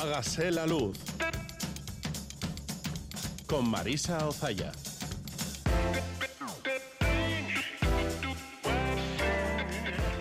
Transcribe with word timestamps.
Hágase 0.00 0.52
la 0.52 0.64
luz. 0.64 0.96
Con 3.48 3.68
Marisa 3.68 4.28
Ozaya. 4.28 4.70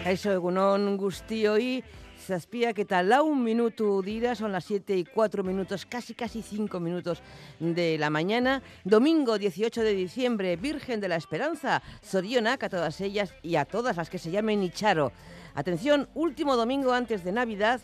Eso, 0.04 0.32
egunon 0.32 0.98
guztioi, 0.98 1.84
zazpia 2.18 2.74
que 2.74 2.86
tal 2.86 3.14
un 3.22 3.44
minuto 3.44 4.02
dira, 4.02 4.34
son 4.34 4.52
las 4.52 4.66
7 4.66 4.98
y 4.98 5.06
4 5.06 5.44
minutos, 5.44 5.86
casi 5.86 6.16
casi 6.16 6.42
5 6.42 6.80
minutos 6.80 7.22
de 7.60 8.00
la 8.00 8.10
mañana. 8.10 8.64
Domingo 8.84 9.38
18 9.38 9.84
de 9.84 9.94
diciembre, 9.94 10.56
Virgen 10.56 11.00
de 11.00 11.10
la 11.10 11.18
Esperanza, 11.18 11.84
Zorionak 12.04 12.64
a 12.64 12.70
todas 12.70 13.00
ellas 13.00 13.36
y 13.44 13.58
a 13.58 13.66
todas 13.66 13.98
las 13.98 14.10
que 14.10 14.18
se 14.18 14.32
llamen 14.32 14.64
Icharo. 14.64 15.12
Atención, 15.54 16.10
último 16.16 16.56
domingo 16.56 16.94
antes 16.94 17.24
de 17.24 17.32
Navidad, 17.32 17.80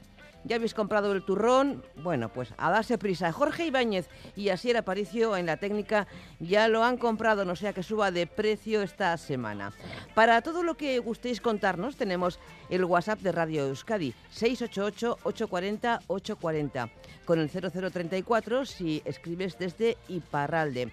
¿Ya 0.45 0.57
habéis 0.57 0.73
comprado 0.73 1.13
el 1.13 1.23
turrón? 1.23 1.85
Bueno, 1.95 2.27
pues 2.27 2.53
a 2.57 2.69
darse 2.69 2.97
prisa. 2.97 3.31
Jorge 3.31 3.67
Ibáñez 3.67 4.09
y 4.35 4.49
Asier 4.49 4.75
Aparicio 4.75 5.37
en 5.37 5.45
la 5.45 5.55
técnica 5.57 6.05
ya 6.39 6.67
lo 6.67 6.83
han 6.83 6.97
comprado, 6.97 7.45
no 7.45 7.55
sea 7.55 7.71
que 7.71 7.81
suba 7.81 8.11
de 8.11 8.27
precio 8.27 8.81
esta 8.81 9.15
semana. 9.17 9.71
Para 10.15 10.41
todo 10.41 10.63
lo 10.63 10.75
que 10.75 10.99
gustéis 10.99 11.39
contarnos, 11.39 11.95
tenemos 11.95 12.41
el 12.69 12.83
WhatsApp 12.83 13.19
de 13.19 13.31
Radio 13.31 13.67
Euskadi, 13.67 14.13
688-840-840, 14.35 16.89
con 17.23 17.39
el 17.39 17.49
0034 17.49 18.65
si 18.65 19.01
escribes 19.05 19.57
desde 19.57 19.95
Iparralde. 20.09 20.91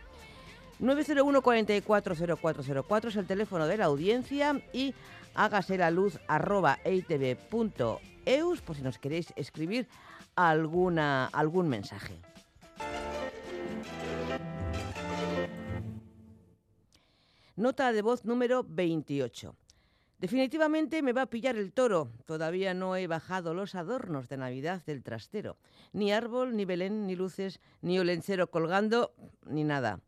901 0.78 1.42
440404 1.42 3.10
es 3.10 3.16
el 3.16 3.26
teléfono 3.26 3.66
de 3.66 3.76
la 3.76 3.86
audiencia 3.86 4.62
y 4.72 4.94
hágase 5.34 5.76
la 5.76 5.90
luz 5.90 6.20
arroba 6.28 6.78
eitv.eus 8.30 8.62
por 8.62 8.76
si 8.76 8.82
nos 8.82 8.98
queréis 8.98 9.32
escribir 9.36 9.88
alguna, 10.36 11.26
algún 11.26 11.68
mensaje. 11.68 12.20
Nota 17.56 17.92
de 17.92 18.02
voz 18.02 18.24
número 18.24 18.64
28. 18.66 19.54
Definitivamente 20.18 21.02
me 21.02 21.12
va 21.12 21.22
a 21.22 21.30
pillar 21.30 21.56
el 21.56 21.72
toro. 21.72 22.10
Todavía 22.26 22.74
no 22.74 22.96
he 22.96 23.06
bajado 23.06 23.54
los 23.54 23.74
adornos 23.74 24.28
de 24.28 24.36
Navidad 24.36 24.82
del 24.84 25.02
trastero. 25.02 25.56
Ni 25.92 26.12
árbol, 26.12 26.56
ni 26.56 26.64
Belén, 26.64 27.06
ni 27.06 27.16
luces, 27.16 27.60
ni 27.80 27.98
olencero 27.98 28.50
colgando, 28.50 29.14
ni 29.46 29.64
nada. 29.64 30.00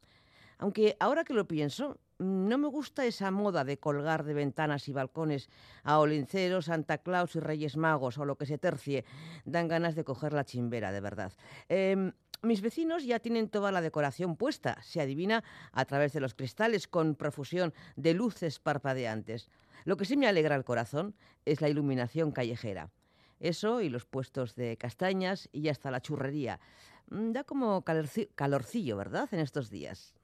Aunque 0.59 0.97
ahora 1.01 1.25
que 1.25 1.35
lo 1.35 1.49
pienso, 1.49 1.99
no 2.23 2.59
me 2.59 2.69
gusta 2.69 3.05
esa 3.05 3.31
moda 3.31 3.65
de 3.65 3.79
colgar 3.79 4.25
de 4.25 4.35
ventanas 4.35 4.89
y 4.89 4.93
balcones 4.93 5.49
a 5.83 5.99
olinceros, 5.99 6.67
Santa 6.67 6.99
Claus 6.99 7.37
y 7.37 7.41
Reyes 7.41 7.77
Magos 7.77 8.19
o 8.19 8.25
lo 8.25 8.37
que 8.37 8.47
se 8.47 8.59
tercie. 8.59 9.05
Dan 9.45 9.69
ganas 9.69 9.95
de 9.95 10.05
coger 10.05 10.33
la 10.33 10.45
chimbera, 10.45 10.93
de 10.93 11.01
verdad. 11.01 11.33
Em, 11.69 12.13
mis 12.43 12.61
vecinos 12.61 13.05
ya 13.05 13.21
tienen 13.21 13.49
toda 13.49 13.71
la 13.71 13.81
decoración 13.81 14.37
puesta, 14.37 14.83
se 14.83 15.01
adivina 15.01 15.45
a 15.73 15.85
través 15.85 16.13
de 16.13 16.21
los 16.21 16.35
cristales 16.35 16.89
con 16.89 17.15
profusión 17.15 17.73
de 17.97 18.15
luces 18.15 18.59
parpadeantes. 18.59 19.49
Lo 19.85 19.97
que 19.97 20.05
sí 20.05 20.17
me 20.17 20.27
alegra 20.27 20.57
el 20.57 20.65
corazón 20.65 21.15
es 21.45 21.61
la 21.61 21.69
iluminación 21.69 22.33
callejera. 22.33 22.91
Eso 23.39 23.81
y 23.81 23.89
los 23.89 24.07
puestos 24.07 24.55
de 24.55 24.77
castañas 24.77 25.49
y 25.53 25.69
hasta 25.69 25.91
la 25.91 26.01
churrería. 26.01 26.61
Mm, 27.11 27.33
da 27.33 27.45
como 27.45 27.85
calorcillo, 27.85 28.97
¿verdad? 28.97 29.29
En 29.33 29.41
estos 29.41 29.71
días. 29.71 30.15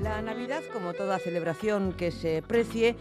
La 0.02 0.22
Navidad, 0.22 0.64
como 0.72 0.94
toda 0.94 1.20
celebración 1.20 1.92
que 1.92 2.12
se 2.12 2.42
precie, 2.42 2.96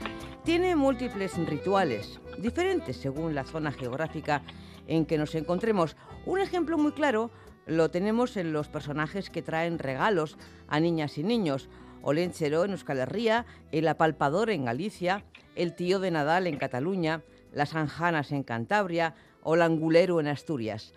tiene 0.49 0.77
múltiples 0.77 1.37
rituales, 1.37 2.21
diferentes 2.39 2.97
según 2.97 3.35
la 3.35 3.45
zona 3.45 3.71
geográfica 3.71 4.41
en 4.87 5.05
que 5.05 5.19
nos 5.19 5.35
encontremos. 5.35 5.95
Un 6.25 6.41
ejemplo 6.41 6.79
muy 6.79 6.93
claro 6.93 7.31
lo 7.67 7.91
tenemos 7.91 8.35
en 8.39 8.55
los 8.55 8.67
personajes 8.69 9.29
que 9.29 9.43
traen 9.43 9.79
regalos 9.79 10.39
a 10.67 10.81
niñas 10.81 11.19
y 11.19 11.23
niños. 11.23 11.69
Olenchero 12.01 12.65
en 12.65 12.71
Euskal 12.71 12.97
Herria, 12.97 13.45
el 13.73 13.87
apalpador 13.89 14.49
en 14.49 14.65
Galicia, 14.65 15.23
el 15.55 15.75
tío 15.75 16.01
de 16.01 16.11
Nadal 16.11 16.47
en 16.47 16.57
Cataluña, 16.57 17.25
las 17.53 17.75
anjanas 17.75 18.33
en 18.33 18.43
Cantabria 18.43 19.17
o 19.43 19.55
el 19.55 19.61
angulero 19.61 20.19
en 20.19 20.29
Asturias. 20.29 20.95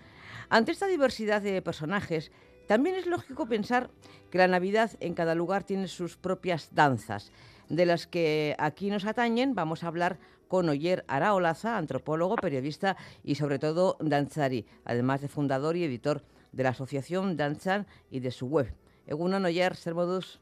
Ante 0.48 0.72
esta 0.72 0.88
diversidad 0.88 1.42
de 1.42 1.62
personajes, 1.62 2.32
también 2.70 2.96
es 2.96 3.06
lógico 3.06 3.48
pensar 3.48 3.90
que 4.30 4.38
la 4.38 4.48
Navidad 4.48 4.92
en 5.02 5.14
cada 5.14 5.36
lugar 5.36 5.66
tiene 5.66 5.90
sus 5.90 6.16
propias 6.16 6.74
danzas, 6.74 7.34
de 7.72 7.86
las 7.86 8.06
que 8.06 8.56
aquí 8.60 8.90
nos 8.90 9.06
atañen. 9.06 9.56
Vamos 9.56 9.84
a 9.84 9.88
hablar 9.88 10.20
con 10.48 10.68
Oyer 10.68 11.06
Araolaza, 11.08 11.78
antropólogo, 11.78 12.36
periodista 12.36 12.98
y 13.24 13.36
sobre 13.36 13.60
todo 13.60 13.96
danzari, 14.02 14.66
además 14.84 15.22
de 15.22 15.30
fundador 15.30 15.78
y 15.78 15.86
editor 15.86 16.22
de 16.52 16.64
la 16.64 16.70
asociación 16.70 17.38
Danzan 17.38 17.88
y 18.10 18.20
de 18.20 18.32
su 18.32 18.48
web. 18.48 18.74
Egunon 19.08 19.46
Oyer, 19.46 19.76
zer 19.78 19.96
moduz? 19.96 20.40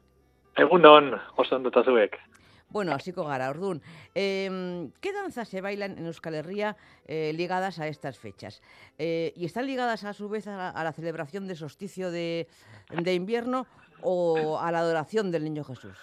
Egunon, 0.56 1.14
oso. 1.36 1.60
Bueno, 2.68 2.92
hasiko 2.92 3.24
gara, 3.24 3.50
Ordun. 3.50 3.80
Eh, 4.14 4.90
¿Qué 5.00 5.12
danzas 5.12 5.48
se 5.48 5.60
bailan 5.60 5.98
en 5.98 6.06
Euskal 6.06 6.34
Herria 6.34 6.76
eh, 7.06 7.32
ligadas 7.34 7.78
a 7.78 7.86
estas 7.86 8.18
fechas? 8.18 8.62
Eh, 8.98 9.32
¿Y 9.36 9.44
están 9.44 9.66
ligadas 9.66 10.04
a 10.04 10.12
su 10.12 10.28
vez 10.28 10.46
a 10.48 10.56
la, 10.56 10.70
a 10.70 10.84
la 10.84 10.92
celebración 10.92 11.46
de 11.46 11.54
solsticio 11.54 12.10
de, 12.10 12.48
de 12.90 13.14
invierno 13.14 13.66
o 14.02 14.58
a 14.58 14.70
la 14.72 14.80
adoración 14.80 15.30
del 15.30 15.44
Niño 15.44 15.64
Jesús? 15.64 15.96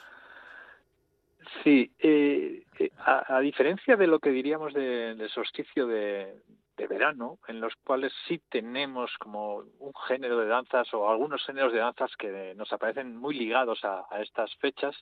Sí, 1.64 1.92
eh, 2.00 2.64
eh, 2.80 2.92
a, 3.06 3.40
diferencia 3.40 3.96
de 3.96 4.08
lo 4.08 4.20
que 4.20 4.32
diríamos 4.32 4.74
del 4.74 5.18
de 5.18 5.30
solsticio 5.30 5.88
de, 5.88 6.42
verano, 6.90 7.40
en 7.48 7.60
los 7.60 7.74
cuales 7.84 8.14
sí 8.28 8.40
tenemos 8.50 9.12
como 9.18 9.58
un 9.80 9.94
género 10.08 10.40
de 10.40 10.48
danzas 10.48 10.94
o 10.94 11.10
algunos 11.10 11.44
géneros 11.46 11.74
de 11.74 11.80
danzas 11.80 12.16
que 12.18 12.54
nos 12.56 12.72
aparecen 12.72 13.18
muy 13.18 13.36
ligados 13.36 13.84
a, 13.84 14.06
estas 14.22 14.56
fechas, 14.58 14.96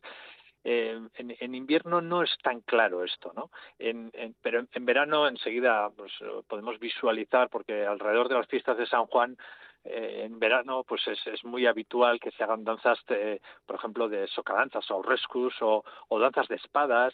eh, 0.64 1.00
en, 1.16 1.56
invierno 1.56 2.02
no 2.02 2.24
es 2.24 2.36
tan 2.42 2.62
claro 2.62 3.04
esto, 3.04 3.34
¿no? 3.36 3.52
En, 3.78 4.10
en, 4.14 4.36
pero 4.42 4.60
en, 4.60 4.70
en, 4.72 4.86
verano 4.86 5.28
enseguida 5.28 5.90
pues, 5.96 6.12
podemos 6.48 6.80
visualizar, 6.80 7.50
porque 7.50 7.86
alrededor 7.86 8.30
de 8.30 8.36
las 8.36 8.48
fiestas 8.48 8.78
de 8.78 8.88
San 8.88 9.06
Juan 9.06 9.38
eh, 9.86 10.24
en 10.26 10.40
verano 10.40 10.84
pues 10.84 11.02
es, 11.08 11.44
muy 11.44 11.66
habitual 11.66 12.20
que 12.20 12.32
se 12.32 12.44
hagan 12.44 12.64
danzas, 12.64 13.00
de, 13.08 13.42
por 13.66 13.78
ejemplo, 13.78 14.10
de 14.10 14.28
socadanzas 14.28 14.90
o 14.92 15.02
rescus 15.02 15.54
o, 15.62 15.84
o 16.10 16.20
danzas 16.20 16.48
de 16.48 16.56
espadas. 16.56 17.14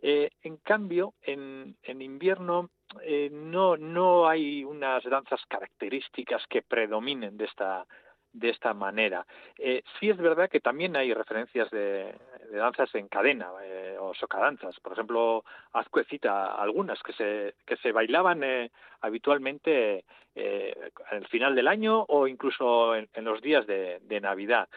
Eh, 0.00 0.30
en 0.42 0.58
cambio, 0.58 1.14
en, 1.22 1.76
en 1.82 2.02
invierno 2.02 2.70
eh, 3.02 3.28
no, 3.30 3.76
no 3.76 4.28
hay 4.28 4.64
unas 4.64 5.04
danzas 5.04 5.40
características 5.48 6.42
que 6.48 6.62
predominen 6.62 7.36
de 7.36 7.44
esta, 7.44 7.84
de 8.32 8.50
esta 8.50 8.74
manera. 8.74 9.26
Eh, 9.58 9.82
sí 9.98 10.08
es 10.08 10.16
verdad 10.16 10.48
que 10.48 10.60
también 10.60 10.96
hay 10.96 11.12
referencias 11.12 11.70
de, 11.70 12.14
de 12.50 12.58
danzas 12.58 12.94
en 12.94 13.08
cadena 13.08 13.50
eh, 13.62 13.96
o 13.98 14.14
socadanzas. 14.14 14.78
Por 14.80 14.92
ejemplo, 14.92 15.44
Azcuecita 15.72 16.54
algunas 16.54 17.02
que 17.02 17.12
se, 17.12 17.54
que 17.66 17.76
se 17.76 17.92
bailaban 17.92 18.42
eh, 18.42 18.70
habitualmente 19.00 20.04
eh, 20.34 20.90
al 21.10 21.26
final 21.26 21.54
del 21.54 21.68
año 21.68 22.04
o 22.08 22.26
incluso 22.26 22.94
en, 22.94 23.08
los 23.24 23.42
días 23.42 23.66
de, 23.66 24.20
Navidad. 24.20 24.68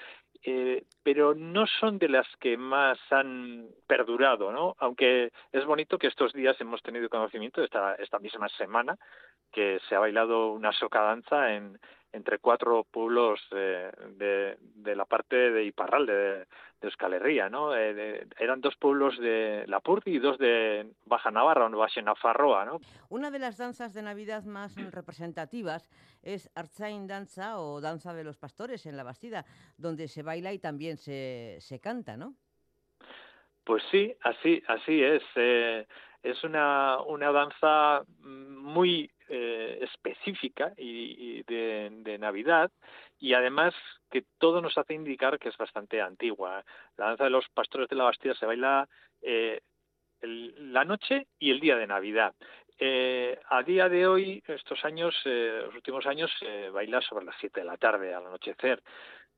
Eh, 0.44 0.86
pero 1.04 1.36
no 1.36 1.68
son 1.68 2.00
de 2.00 2.10
las 2.10 2.28
que 2.40 2.58
más 2.58 2.98
han 3.12 3.68
perdurado, 3.86 4.52
¿no? 4.52 4.76
Aunque 4.80 5.32
es 5.52 5.66
bonito 5.66 6.00
que 6.00 6.08
estos 6.08 6.34
días 6.34 6.60
hemos 6.60 6.82
tenido 6.82 7.10
conocimiento 7.10 7.64
esta, 7.64 7.94
esta 7.96 8.18
misma 8.18 8.50
semana 8.50 8.98
que 9.52 9.80
se 9.88 9.96
ha 9.96 10.00
bailado 10.00 10.52
una 10.52 10.72
socadanza 10.72 11.54
en, 11.54 11.78
entre 12.14 12.40
cuatro 12.40 12.84
pueblos 12.84 13.40
de, 13.52 13.92
de, 14.18 14.58
de, 14.60 14.96
la 14.96 15.06
parte 15.06 15.36
de 15.36 15.64
Iparralde, 15.64 16.14
de, 16.14 16.38
de 16.40 16.48
Euskal 16.88 17.14
Herria, 17.14 17.50
¿no? 17.50 17.76
Eh, 17.76 17.94
de, 17.94 18.28
eran 18.38 18.60
dos 18.60 18.76
pueblos 18.76 19.18
de 19.18 19.64
Lapurdi 19.68 20.12
y 20.12 20.20
dos 20.20 20.38
de 20.38 20.92
Baja 21.06 21.32
Navarra, 21.32 21.68
o 21.68 21.78
Baja 21.78 22.02
Nafarroa, 22.02 22.66
¿no? 22.66 22.80
Una 23.10 23.32
de 23.32 23.40
las 23.40 23.58
danzas 23.58 23.94
de 23.94 24.02
Navidad 24.02 24.44
más 24.44 24.76
representativas 24.92 25.90
es 26.22 26.52
Arzain 26.56 27.08
Danza 27.08 27.60
o 27.60 27.80
Danza 27.80 28.14
de 28.14 28.24
los 28.24 28.38
Pastores 28.38 28.86
en 28.86 28.98
la 28.98 29.04
Bastida, 29.04 29.46
donde 29.78 30.08
se 30.08 30.24
baila 30.24 30.52
y 30.52 30.60
también 30.60 30.98
se, 30.98 31.58
se 31.62 31.80
canta, 31.80 32.18
¿no? 32.18 32.36
Pues 33.64 33.84
sí, 33.92 34.14
así, 34.22 34.62
así 34.68 35.02
es. 35.04 35.24
Eh, 35.36 35.88
es 36.24 36.44
una, 36.44 37.02
una 37.02 37.32
danza 37.32 38.04
muy 38.20 39.10
eh, 39.34 39.80
específica 39.82 40.74
y, 40.76 41.40
y 41.40 41.44
de, 41.44 41.90
de, 42.04 42.18
Navidad 42.18 42.70
y 43.18 43.34
además 43.34 43.74
que 44.10 44.26
todo 44.40 44.62
nos 44.62 44.78
hace 44.78 44.94
indicar 44.94 45.40
que 45.40 45.48
es 45.48 45.56
bastante 45.56 46.02
antigua. 46.02 46.66
La 46.98 47.06
danza 47.06 47.24
de 47.24 47.30
los 47.30 47.48
pastores 47.54 47.88
de 47.88 47.96
la 47.96 48.04
Bastida 48.04 48.36
se 48.36 48.46
baila 48.46 48.90
eh, 49.22 49.62
el, 50.20 50.74
la 50.74 50.84
noche 50.84 51.28
y 51.40 51.52
el 51.52 51.62
día 51.62 51.78
de 51.78 51.88
Navidad. 51.88 52.36
Eh, 52.78 53.40
a 53.50 53.64
día 53.64 53.88
de 53.88 54.06
hoy, 54.06 54.44
estos 54.48 54.84
años, 54.84 55.16
los 55.24 55.76
últimos 55.76 56.06
años, 56.08 56.30
se 56.38 56.70
baila 56.70 57.00
sobre 57.00 57.24
las 57.24 57.36
7 57.40 57.62
de 57.62 57.66
la 57.66 57.78
tarde, 57.78 58.14
al 58.14 58.26
anochecer. 58.26 58.84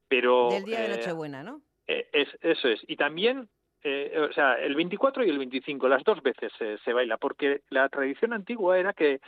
Pero, 0.07 0.49
Del 0.49 0.65
día 0.65 0.81
de 0.81 0.89
Nochebuena, 0.89 1.43
¿no? 1.43 1.61
Es, 1.85 2.29
eso 2.41 2.67
es. 2.67 2.81
Y 2.87 2.95
también 2.95 3.47
eh, 3.83 4.27
o 4.29 4.31
sea, 4.33 4.53
el 4.53 4.75
24 4.75 5.25
y 5.25 5.29
el 5.29 5.37
25, 5.37 5.87
las 5.89 6.03
dos 6.03 6.21
veces 6.21 6.51
se, 6.83 6.93
baila, 6.93 7.17
porque 7.17 7.61
la 7.69 7.89
tradición 7.89 8.33
antigua 8.33 8.79
era 8.79 8.93
que 8.93 9.19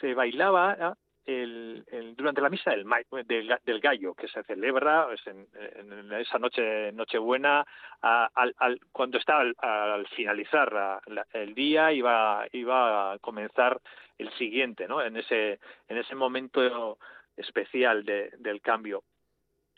se 0.00 0.12
bailaba 0.12 0.96
el, 1.24 1.84
el, 1.90 2.14
durante 2.14 2.42
la 2.42 2.50
misa 2.50 2.72
del, 2.72 2.84
del, 3.26 3.54
del, 3.64 3.80
gallo, 3.80 4.14
que 4.14 4.28
se 4.28 4.42
celebra 4.42 5.06
pues, 5.06 5.26
en, 5.26 6.12
esa 6.12 6.38
noche 6.38 6.92
Nochebuena, 6.92 7.64
al, 8.02 8.54
al, 8.58 8.78
cuando 8.92 9.16
está 9.16 9.38
al, 9.38 9.54
al 9.58 10.06
finalizar 10.08 11.00
el 11.32 11.54
día, 11.54 11.90
iba, 11.92 12.44
iba 12.52 13.12
a 13.12 13.18
comenzar 13.20 13.80
el 14.18 14.30
siguiente, 14.34 14.86
¿no? 14.86 15.02
En 15.02 15.16
ese, 15.16 15.58
en 15.88 15.96
ese 15.96 16.14
momento 16.14 16.98
especial 17.36 18.04
de, 18.04 18.32
del 18.38 18.60
cambio 18.60 19.02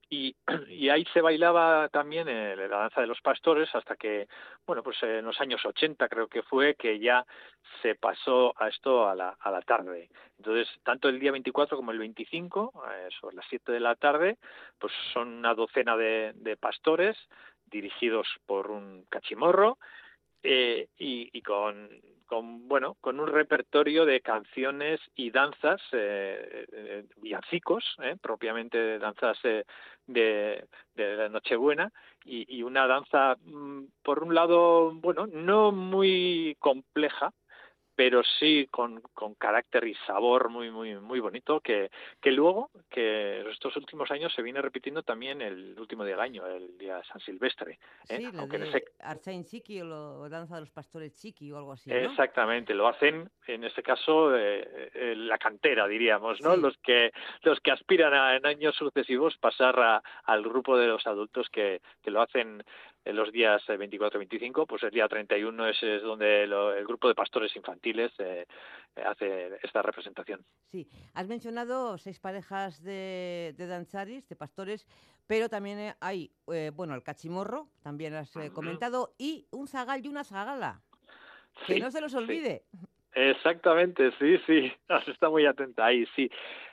y, 0.08 0.36
y 0.68 0.88
ahí 0.88 1.04
se 1.12 1.20
bailaba 1.20 1.88
también 1.88 2.28
eh, 2.28 2.56
la 2.56 2.78
danza 2.78 3.00
de 3.00 3.06
los 3.06 3.20
pastores 3.20 3.68
hasta 3.74 3.96
que, 3.96 4.28
bueno, 4.66 4.82
pues 4.82 5.02
en 5.02 5.24
los 5.24 5.40
años 5.40 5.64
80 5.64 6.08
creo 6.08 6.28
que 6.28 6.42
fue 6.42 6.74
que 6.74 6.98
ya 6.98 7.24
se 7.82 7.94
pasó 7.94 8.54
a 8.60 8.68
esto 8.68 9.08
a 9.08 9.14
la, 9.14 9.36
a 9.40 9.50
la 9.50 9.62
tarde. 9.62 10.08
Entonces, 10.38 10.68
tanto 10.84 11.08
el 11.08 11.18
día 11.18 11.32
24 11.32 11.76
como 11.76 11.92
el 11.92 11.98
25, 11.98 12.84
eh, 12.90 13.08
sobre 13.20 13.36
las 13.36 13.46
7 13.48 13.72
de 13.72 13.80
la 13.80 13.94
tarde, 13.94 14.38
pues 14.78 14.92
son 15.12 15.28
una 15.28 15.54
docena 15.54 15.96
de 15.96 16.56
pastores 16.60 17.16
dirigidos 17.66 18.28
por 18.46 18.70
un 18.70 19.04
cachimorro 19.08 19.78
eh, 20.46 20.88
y, 20.98 21.42
con 21.42 21.88
con 22.26 22.66
bueno 22.66 22.96
con 23.00 23.20
un 23.20 23.28
repertorio 23.28 24.04
de 24.04 24.20
canciones 24.20 25.00
y 25.14 25.30
danzas 25.30 25.80
eh, 25.92 26.66
eh, 26.72 27.04
villancicos 27.16 27.84
eh, 28.02 28.16
propiamente 28.20 28.98
danzas 28.98 29.38
eh, 29.44 29.64
de, 30.06 30.64
de 30.94 31.16
la 31.16 31.28
Nochebuena 31.28 31.92
y, 32.24 32.58
y 32.58 32.62
una 32.62 32.86
danza 32.86 33.36
mm, 33.44 33.84
por 34.02 34.24
un 34.24 34.34
lado 34.34 34.92
bueno 34.94 35.26
no 35.26 35.70
muy 35.70 36.56
compleja 36.58 37.32
pero 37.96 38.22
sí 38.38 38.68
con, 38.70 39.00
con 39.14 39.34
carácter 39.34 39.86
y 39.88 39.94
sabor 40.06 40.50
muy 40.50 40.70
muy 40.70 40.94
muy 40.96 41.18
bonito 41.18 41.60
que, 41.60 41.90
que 42.20 42.30
luego 42.30 42.70
que 42.90 43.40
estos 43.50 43.74
últimos 43.76 44.10
años 44.10 44.32
se 44.34 44.42
viene 44.42 44.60
repitiendo 44.60 45.02
también 45.02 45.40
el 45.40 45.74
último 45.80 46.04
día 46.04 46.14
del 46.14 46.20
año 46.20 46.46
el 46.46 46.76
día 46.76 47.02
San 47.10 47.20
Silvestre 47.20 47.78
¿eh? 48.08 48.18
sí, 48.18 48.28
aunque 48.38 48.58
de 48.58 48.68
ese... 48.68 48.84
Arzain 49.00 49.44
Chiqui 49.44 49.80
o 49.80 49.86
lo, 49.86 50.28
danza 50.28 50.56
de 50.56 50.60
los 50.60 50.70
pastores 50.70 51.18
Chiqui 51.18 51.50
o 51.50 51.56
algo 51.56 51.72
así 51.72 51.88
¿no? 51.88 51.96
exactamente 51.96 52.74
lo 52.74 52.86
hacen 52.86 53.30
en 53.46 53.64
este 53.64 53.82
caso 53.82 54.36
eh, 54.36 54.90
eh, 54.94 55.14
la 55.16 55.38
cantera 55.38 55.88
diríamos 55.88 56.40
no 56.42 56.54
sí. 56.54 56.60
los 56.60 56.76
que 56.78 57.12
los 57.42 57.58
que 57.60 57.70
aspiran 57.70 58.12
a 58.12 58.36
en 58.36 58.46
años 58.46 58.76
sucesivos 58.76 59.36
pasar 59.38 59.80
a, 59.80 60.02
al 60.24 60.42
grupo 60.42 60.76
de 60.76 60.86
los 60.86 61.06
adultos 61.06 61.48
que, 61.50 61.80
que 62.02 62.10
lo 62.10 62.20
hacen 62.20 62.62
en 63.06 63.16
los 63.16 63.32
días 63.32 63.62
24 63.66 64.18
y 64.18 64.26
25, 64.26 64.66
pues 64.66 64.82
el 64.82 64.90
día 64.90 65.06
31 65.06 65.68
es, 65.68 65.82
es 65.82 66.02
donde 66.02 66.42
el 66.42 66.86
grupo 66.86 67.08
de 67.08 67.14
pastores 67.14 67.54
infantiles 67.54 68.12
eh, 68.18 68.46
hace 69.04 69.58
esta 69.62 69.80
representación. 69.80 70.44
Sí, 70.70 70.88
has 71.14 71.28
mencionado 71.28 71.96
seis 71.98 72.18
parejas 72.18 72.82
de, 72.82 73.54
de 73.56 73.66
danzaris, 73.68 74.28
de 74.28 74.34
pastores, 74.34 74.86
pero 75.26 75.48
también 75.48 75.94
hay, 76.00 76.32
bueno, 76.74 76.94
el 76.94 77.02
cachimorro, 77.02 77.68
también 77.82 78.14
has 78.14 78.32
comentado, 78.52 79.14
y 79.18 79.46
un 79.52 79.68
zagal 79.68 80.04
y 80.04 80.08
una 80.08 80.24
zagala. 80.24 80.82
Que 81.66 81.80
no 81.80 81.90
se 81.90 82.00
los 82.00 82.14
olvide. 82.14 82.64
Exactamente, 83.14 84.12
sí, 84.18 84.36
sí, 84.46 84.72
está 85.06 85.30
muy 85.30 85.46
atenta 85.46 85.86
ahí, 85.86 86.06
sí, 86.14 86.28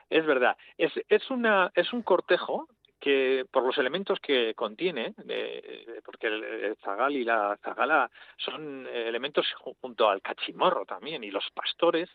es 0.10 0.26
verdad. 0.26 0.58
Es, 0.78 0.92
es, 1.08 1.30
una, 1.32 1.72
es 1.76 1.94
un 1.94 2.02
cortejo 2.02 2.68
que 3.04 3.46
por 3.52 3.66
los 3.66 3.78
elementos 3.78 4.18
que 4.22 4.54
contiene, 4.56 5.14
porque 6.06 6.28
el, 6.28 6.78
zagal 6.82 7.14
y 7.18 7.26
la 7.26 7.60
zagala 7.62 8.10
son 8.38 8.88
elementos 8.88 9.46
junto 9.82 10.08
al 10.08 10.22
cachimorro 10.22 10.86
también 10.86 11.22
y 11.22 11.30
los 11.30 11.44
pastores 11.54 12.10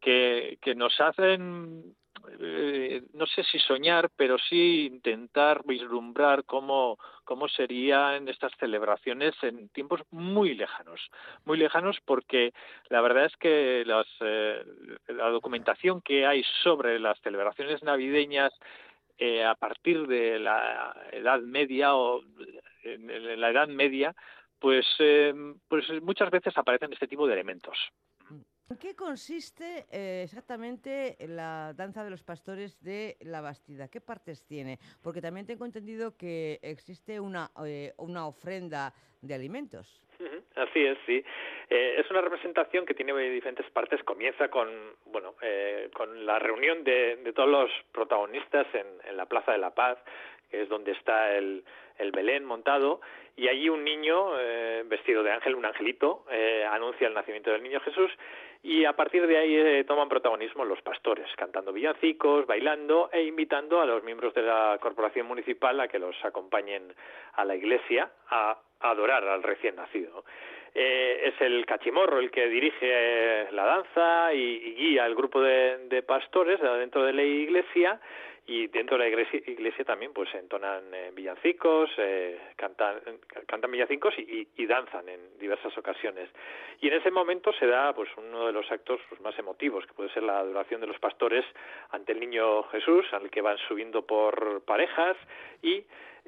que, 0.00 0.58
nos 0.76 0.98
hacen 0.98 1.94
eh, 2.40 3.02
no 3.12 3.26
sé 3.26 3.42
si 3.44 3.58
soñar, 3.58 4.08
pero 4.16 4.38
sí 4.38 4.86
intentar 4.86 5.60
vislumbrar 5.66 6.44
cómo, 6.44 6.98
cómo 7.24 7.46
serían 7.48 8.26
estas 8.28 8.52
celebraciones 8.58 9.34
en 9.42 9.68
tiempos 9.68 10.00
muy 10.10 10.54
lejanos, 10.54 11.10
muy 11.44 11.58
lejanos 11.58 11.98
porque 12.06 12.54
la 12.88 13.02
verdad 13.02 13.26
es 13.26 13.36
que 13.36 13.84
las, 13.84 14.06
eh, 14.20 14.64
la 15.08 15.28
documentación 15.28 16.00
que 16.00 16.24
hay 16.26 16.42
sobre 16.62 16.98
las 16.98 17.20
celebraciones 17.20 17.82
navideñas 17.82 18.54
eh, 19.18 19.44
a 19.44 19.54
partir 19.54 20.06
de 20.06 20.38
la 20.38 20.94
Edad 21.12 21.40
Media 21.40 21.94
o 21.94 22.22
en 22.82 23.40
la 23.40 23.50
Edad 23.50 23.68
Media, 23.68 24.14
pues, 24.58 24.86
pues 25.68 25.84
muchas 26.02 26.30
veces 26.30 26.56
aparecen 26.56 26.92
este 26.92 27.08
tipo 27.08 27.26
de 27.26 27.34
elementos. 27.34 27.76
¿En 28.70 28.78
qué 28.78 28.96
consiste 28.96 29.84
eh, 29.90 30.22
exactamente 30.24 31.18
la 31.28 31.74
danza 31.76 32.02
de 32.02 32.08
los 32.08 32.22
pastores 32.22 32.80
de 32.80 33.18
la 33.20 33.42
Bastida? 33.42 33.88
¿Qué 33.88 34.00
partes 34.00 34.42
tiene? 34.46 34.78
Porque 35.02 35.20
también 35.20 35.44
tengo 35.44 35.66
entendido 35.66 36.16
que 36.16 36.60
existe 36.62 37.20
una, 37.20 37.50
eh, 37.66 37.92
una 37.98 38.26
ofrenda 38.26 38.94
de 39.20 39.34
alimentos. 39.34 40.00
Así 40.56 40.84
es, 40.84 40.98
sí. 41.06 41.24
Eh, 41.70 41.96
es 41.98 42.10
una 42.10 42.20
representación 42.20 42.86
que 42.86 42.94
tiene 42.94 43.12
diferentes 43.30 43.68
partes. 43.70 44.02
Comienza 44.04 44.48
con, 44.48 44.68
bueno, 45.06 45.34
con 45.94 46.26
la 46.26 46.38
reunión 46.38 46.84
de, 46.84 47.16
de, 47.16 47.32
todos 47.32 47.48
los 47.48 47.70
protagonistas 47.92 48.66
en, 48.74 48.86
en 49.08 49.16
la 49.16 49.26
Plaza 49.26 49.52
de 49.52 49.58
la 49.58 49.74
Paz, 49.74 49.98
que 50.50 50.62
es 50.62 50.68
donde 50.68 50.92
está 50.92 51.34
el, 51.36 51.64
el 51.98 52.12
Belén 52.12 52.44
montado, 52.44 53.00
y 53.36 53.48
allí 53.48 53.68
un 53.68 53.82
niño 53.82 54.32
vestido 54.84 55.22
de 55.22 55.32
ángel, 55.32 55.56
un 55.56 55.64
angelito, 55.64 56.24
anuncia 56.70 57.08
el 57.08 57.14
nacimiento 57.14 57.50
del 57.50 57.62
niño 57.62 57.80
Jesús, 57.80 58.10
y 58.64 58.86
a 58.86 58.94
partir 58.94 59.26
de 59.26 59.36
ahí 59.36 59.54
eh, 59.54 59.84
toman 59.84 60.08
protagonismo 60.08 60.64
los 60.64 60.80
pastores, 60.80 61.28
cantando 61.36 61.70
villancicos, 61.70 62.46
bailando 62.46 63.10
e 63.12 63.22
invitando 63.22 63.82
a 63.82 63.84
los 63.84 64.02
miembros 64.02 64.32
de 64.32 64.40
la 64.40 64.78
corporación 64.80 65.26
municipal 65.26 65.78
a 65.80 65.86
que 65.86 65.98
los 65.98 66.16
acompañen 66.24 66.94
a 67.34 67.44
la 67.44 67.56
iglesia 67.56 68.10
a, 68.30 68.58
adorar 68.90 69.26
al 69.26 69.42
recién 69.42 69.76
nacido. 69.76 70.24
Eh, 70.74 71.32
es 71.32 71.40
el 71.40 71.64
cachimorro 71.66 72.18
el 72.18 72.30
que 72.30 72.48
dirige 72.48 72.80
eh, 72.82 73.46
la 73.52 73.64
danza 73.64 74.34
y, 74.34 74.74
guía 74.74 75.04
al 75.04 75.14
grupo 75.14 75.40
de, 75.40 75.86
de 75.88 76.02
pastores 76.02 76.60
dentro 76.60 77.04
de 77.04 77.12
la 77.12 77.22
iglesia 77.22 78.00
y 78.46 78.66
dentro 78.66 78.98
de 78.98 79.04
la 79.04 79.08
iglesia, 79.08 79.84
también 79.84 80.12
pues 80.12 80.32
entonan 80.34 80.82
eh, 80.92 81.10
villancicos, 81.14 81.90
eh, 81.96 82.38
cantan, 82.56 83.00
cantan 83.46 83.70
villancicos 83.70 84.14
y, 84.18 84.46
y, 84.54 84.66
danzan 84.66 85.08
en 85.08 85.38
diversas 85.38 85.76
ocasiones. 85.78 86.28
Y 86.80 86.88
en 86.88 86.94
ese 86.94 87.10
momento 87.10 87.52
se 87.54 87.66
da 87.66 87.94
pues 87.94 88.10
uno 88.18 88.46
de 88.46 88.52
los 88.52 88.70
actos 88.70 89.00
pues, 89.08 89.20
más 89.22 89.38
emotivos, 89.38 89.86
que 89.86 89.94
puede 89.94 90.10
ser 90.10 90.24
la 90.24 90.40
adoración 90.40 90.82
de 90.82 90.86
los 90.86 90.98
pastores 90.98 91.44
ante 91.90 92.12
el 92.12 92.20
niño 92.20 92.64
Jesús, 92.64 93.06
al 93.12 93.30
que 93.30 93.40
van 93.40 93.56
subiendo 93.66 94.02
por 94.02 94.62
parejas 94.64 95.16
y 95.62 95.82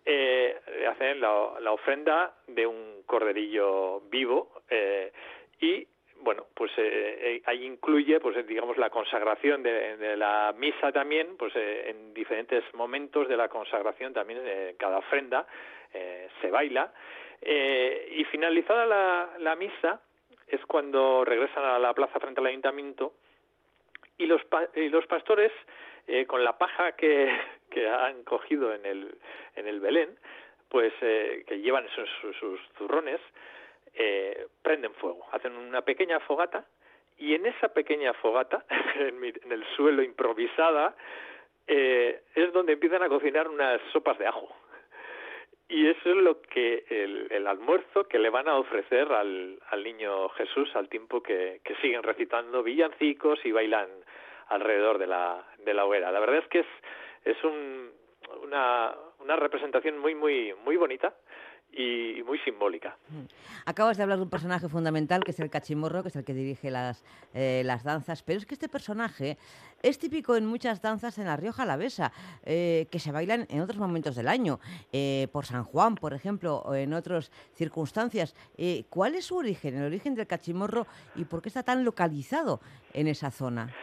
eh, 0.06 0.56
hacen 0.88 1.20
la, 1.20 1.54
la, 1.60 1.72
ofrenda 1.72 2.34
de 2.46 2.66
un 2.66 3.02
corderillo 3.04 4.00
vivo 4.08 4.62
eh, 4.70 5.12
y 5.60 5.86
bueno, 6.20 6.46
pues 6.54 6.72
eh, 6.76 7.18
eh, 7.20 7.42
ahí 7.46 7.64
incluye, 7.64 8.20
pues 8.20 8.46
digamos, 8.46 8.76
la 8.76 8.90
consagración 8.90 9.62
de, 9.62 10.16
la 10.16 10.54
misa 10.56 10.92
también, 10.92 11.36
pues 11.36 11.54
eh, 11.56 11.90
en 11.90 12.14
diferentes 12.14 12.62
momentos 12.74 13.28
de 13.28 13.36
la 13.36 13.48
consagración 13.48 14.12
también, 14.12 14.40
cada 14.78 14.98
ofrenda 14.98 15.46
se 16.40 16.50
baila. 16.50 16.92
y 17.40 18.24
finalizada 18.24 18.86
la, 18.86 19.30
la, 19.38 19.56
misa 19.56 20.00
es 20.48 20.64
cuando 20.66 21.24
regresan 21.24 21.64
a 21.64 21.78
la 21.78 21.94
plaza 21.94 22.18
frente 22.20 22.40
al 22.40 22.46
ayuntamiento 22.46 23.14
y 24.18 24.26
los, 24.26 24.42
y 24.74 24.88
los 24.88 25.06
pastores, 25.06 25.52
con 26.26 26.44
la 26.44 26.58
paja 26.58 26.92
que, 26.92 27.30
que 27.70 27.88
han 27.88 28.24
cogido 28.24 28.74
en 28.74 28.84
el, 28.86 29.14
en 29.54 29.66
el 29.66 29.80
Belén, 29.80 30.16
pues 30.68 30.92
que 31.00 31.60
llevan 31.60 31.86
sus, 31.94 32.36
sus 32.38 32.60
zurrones, 32.76 33.20
eh, 33.94 34.46
prenden 34.62 34.92
fuego, 34.94 35.26
hacen 35.32 35.56
una 35.56 35.82
pequeña 35.82 36.20
fogata 36.20 36.66
y 37.18 37.34
en 37.34 37.46
esa 37.46 37.68
pequeña 37.68 38.12
fogata, 38.14 38.64
en, 38.98 39.52
el 39.52 39.64
suelo 39.74 40.02
improvisada, 40.02 40.94
eh, 41.66 42.20
es 42.34 42.52
donde 42.52 42.74
empiezan 42.74 43.02
a 43.02 43.08
cocinar 43.08 43.48
unas 43.48 43.80
sopas 43.92 44.18
de 44.18 44.26
ajo. 44.26 44.48
Y 45.68 45.88
eso 45.88 46.10
es 46.10 46.16
lo 46.16 46.42
que 46.42 46.84
el, 46.90 47.46
almuerzo 47.46 48.06
que 48.06 48.18
le 48.18 48.30
van 48.30 48.48
a 48.48 48.56
ofrecer 48.56 49.10
al, 49.10 49.58
al 49.70 49.82
niño 49.82 50.28
Jesús 50.30 50.74
al 50.76 50.88
tiempo 50.88 51.22
que, 51.22 51.60
que, 51.64 51.74
siguen 51.76 52.02
recitando 52.02 52.62
villancicos 52.62 53.44
y 53.44 53.50
bailan 53.50 53.88
alrededor 54.48 54.98
de 54.98 55.08
la, 55.08 55.44
de 55.58 55.74
la 55.74 55.84
hoguera. 55.86 56.12
La 56.12 56.20
verdad 56.20 56.38
es 56.38 56.48
que 56.48 56.60
es, 56.60 56.66
es 57.26 57.42
un, 57.44 57.90
una, 58.44 59.36
representación 59.36 59.98
muy, 59.98 60.14
muy, 60.14 60.54
muy 60.64 60.76
bonita 60.76 61.12
y 61.72 62.22
muy 62.24 62.38
simbólica. 62.38 62.96
Acabas 63.66 63.96
de 63.96 64.04
hablar 64.04 64.18
de 64.18 64.24
un 64.24 64.30
personaje 64.30 64.68
fundamental 64.68 65.24
que 65.24 65.32
es 65.32 65.40
el 65.40 65.50
cachimorro, 65.50 66.02
que 66.02 66.08
es 66.08 66.16
el 66.16 66.24
que 66.24 66.32
dirige 66.32 66.70
las, 66.70 67.04
eh, 67.34 67.62
las 67.64 67.82
danzas, 67.82 68.22
pero 68.22 68.38
es 68.38 68.46
que 68.46 68.54
este 68.54 68.68
personaje 68.68 69.36
es 69.82 69.98
típico 69.98 70.36
en 70.36 70.46
muchas 70.46 70.80
danzas 70.80 71.18
en 71.18 71.26
La 71.26 71.36
Rioja 71.36 71.64
Alavesa, 71.64 72.12
eh, 72.44 72.86
que 72.90 73.00
se 73.00 73.12
bailan 73.12 73.46
en 73.50 73.60
otros 73.60 73.78
momentos 73.78 74.14
del 74.14 74.28
año, 74.28 74.60
eh, 74.92 75.26
por 75.32 75.44
San 75.44 75.64
Juan, 75.64 75.96
por 75.96 76.14
ejemplo, 76.14 76.62
o 76.64 76.74
en 76.74 76.94
otras 76.94 77.30
circunstancias. 77.54 78.34
¿Cuál 78.88 79.16
es 79.16 79.26
su 79.26 79.36
origen, 79.36 79.76
el 79.76 79.84
origen 79.84 80.14
del 80.14 80.28
cachimorro 80.28 80.86
y 81.16 81.24
por 81.24 81.42
qué 81.42 81.48
está 81.48 81.64
tan 81.64 81.84
localizado 81.84 82.60
en 82.94 83.08
esa 83.08 83.30
zona? 83.30 83.74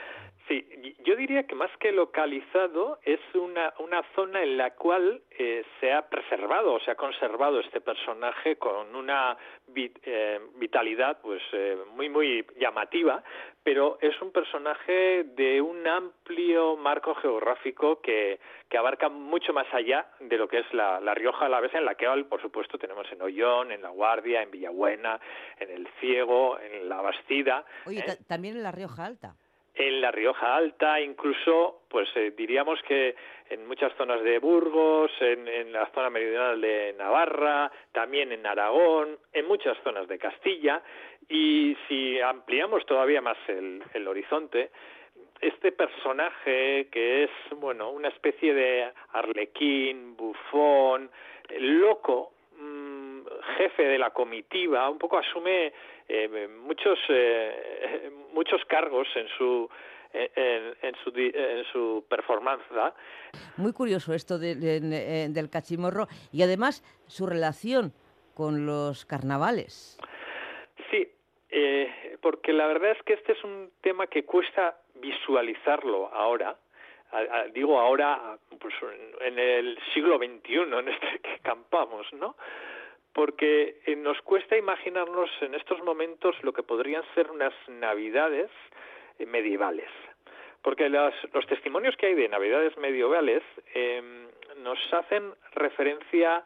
Sí, 0.47 0.95
yo 1.05 1.15
diría 1.15 1.43
que 1.43 1.55
más 1.55 1.71
que 1.79 1.93
localizado 1.93 2.99
es 3.03 3.19
una, 3.33 3.73
una 3.79 4.03
zona 4.13 4.43
en 4.43 4.57
la 4.57 4.71
cual 4.71 5.21
eh, 5.31 5.63
se 5.79 5.93
ha 5.93 6.09
preservado 6.09 6.73
o 6.73 6.79
se 6.81 6.91
ha 6.91 6.95
conservado 6.95 7.61
este 7.61 7.79
personaje 7.79 8.57
con 8.57 8.93
una 8.93 9.37
eh, 9.73 10.41
vitalidad 10.55 11.19
pues 11.21 11.41
eh, 11.53 11.77
muy 11.95 12.09
muy 12.09 12.45
llamativa, 12.59 13.23
pero 13.63 13.97
es 14.01 14.21
un 14.21 14.33
personaje 14.33 15.23
de 15.23 15.61
un 15.61 15.87
amplio 15.87 16.75
marco 16.75 17.15
geográfico 17.15 18.01
que, 18.01 18.41
que 18.67 18.77
abarca 18.77 19.07
mucho 19.07 19.53
más 19.53 19.67
allá 19.73 20.07
de 20.19 20.37
lo 20.37 20.49
que 20.49 20.59
es 20.59 20.73
la, 20.73 20.99
la 20.99 21.13
Rioja 21.13 21.45
Alavesa, 21.45 21.77
en 21.77 21.85
la 21.85 21.95
que 21.95 22.05
por 22.27 22.41
supuesto 22.41 22.77
tenemos 22.77 23.09
en 23.13 23.21
Ollón, 23.21 23.71
en 23.71 23.81
La 23.81 23.89
Guardia, 23.89 24.41
en 24.41 24.51
Villabuena, 24.51 25.21
en 25.57 25.69
El 25.69 25.87
Ciego, 26.01 26.59
en 26.59 26.89
La 26.89 27.01
Bastida. 27.01 27.63
Oye, 27.85 28.03
también 28.27 28.57
en 28.57 28.63
la 28.63 28.71
Rioja 28.71 29.05
Alta 29.05 29.35
en 29.75 30.01
la 30.01 30.11
Rioja 30.11 30.55
Alta, 30.55 31.01
incluso, 31.01 31.81
pues 31.89 32.07
eh, 32.15 32.33
diríamos 32.37 32.79
que 32.83 33.15
en 33.49 33.67
muchas 33.67 33.93
zonas 33.97 34.23
de 34.23 34.39
Burgos, 34.39 35.11
en, 35.19 35.71
la 35.71 35.89
zona 35.93 36.09
meridional 36.09 36.61
de 36.61 36.93
Navarra, 36.97 37.71
también 37.91 38.31
en 38.31 38.45
Aragón, 38.45 39.17
en 39.31 39.47
muchas 39.47 39.77
zonas 39.83 40.07
de 40.07 40.19
Castilla, 40.19 40.81
y 41.27 41.75
si 41.87 42.19
ampliamos 42.21 42.85
todavía 42.85 43.21
más 43.21 43.37
el, 43.47 44.07
horizonte, 44.07 44.71
este 45.41 45.71
personaje 45.71 46.87
que 46.91 47.23
es, 47.23 47.31
bueno, 47.57 47.89
una 47.89 48.09
especie 48.09 48.53
de 48.53 48.91
arlequín, 49.11 50.15
bufón, 50.15 51.09
loco, 51.59 52.33
mm, 52.57 53.21
jefe 53.57 53.83
de 53.83 53.97
la 53.97 54.11
comitiva, 54.11 54.89
un 54.89 54.97
poco 54.97 55.17
asume 55.17 55.73
eh, 56.07 56.47
muchos 56.47 56.99
eh, 57.09 58.11
muchos 58.33 58.63
cargos 58.65 59.07
en 59.15 59.27
su 59.37 59.69
en, 60.15 60.93
su, 61.03 61.11
en 61.15 61.65
su 61.71 62.05
performance. 62.07 62.63
Muy 63.57 63.73
curioso 63.73 64.13
esto 64.13 64.37
eh, 64.39 65.27
del 65.27 65.49
cachimorro 65.49 66.05
y 66.31 66.43
además 66.43 66.83
su 67.07 67.25
relación 67.25 67.93
con 68.35 68.67
los 68.67 69.05
carnavales. 69.07 69.97
Sí, 70.91 71.09
porque 72.21 72.53
la 72.53 72.67
verdad 72.67 72.91
es 72.91 73.01
que 73.01 73.13
este 73.13 73.31
es 73.31 73.43
un 73.43 73.71
tema 73.81 74.05
que 74.05 74.23
cuesta 74.23 74.77
visualizarlo 75.01 76.13
ahora. 76.13 76.57
digo 77.51 77.79
ahora, 77.79 78.37
pues 78.59 78.75
en 79.21 79.39
el 79.39 79.79
siglo 79.95 80.19
XXI 80.19 80.53
en 80.77 80.89
este 80.89 81.19
que 81.23 81.39
campamos, 81.41 82.05
¿no? 82.13 82.35
Porque 83.13 83.79
eh, 83.85 83.95
nos 83.95 84.19
cuesta 84.23 84.57
imaginarnos 84.57 85.29
en 85.41 85.53
estos 85.53 85.81
momentos 85.83 86.35
lo 86.43 86.51
que 86.51 86.63
podrían 86.63 87.03
ser 87.13 87.29
unas 87.29 87.53
navidades 87.67 88.49
eh, 89.19 89.25
medievales. 89.25 89.89
Porque 90.61 90.89
los, 90.89 91.13
testimonios 91.47 91.95
que 91.97 92.07
hay 92.07 92.15
de 92.15 92.29
navidades 92.29 92.75
medievales 92.77 93.43
em, 93.73 94.27
nos 94.63 94.79
hacen 94.93 95.33
referencia 95.53 96.43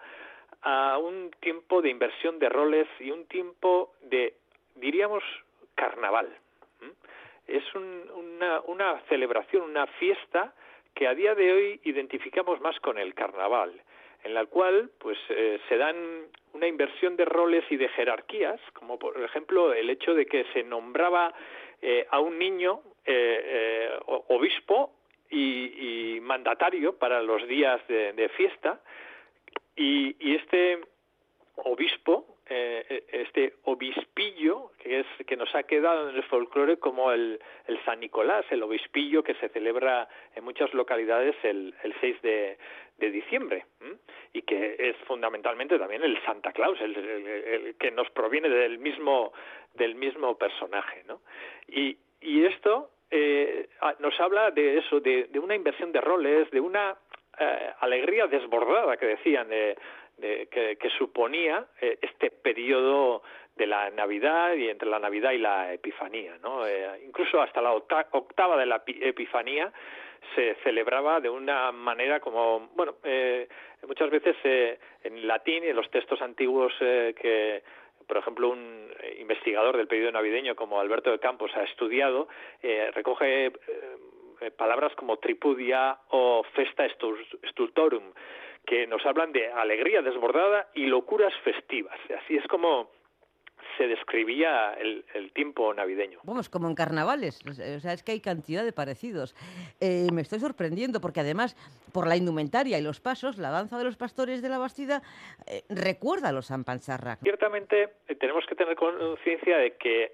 a 0.64 0.98
un 0.98 1.32
tiempo 1.40 1.82
de 1.82 1.90
inversión 1.90 2.40
de 2.40 2.50
roles 2.50 2.88
y 3.00 3.12
un 3.12 3.26
tiempo 3.28 3.94
de, 4.02 4.34
diríamos, 4.76 5.24
carnaval. 5.76 6.36
Es 7.48 7.64
una, 7.76 8.60
una 8.62 9.00
celebración, 9.08 9.62
una 9.62 9.88
fiesta 9.88 10.54
que 10.94 11.08
a 11.08 11.14
día 11.14 11.36
de 11.36 11.54
hoy 11.54 11.80
identificamos 11.84 12.60
más 12.60 12.78
con 12.80 12.98
el 12.98 13.14
carnaval 13.14 13.72
en 14.24 14.34
la 14.34 14.46
cual 14.46 14.90
pues 15.00 15.18
eh, 15.30 15.60
se 15.70 15.78
dan 15.78 15.96
una 16.54 16.68
inversión 16.68 17.16
de 17.16 17.26
roles 17.26 17.64
y 17.70 17.78
de 17.78 17.90
jerarquías, 17.90 18.60
como 18.74 18.98
por 18.98 19.22
ejemplo 19.22 19.74
el 19.74 19.90
hecho 19.90 20.14
de 20.14 20.26
que 20.26 20.46
se 20.54 20.64
nombraba 20.64 21.34
eh, 21.82 22.08
a 22.10 22.20
un 22.20 22.38
niño 22.38 22.82
eh, 23.06 23.98
obispo 24.28 24.94
y, 25.30 26.20
mandatario 26.22 26.98
para 26.98 27.22
los 27.22 27.48
días 27.48 27.80
de, 27.88 28.30
fiesta 28.36 28.82
y, 29.76 30.16
y, 30.20 30.36
este 30.36 30.82
obispo 31.56 32.37
eh, 32.50 32.86
eh, 32.90 33.04
este 33.12 33.54
obispillo 33.64 34.72
que 34.80 35.02
es 35.02 35.08
que 35.26 35.36
nos 35.36 35.54
ha 35.56 35.64
quedado 35.64 36.10
en 36.10 36.16
el 36.16 36.24
folclore 36.24 36.78
como 36.78 37.12
el, 37.12 37.40
el 37.68 37.84
San 37.86 38.00
Nicolás, 38.00 38.46
el 38.50 38.64
obispillo 38.64 39.24
que 39.24 39.34
se 39.36 39.50
celebra 39.50 40.08
en 40.36 40.44
muchas 40.44 40.74
localidades 40.74 41.36
el, 41.44 41.74
el 41.84 41.94
6 42.00 42.22
de, 42.22 42.58
de 42.98 43.12
diciembre 43.12 43.66
y 44.34 44.42
que 44.44 44.76
es 44.80 44.96
fundamentalmente 45.08 45.78
también 45.78 46.04
el 46.04 46.22
Santa 46.24 46.52
Claus, 46.52 46.80
el, 46.82 47.76
que 47.80 47.92
nos 47.92 48.10
proviene 48.12 48.50
del 48.50 48.80
mismo 48.80 49.34
del 49.74 49.96
mismo 49.96 50.38
personaje, 50.38 51.04
¿no? 51.08 51.22
Y, 51.68 51.98
y 52.22 52.46
esto 52.46 52.90
eh, 53.12 53.70
nos 54.00 54.20
habla 54.20 54.52
de 54.52 54.80
eso, 54.80 55.00
de, 55.00 55.26
de, 55.26 55.40
una 55.40 55.56
inversión 55.56 55.92
de 55.92 56.02
roles, 56.02 56.50
de 56.52 56.60
una 56.60 56.98
eh, 57.40 57.72
alegría 57.80 58.28
desbordada 58.28 58.98
que 58.98 59.06
decían 59.06 59.48
de 59.48 59.78
que, 60.20 60.90
suponía 60.98 61.66
eh, 61.82 61.98
este 62.02 62.32
periodo 62.32 63.22
de 63.56 63.68
la 63.68 63.90
Navidad 63.92 64.54
y 64.54 64.70
entre 64.70 64.90
la 64.90 65.00
Navidad 65.00 65.32
y 65.32 65.38
la 65.38 65.74
Epifanía, 65.74 66.38
¿no? 66.42 66.66
Eh, 66.66 67.02
incluso 67.06 67.42
hasta 67.42 67.62
la 67.62 67.74
octava 67.74 68.58
de 68.58 68.66
la 68.66 68.84
Epifanía 68.86 69.72
se 70.36 70.56
celebraba 70.64 71.20
de 71.20 71.30
una 71.30 71.72
manera 71.72 72.20
como, 72.20 72.70
bueno, 72.76 72.96
eh, 73.04 73.48
muchas 73.88 74.10
veces 74.10 74.36
en 75.04 75.28
latín 75.28 75.64
y 75.64 75.68
en 75.68 75.76
los 75.76 75.90
textos 75.90 76.22
antiguos 76.22 76.74
que, 76.80 77.64
por 78.08 78.18
ejemplo, 78.18 78.50
un 78.50 78.92
investigador 79.20 79.78
del 79.78 79.88
periodo 79.88 80.12
navideño 80.12 80.56
como 80.56 80.80
Alberto 80.80 81.12
de 81.12 81.20
Campos 81.20 81.52
ha 81.56 81.64
estudiado, 81.64 82.28
recoge 82.62 83.54
palabras 84.58 84.94
como 84.96 85.18
tripudia 85.18 85.98
o 86.10 86.44
festa 86.54 86.88
stultorum, 87.50 88.12
que 88.68 88.86
nos 88.86 89.04
hablan 89.06 89.32
de 89.32 89.48
alegría 89.48 90.02
desbordada 90.02 90.68
y 90.76 90.86
locuras 90.86 91.34
festivas. 91.44 91.98
Así 92.22 92.36
es 92.36 92.46
como 92.48 92.90
se 93.78 93.88
describía 93.88 94.74
el, 94.74 95.32
tiempo 95.34 95.74
navideño. 95.74 96.20
Vamos, 96.24 96.50
como 96.50 96.68
en 96.68 96.76
carnavales, 96.76 97.40
o 97.46 97.80
sea, 97.80 97.94
es 97.94 98.04
que 98.04 98.12
hay 98.12 98.20
cantidad 98.20 98.66
de 98.66 98.74
parecidos. 98.74 99.36
Eh, 99.80 100.08
me 100.12 100.22
estoy 100.22 100.40
sorprendiendo 100.40 101.00
porque 101.00 101.20
además, 101.20 101.56
por 101.94 102.08
la 102.08 102.18
indumentaria 102.18 102.80
y 102.80 102.82
los 102.82 103.00
pasos, 103.00 103.38
la 103.38 103.52
danza 103.52 103.78
de 103.78 103.84
los 103.84 103.96
pastores 103.96 104.42
de 104.42 104.50
la 104.50 104.58
Bastida 104.58 105.02
eh, 105.46 105.62
recuerda 105.70 106.30
a 106.30 106.32
los 106.32 106.48
San 106.48 106.66
Ciertamente 107.24 107.90
eh, 108.08 108.16
tenemos 108.16 108.46
que 108.48 108.56
tener 108.56 108.76
conciencia 108.76 109.58
de 109.58 109.78
que 109.78 110.14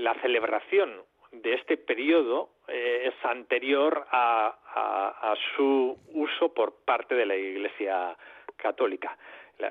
la 0.00 0.14
celebración 0.22 1.02
de 1.32 1.54
este 1.54 1.76
periodo 1.76 2.50
eh, 2.68 3.08
es 3.08 3.24
anterior 3.24 4.06
a, 4.10 4.58
su 5.56 5.98
uso 6.12 6.52
por 6.54 6.74
parte 6.84 7.14
de 7.14 7.26
la 7.26 7.36
Iglesia 7.36 8.16
católica. 8.56 9.16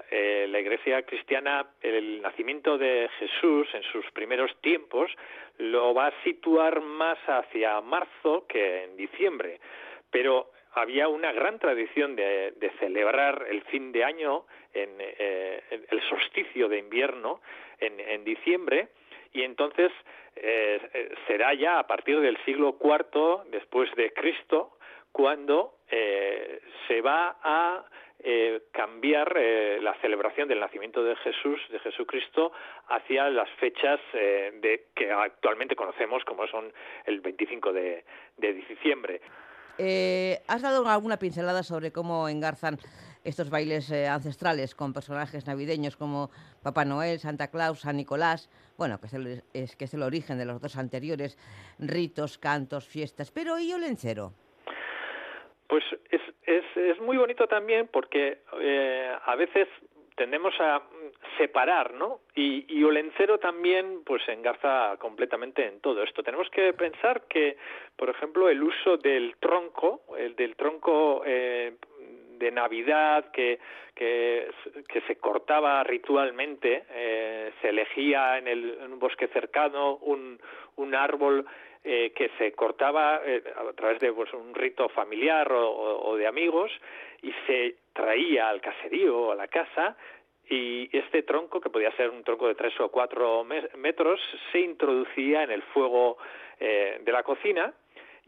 Eh, 0.09 0.47
la, 0.49 0.59
Iglesia 0.59 1.03
cristiana, 1.03 1.67
el 1.81 2.21
nacimiento 2.21 2.77
de 2.77 3.09
Jesús 3.19 3.67
en 3.73 3.83
sus 3.83 4.09
primeros 4.11 4.55
tiempos, 4.61 5.11
lo 5.57 5.93
va 5.93 6.07
a 6.07 6.23
situar 6.23 6.81
más 6.81 7.17
hacia 7.27 7.81
marzo 7.81 8.45
que 8.47 8.83
en 8.83 8.97
diciembre, 8.97 9.59
pero 10.09 10.51
había 10.73 11.07
una 11.07 11.31
gran 11.31 11.59
tradición 11.59 12.15
de, 12.15 12.71
celebrar 12.79 13.45
el 13.49 13.61
fin 13.63 13.91
de 13.91 14.03
año, 14.03 14.45
en, 14.73 14.89
eh, 14.99 15.61
el 15.89 16.01
solsticio 16.09 16.69
de 16.69 16.77
invierno, 16.77 17.41
en 17.79 18.23
diciembre, 18.23 18.89
y 19.33 19.43
entonces 19.43 19.91
eh, 20.35 20.81
eh, 20.93 21.15
será 21.27 21.53
ya 21.53 21.79
a 21.79 21.87
partir 21.87 22.19
del 22.19 22.37
siglo 22.45 22.77
IV 22.81 23.49
después 23.51 23.93
de 23.95 24.11
Cristo 24.13 24.77
cuando 25.11 25.75
eh, 25.89 26.61
se 26.87 27.01
va 27.01 27.37
a 27.43 27.85
cambiar 28.71 29.35
la 29.81 29.95
celebración 29.99 30.47
del 30.47 30.59
nacimiento 30.59 31.03
de 31.03 31.15
Jesús, 31.15 31.59
de 31.71 31.79
Jesucristo, 31.79 32.51
hacia 32.87 33.27
las 33.31 33.49
fechas 33.59 33.99
de, 34.13 34.89
que 34.95 35.11
actualmente 35.11 35.75
conocemos 35.75 36.23
como 36.23 36.45
son 36.45 36.71
el 37.07 37.19
25 37.21 37.73
de, 37.73 38.05
de 38.37 38.53
diciembre. 38.53 39.21
¿Has 40.47 40.61
dado 40.61 40.87
alguna 40.87 41.17
pincelada 41.17 41.63
sobre 41.63 41.91
cómo 41.91 42.29
engarzan 42.29 42.77
estos 43.23 43.49
bailes 43.49 43.91
eh, 43.91 44.07
ancestrales 44.07 44.75
con 44.75 44.93
personajes 44.93 45.47
navideños 45.47 45.95
como 45.97 46.29
Papá 46.63 46.85
Noel, 46.85 47.19
Santa 47.19 47.49
Claus, 47.49 47.81
San 47.81 47.97
Nicolás, 47.97 48.49
bueno, 48.77 48.99
que 48.99 49.07
es, 49.07 49.13
el, 49.13 49.43
es, 49.53 49.75
que 49.75 49.85
es 49.85 49.93
el 49.93 50.03
origen 50.03 50.37
de 50.37 50.45
los 50.45 50.61
dos 50.61 50.77
anteriores, 50.77 51.37
ritos, 51.79 52.37
cantos, 52.37 52.87
fiestas, 52.87 53.31
pero 53.31 53.59
¿y 53.59 53.73
Olencero? 53.73 54.31
Pues 55.67 55.83
es, 56.09 56.21
es, 56.43 56.65
es 56.75 56.99
muy 56.99 57.17
bonito 57.17 57.47
también 57.47 57.87
porque 57.91 58.39
eh, 58.59 59.15
a 59.25 59.35
veces 59.35 59.67
tendemos 60.15 60.53
a 60.59 60.83
separar, 61.37 61.93
¿no? 61.93 62.19
Y, 62.35 62.65
y, 62.67 62.83
Olencero 62.83 63.39
también, 63.39 64.03
pues, 64.05 64.21
engarza 64.27 64.95
completamente 64.99 65.65
en 65.65 65.79
todo 65.81 66.03
esto. 66.03 66.21
Tenemos 66.21 66.49
que 66.49 66.73
pensar 66.73 67.23
que, 67.27 67.57
por 67.95 68.09
ejemplo, 68.09 68.49
el 68.49 68.61
uso 68.61 68.97
del 68.97 69.35
tronco, 69.39 70.01
el 70.17 70.35
del 70.35 70.55
tronco 70.55 71.23
eh, 71.25 71.75
de 72.41 72.51
Navidad 72.51 73.31
que, 73.31 73.59
que, 73.95 74.49
se 75.07 75.15
cortaba 75.17 75.83
ritualmente, 75.83 76.83
eh, 76.89 77.51
se 77.61 77.69
elegía 77.69 78.39
en, 78.39 78.47
el, 78.47 78.77
un 78.91 78.99
bosque 78.99 79.27
cercano 79.27 79.97
un, 79.97 80.39
un 80.77 80.95
árbol 80.95 81.45
eh, 81.83 82.11
que 82.15 82.29
se 82.37 82.51
cortaba 82.53 83.21
eh, 83.23 83.43
a 83.55 83.73
través 83.73 83.99
de 83.99 84.11
pues, 84.11 84.33
un 84.33 84.53
rito 84.55 84.89
familiar 84.89 85.51
o, 85.53 86.15
de 86.17 86.27
amigos 86.27 86.71
y 87.21 87.31
se 87.45 87.75
traía 87.93 88.49
al 88.49 88.59
caserío 88.59 89.17
o 89.17 89.31
a 89.31 89.35
la 89.35 89.47
casa 89.47 89.95
y 90.49 90.89
este 90.97 91.21
tronco, 91.23 91.61
que 91.61 91.69
podía 91.69 91.95
ser 91.95 92.09
un 92.09 92.23
tronco 92.23 92.47
de 92.47 92.55
tres 92.55 92.77
o 92.79 92.89
cuatro 92.89 93.45
metros, 93.77 94.19
se 94.51 94.59
introducía 94.59 95.43
en 95.43 95.51
el 95.51 95.61
fuego 95.61 96.17
de 96.59 97.11
la 97.11 97.23
cocina 97.23 97.73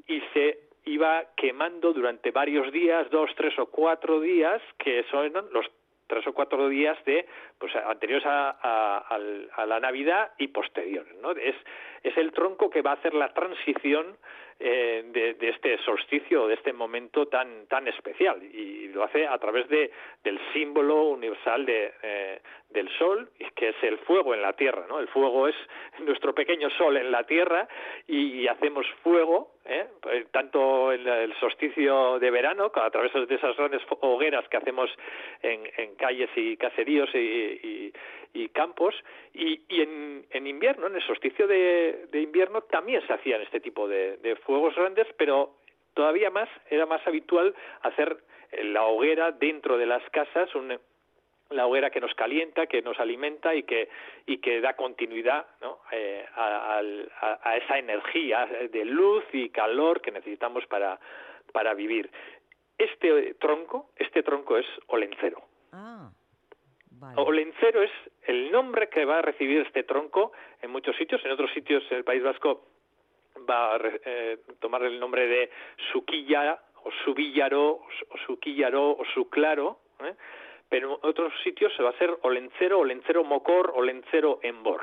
y 0.08 0.22
se 0.34 0.73
iba 0.86 1.26
quemando 1.36 1.94
durante 1.94 2.32
varios 2.32 2.72
días, 2.72 3.10
dos, 3.10 3.30
tres 3.36 3.58
o 3.60 3.68
cuatro 3.68 4.20
días, 4.20 4.62
que 4.78 5.04
son 5.10 5.32
los 5.52 5.66
tres 6.08 6.28
o 6.28 6.34
cuatro 6.34 6.68
días 6.70 6.98
de 7.06 7.26
pues 7.58 7.76
anteriores 7.76 8.26
a, 8.28 9.18
la 9.66 9.80
Navidad 9.80 10.32
y 10.38 10.48
posteriores, 10.50 11.56
es 12.04 12.18
el 12.18 12.32
tronco 12.32 12.70
que 12.70 12.82
va 12.82 12.92
a 12.92 12.96
hacer 12.96 13.14
la 13.14 13.34
transición 13.34 14.18
eh, 14.60 15.36
de, 15.40 15.50
este 15.50 15.78
solsticio, 15.80 16.48
de 16.48 16.54
este 16.56 16.74
momento 16.74 17.28
tan 17.28 17.66
tan 17.68 17.88
especial 17.88 18.44
y 18.44 18.90
lo 18.90 19.04
hace 19.04 19.26
a 19.26 19.38
través 19.40 19.68
de 19.70 19.92
del 20.24 20.40
símbolo 20.54 21.10
universal 21.10 21.66
de, 21.66 21.94
eh, 22.04 22.42
del 22.74 22.90
sol, 22.98 23.30
que 23.56 23.70
es 23.70 23.76
el 23.84 24.00
fuego 24.00 24.34
en 24.34 24.42
la 24.42 24.54
tierra, 24.54 24.86
¿no? 24.90 25.00
El 25.00 25.08
fuego 25.08 25.48
es 25.48 25.56
nuestro 26.00 26.34
pequeño 26.34 26.70
sol 26.72 26.98
en 26.98 27.12
la 27.12 27.24
tierra 27.24 27.68
y, 28.08 28.48
hacemos 28.48 28.86
fuego, 29.04 29.52
¿eh? 29.66 29.86
Pues, 30.02 30.30
tanto 30.32 30.92
en 30.92 31.08
el 31.08 31.34
solsticio 31.40 32.20
de 32.20 32.32
verano, 32.32 32.72
a 32.74 32.90
través 32.90 33.14
de 33.14 33.36
esas 33.36 33.56
grandes 33.56 33.82
hogueras 34.02 34.48
que 34.50 34.58
hacemos 34.58 34.90
en, 35.42 35.62
en 35.78 35.96
calles 35.96 36.30
y 36.36 36.58
caseríos 36.58 37.10
y, 37.14 37.94
y, 38.34 38.50
campos, 38.50 38.96
y, 39.34 39.62
en, 39.70 40.26
en, 40.32 40.48
invierno, 40.48 40.88
en 40.88 40.96
el 40.96 41.04
solsticio 41.04 41.48
de, 41.48 42.08
de, 42.12 42.22
invierno, 42.22 42.62
también 42.62 43.06
se 43.08 43.14
hacían 43.14 43.42
este 43.42 43.60
tipo 43.60 43.88
de, 43.88 44.18
de 44.18 44.36
fuegos 44.38 44.76
grandes, 44.76 45.08
pero 45.18 45.56
todavía 45.94 46.30
más, 46.30 46.50
era 46.70 46.86
más 46.86 47.06
habitual 47.08 47.56
hacer 47.82 48.18
la 48.64 48.84
hoguera 48.84 49.32
dentro 49.32 49.78
de 49.78 49.86
las 49.86 50.04
casas, 50.12 50.54
un, 50.56 50.78
la 51.50 51.68
hoguera 51.68 51.90
que 51.90 52.02
nos 52.02 52.14
calienta, 52.16 52.68
que 52.68 52.82
nos 52.82 53.00
alimenta 53.00 53.54
y 53.54 53.64
que, 53.64 53.90
y 54.26 54.38
que 54.38 54.62
da 54.62 54.76
continuidad 54.76 55.46
¿no? 55.62 55.80
Eh, 55.92 56.26
a, 56.36 56.82
a, 57.44 57.58
esa 57.58 57.78
energía 57.78 58.46
de 58.72 58.86
luz 58.86 59.24
y 59.34 59.50
calor 59.50 60.02
que 60.02 60.12
necesitamos 60.12 60.66
para, 60.68 61.00
para 61.52 61.74
vivir. 61.74 62.10
Este 62.78 63.36
tronco, 63.36 63.92
este 63.98 64.24
tronco 64.24 64.58
es 64.58 64.66
olencero. 64.88 65.44
Ah, 65.72 66.10
Olencero 67.16 67.84
es 67.84 67.92
el 68.28 68.52
nombre 68.52 68.88
que 68.90 69.06
va 69.06 69.20
a 69.20 69.22
recibir 69.22 69.60
este 69.60 69.84
tronco 69.84 70.32
en 70.62 70.72
muchos 70.72 70.96
sitios. 70.96 71.24
En 71.26 71.32
otros 71.32 71.52
sitios, 71.52 71.84
en 71.92 71.98
el 71.98 72.04
País 72.04 72.24
Vasco, 72.24 72.66
va 73.50 73.76
a 73.76 73.80
eh, 74.06 74.38
tomar 74.60 74.84
el 74.84 75.00
nombre 75.00 75.28
de 75.28 75.50
Suquilla 75.92 76.60
o 76.84 76.92
Subillaro 77.04 77.72
o 77.72 78.18
Suquillaro 78.26 78.92
o 78.92 79.06
Suclaro. 79.14 79.80
¿eh? 80.02 80.14
Pero 80.74 81.00
en 81.04 81.08
otros 81.08 81.32
sitios 81.44 81.72
se 81.76 81.84
va 81.84 81.90
a 81.90 81.92
hacer 81.92 82.18
Olencero, 82.24 82.80
Olencero 82.80 83.24
Mocor, 83.24 83.74
Olencero 83.76 84.40
Embor. 84.42 84.82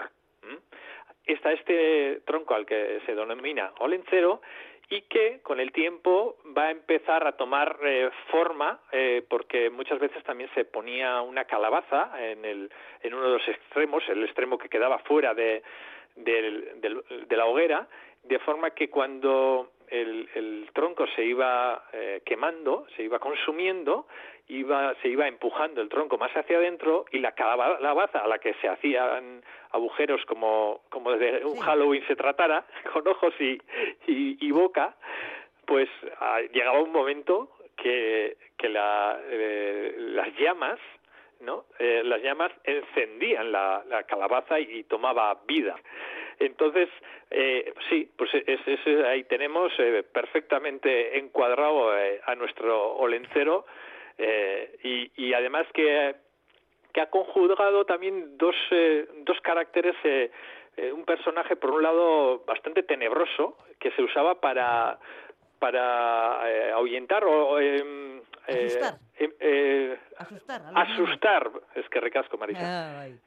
Está 1.27 1.51
este 1.51 2.21
tronco 2.25 2.55
al 2.55 2.65
que 2.65 3.01
se 3.05 3.17
denomina 3.17 3.73
Olencero 3.81 4.41
y 4.89 5.03
que 5.03 5.41
con 5.43 5.59
el 5.59 5.73
tiempo 5.73 6.37
va 6.57 6.67
a 6.67 6.71
empezar 6.71 7.27
a 7.27 7.33
tomar 7.33 7.77
eh, 7.83 8.09
forma 8.31 8.79
eh, 8.93 9.25
porque 9.29 9.69
muchas 9.69 9.99
veces 9.99 10.23
también 10.23 10.49
se 10.55 10.65
ponía 10.65 11.23
una 11.23 11.45
calabaza 11.47 12.13
en, 12.23 12.45
el, 12.45 12.71
en 13.03 13.13
uno 13.13 13.25
de 13.25 13.39
los 13.39 13.49
extremos, 13.49 14.09
el 14.09 14.23
extremo 14.23 14.59
que 14.59 14.69
quedaba 14.69 15.01
fuera 15.01 15.35
de, 15.35 15.61
de 16.15 17.37
la 17.37 17.47
hoguera, 17.47 17.89
de 18.23 18.39
forma 18.39 18.71
que 18.71 18.89
cuando 18.89 19.73
el, 19.91 20.29
el 20.35 20.71
tronco 20.73 21.07
se 21.17 21.25
iba 21.25 21.85
eh, 21.93 22.23
quemando, 22.25 22.87
se 22.97 23.03
iba 23.03 23.19
consumiendo, 23.19 24.07
iba, 24.51 24.95
se 25.03 25.09
iba 25.09 25.27
empujando 25.29 25.81
el 25.81 25.89
tronco 25.89 26.19
más 26.19 26.33
hacia 26.33 26.59
adentro 26.59 27.07
y 27.11 27.19
la 27.19 27.33
calabaza 27.33 28.21
a 28.21 28.29
la 28.29 28.39
que 28.39 28.55
se 28.55 28.69
hacían 28.69 29.43
agujeros 29.71 30.25
como, 30.27 30.83
como 30.89 31.13
de 31.13 31.45
un 31.45 31.59
Halloween 31.61 32.07
se 32.07 32.17
tratara, 32.17 32.65
con 32.93 33.07
ojos 33.07 33.35
y, 33.41 33.59
y, 34.07 34.51
boca, 34.51 34.95
pues 35.67 35.89
ah, 36.21 36.41
llegaba 36.53 36.81
un 36.81 36.93
momento 36.93 37.51
que, 37.77 38.37
que 38.59 38.69
la, 38.69 39.19
eh, 39.31 39.95
las 39.99 40.37
llamas 40.37 40.79
¿no? 41.41 41.65
Eh, 41.79 42.03
las 42.05 42.23
llamas 42.23 42.53
encendían 42.65 43.51
la, 43.51 43.83
la 43.89 44.03
calabaza 44.03 44.61
y, 44.61 44.85
tomaba 44.85 45.41
vida. 45.47 45.75
Entonces, 46.39 46.89
eh, 47.31 47.73
sí, 47.89 48.11
pues 48.17 48.31
ahí 49.07 49.25
tenemos 49.25 49.73
eh, 49.79 50.03
perfectamente 50.03 51.19
encuadrado 51.19 51.97
eh, 51.97 52.21
a 52.27 52.35
nuestro 52.35 52.97
olencero 52.97 53.67
y, 54.83 55.11
y, 55.17 55.35
además 55.35 55.67
que, 55.73 56.15
que 56.93 57.01
ha 57.01 57.11
conjugado 57.11 57.85
también 57.85 58.37
dos, 58.37 58.55
dos 59.25 59.41
caracteres 59.41 59.97
un 60.93 61.05
personaje 61.05 61.57
por 61.57 61.71
un 61.71 61.83
lado 61.83 62.45
bastante 62.47 62.83
tenebroso 62.83 63.57
que 63.79 63.91
se 63.93 64.03
usaba 64.03 64.41
para 64.41 64.99
para 65.59 66.73
ahuyentar 66.73 67.23
o 67.25 67.61
em, 67.61 68.23
asustar. 68.49 68.99
Em, 69.19 69.97
asustar, 70.17 70.63
asustar. 70.75 71.51
Es 71.75 71.89
que 71.89 72.01
recasco 72.01 72.39
Marisa. 72.39 73.07
Eh, 73.07 73.19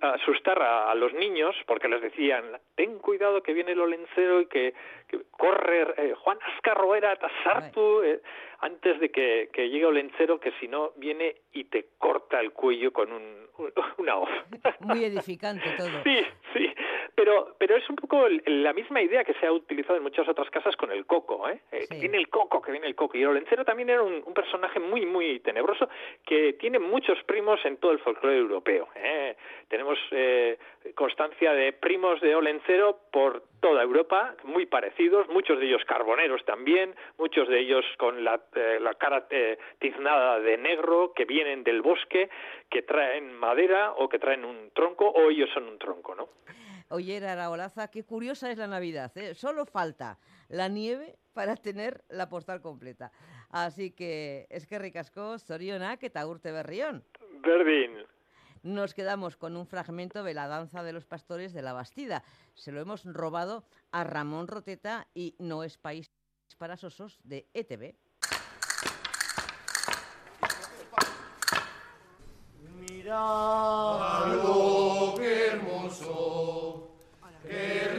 asustar 0.00 0.60
a, 0.62 0.94
los 0.94 1.12
niños 1.12 1.54
porque 1.66 1.88
les 1.88 2.00
decían 2.00 2.44
ten 2.74 2.98
cuidado 2.98 3.42
que 3.42 3.52
viene 3.52 3.72
el 3.72 3.80
olencero 3.80 4.40
y 4.40 4.46
que, 4.46 4.74
corre 5.30 5.82
eh, 5.98 6.14
Juan 6.14 6.38
Ascarroera 6.54 7.16
Tasartu 7.16 8.02
eh, 8.02 8.20
antes 8.60 8.98
de 9.00 9.10
que, 9.10 9.50
que 9.52 9.68
llegue 9.68 9.84
olencero 9.84 10.40
que 10.40 10.52
si 10.60 10.66
no 10.66 10.92
viene 10.96 11.36
y 11.52 11.64
te 11.64 11.88
corta 11.98 12.40
el 12.40 12.52
cuello 12.52 12.92
con 12.92 13.12
un, 13.12 13.48
una 13.98 14.16
hoz 14.16 14.30
muy 14.80 15.04
edificante 15.04 15.70
todo. 15.76 15.88
Sí 16.04 16.24
sí 16.54 16.74
pero, 17.24 17.56
pero 17.58 17.74
es 17.74 17.88
un 17.88 17.96
poco 17.96 18.28
la 18.44 18.74
misma 18.74 19.00
idea 19.00 19.24
que 19.24 19.32
se 19.40 19.46
ha 19.46 19.52
utilizado 19.52 19.96
en 19.96 20.02
muchas 20.02 20.28
otras 20.28 20.50
casas 20.50 20.76
con 20.76 20.92
el 20.92 21.06
coco, 21.06 21.48
¿eh? 21.48 21.58
eh 21.72 21.86
que 21.88 21.98
viene 21.98 22.18
el 22.18 22.28
coco, 22.28 22.60
que 22.60 22.70
viene 22.70 22.86
el 22.86 22.94
coco. 22.94 23.16
Y 23.16 23.22
el 23.22 23.28
Olencero 23.28 23.64
también 23.64 23.88
era 23.88 24.02
un, 24.02 24.22
personaje 24.34 24.78
muy, 24.78 25.06
muy 25.06 25.40
tenebroso 25.40 25.88
que 26.26 26.52
tiene 26.52 26.78
muchos 26.78 27.16
primos 27.24 27.64
en 27.64 27.78
todo 27.78 27.92
el 27.92 27.98
folclore 28.00 28.36
europeo. 28.36 28.88
¿eh? 28.96 29.36
Tenemos 29.68 29.98
eh, 30.10 30.58
constancia 30.94 31.54
de 31.54 31.72
primos 31.72 32.20
de 32.20 32.34
Olencero 32.34 32.98
por 33.10 33.44
toda 33.62 33.82
Europa, 33.82 34.34
muy 34.42 34.66
parecidos, 34.66 35.26
muchos 35.28 35.58
de 35.58 35.64
ellos 35.64 35.82
carboneros 35.86 36.44
también, 36.44 36.94
muchos 37.16 37.48
de 37.48 37.58
ellos 37.58 37.86
con 37.96 38.22
la, 38.22 38.38
la 38.80 38.92
cara 38.96 39.26
tiznada 39.78 40.40
de 40.40 40.58
negro, 40.58 41.14
que 41.16 41.24
vienen 41.24 41.64
del 41.64 41.80
bosque, 41.80 42.28
que 42.68 42.82
traen 42.82 43.32
madera 43.32 43.92
o 43.92 44.10
que 44.10 44.18
traen 44.18 44.44
un 44.44 44.72
tronco, 44.74 45.08
o 45.08 45.30
ellos 45.30 45.48
son 45.54 45.64
un 45.64 45.78
tronco, 45.78 46.14
¿no? 46.14 46.28
Oye, 46.94 47.18
Araolaza, 47.26 47.88
qué 47.88 48.04
curiosa 48.04 48.52
es 48.52 48.56
la 48.56 48.68
Navidad. 48.68 49.10
¿eh? 49.16 49.34
Solo 49.34 49.66
falta 49.66 50.16
la 50.48 50.68
nieve 50.68 51.18
para 51.32 51.56
tener 51.56 52.04
la 52.08 52.28
postal 52.28 52.60
completa. 52.60 53.10
Así 53.50 53.90
que 53.90 54.46
es 54.48 54.64
que 54.68 54.78
ricasco, 54.78 55.36
Soriona, 55.40 55.96
que 55.96 56.08
taurte 56.08 56.52
berrión. 56.52 57.02
Berdín. 57.42 58.06
Nos 58.62 58.94
quedamos 58.94 59.36
con 59.36 59.56
un 59.56 59.66
fragmento 59.66 60.22
de 60.22 60.34
la 60.34 60.46
danza 60.46 60.84
de 60.84 60.92
los 60.92 61.04
pastores 61.04 61.52
de 61.52 61.62
la 61.62 61.72
Bastida. 61.72 62.22
Se 62.54 62.70
lo 62.70 62.80
hemos 62.80 63.04
robado 63.04 63.64
a 63.90 64.04
Ramón 64.04 64.46
Roteta 64.46 65.08
y 65.14 65.34
No 65.40 65.64
es 65.64 65.76
País 65.76 66.12
para 66.58 66.76
Sosos 66.76 67.18
de 67.24 67.48
ETV. 67.54 67.96
Mira 72.78 73.18
algo 74.22 75.14
qué 75.16 75.46
hermoso. 75.48 76.43
Con 77.46 77.93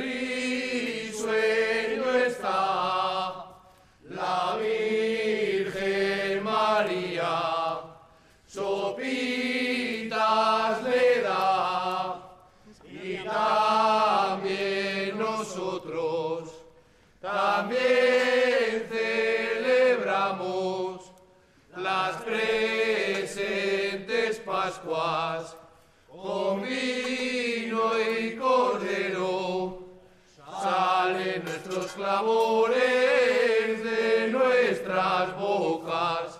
clamores 32.15 33.83
de 33.83 34.29
nuestras 34.31 35.37
bocas, 35.37 36.39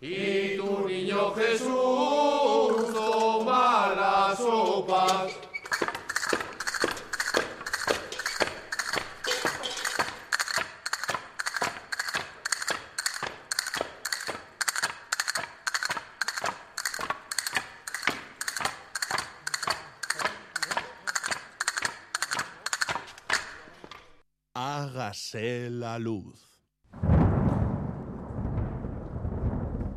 y 0.00 0.56
tu 0.56 0.88
niño 0.88 1.32
Jesús 1.34 2.92
toma 2.92 3.92
las 3.94 4.38
sopas. 4.38 5.32
la 25.34 25.98
luz. 25.98 26.48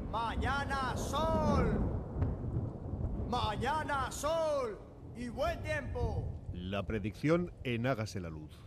Mañana 0.10 0.96
sol. 0.96 1.80
Mañana 3.30 4.12
sol 4.12 4.80
y 5.16 5.30
buen 5.30 5.62
tiempo. 5.62 6.24
La 6.54 6.85
predicción 6.96 7.52
en 7.66 7.88
Hágase 7.88 8.22
la 8.22 8.30
luz. 8.30 8.58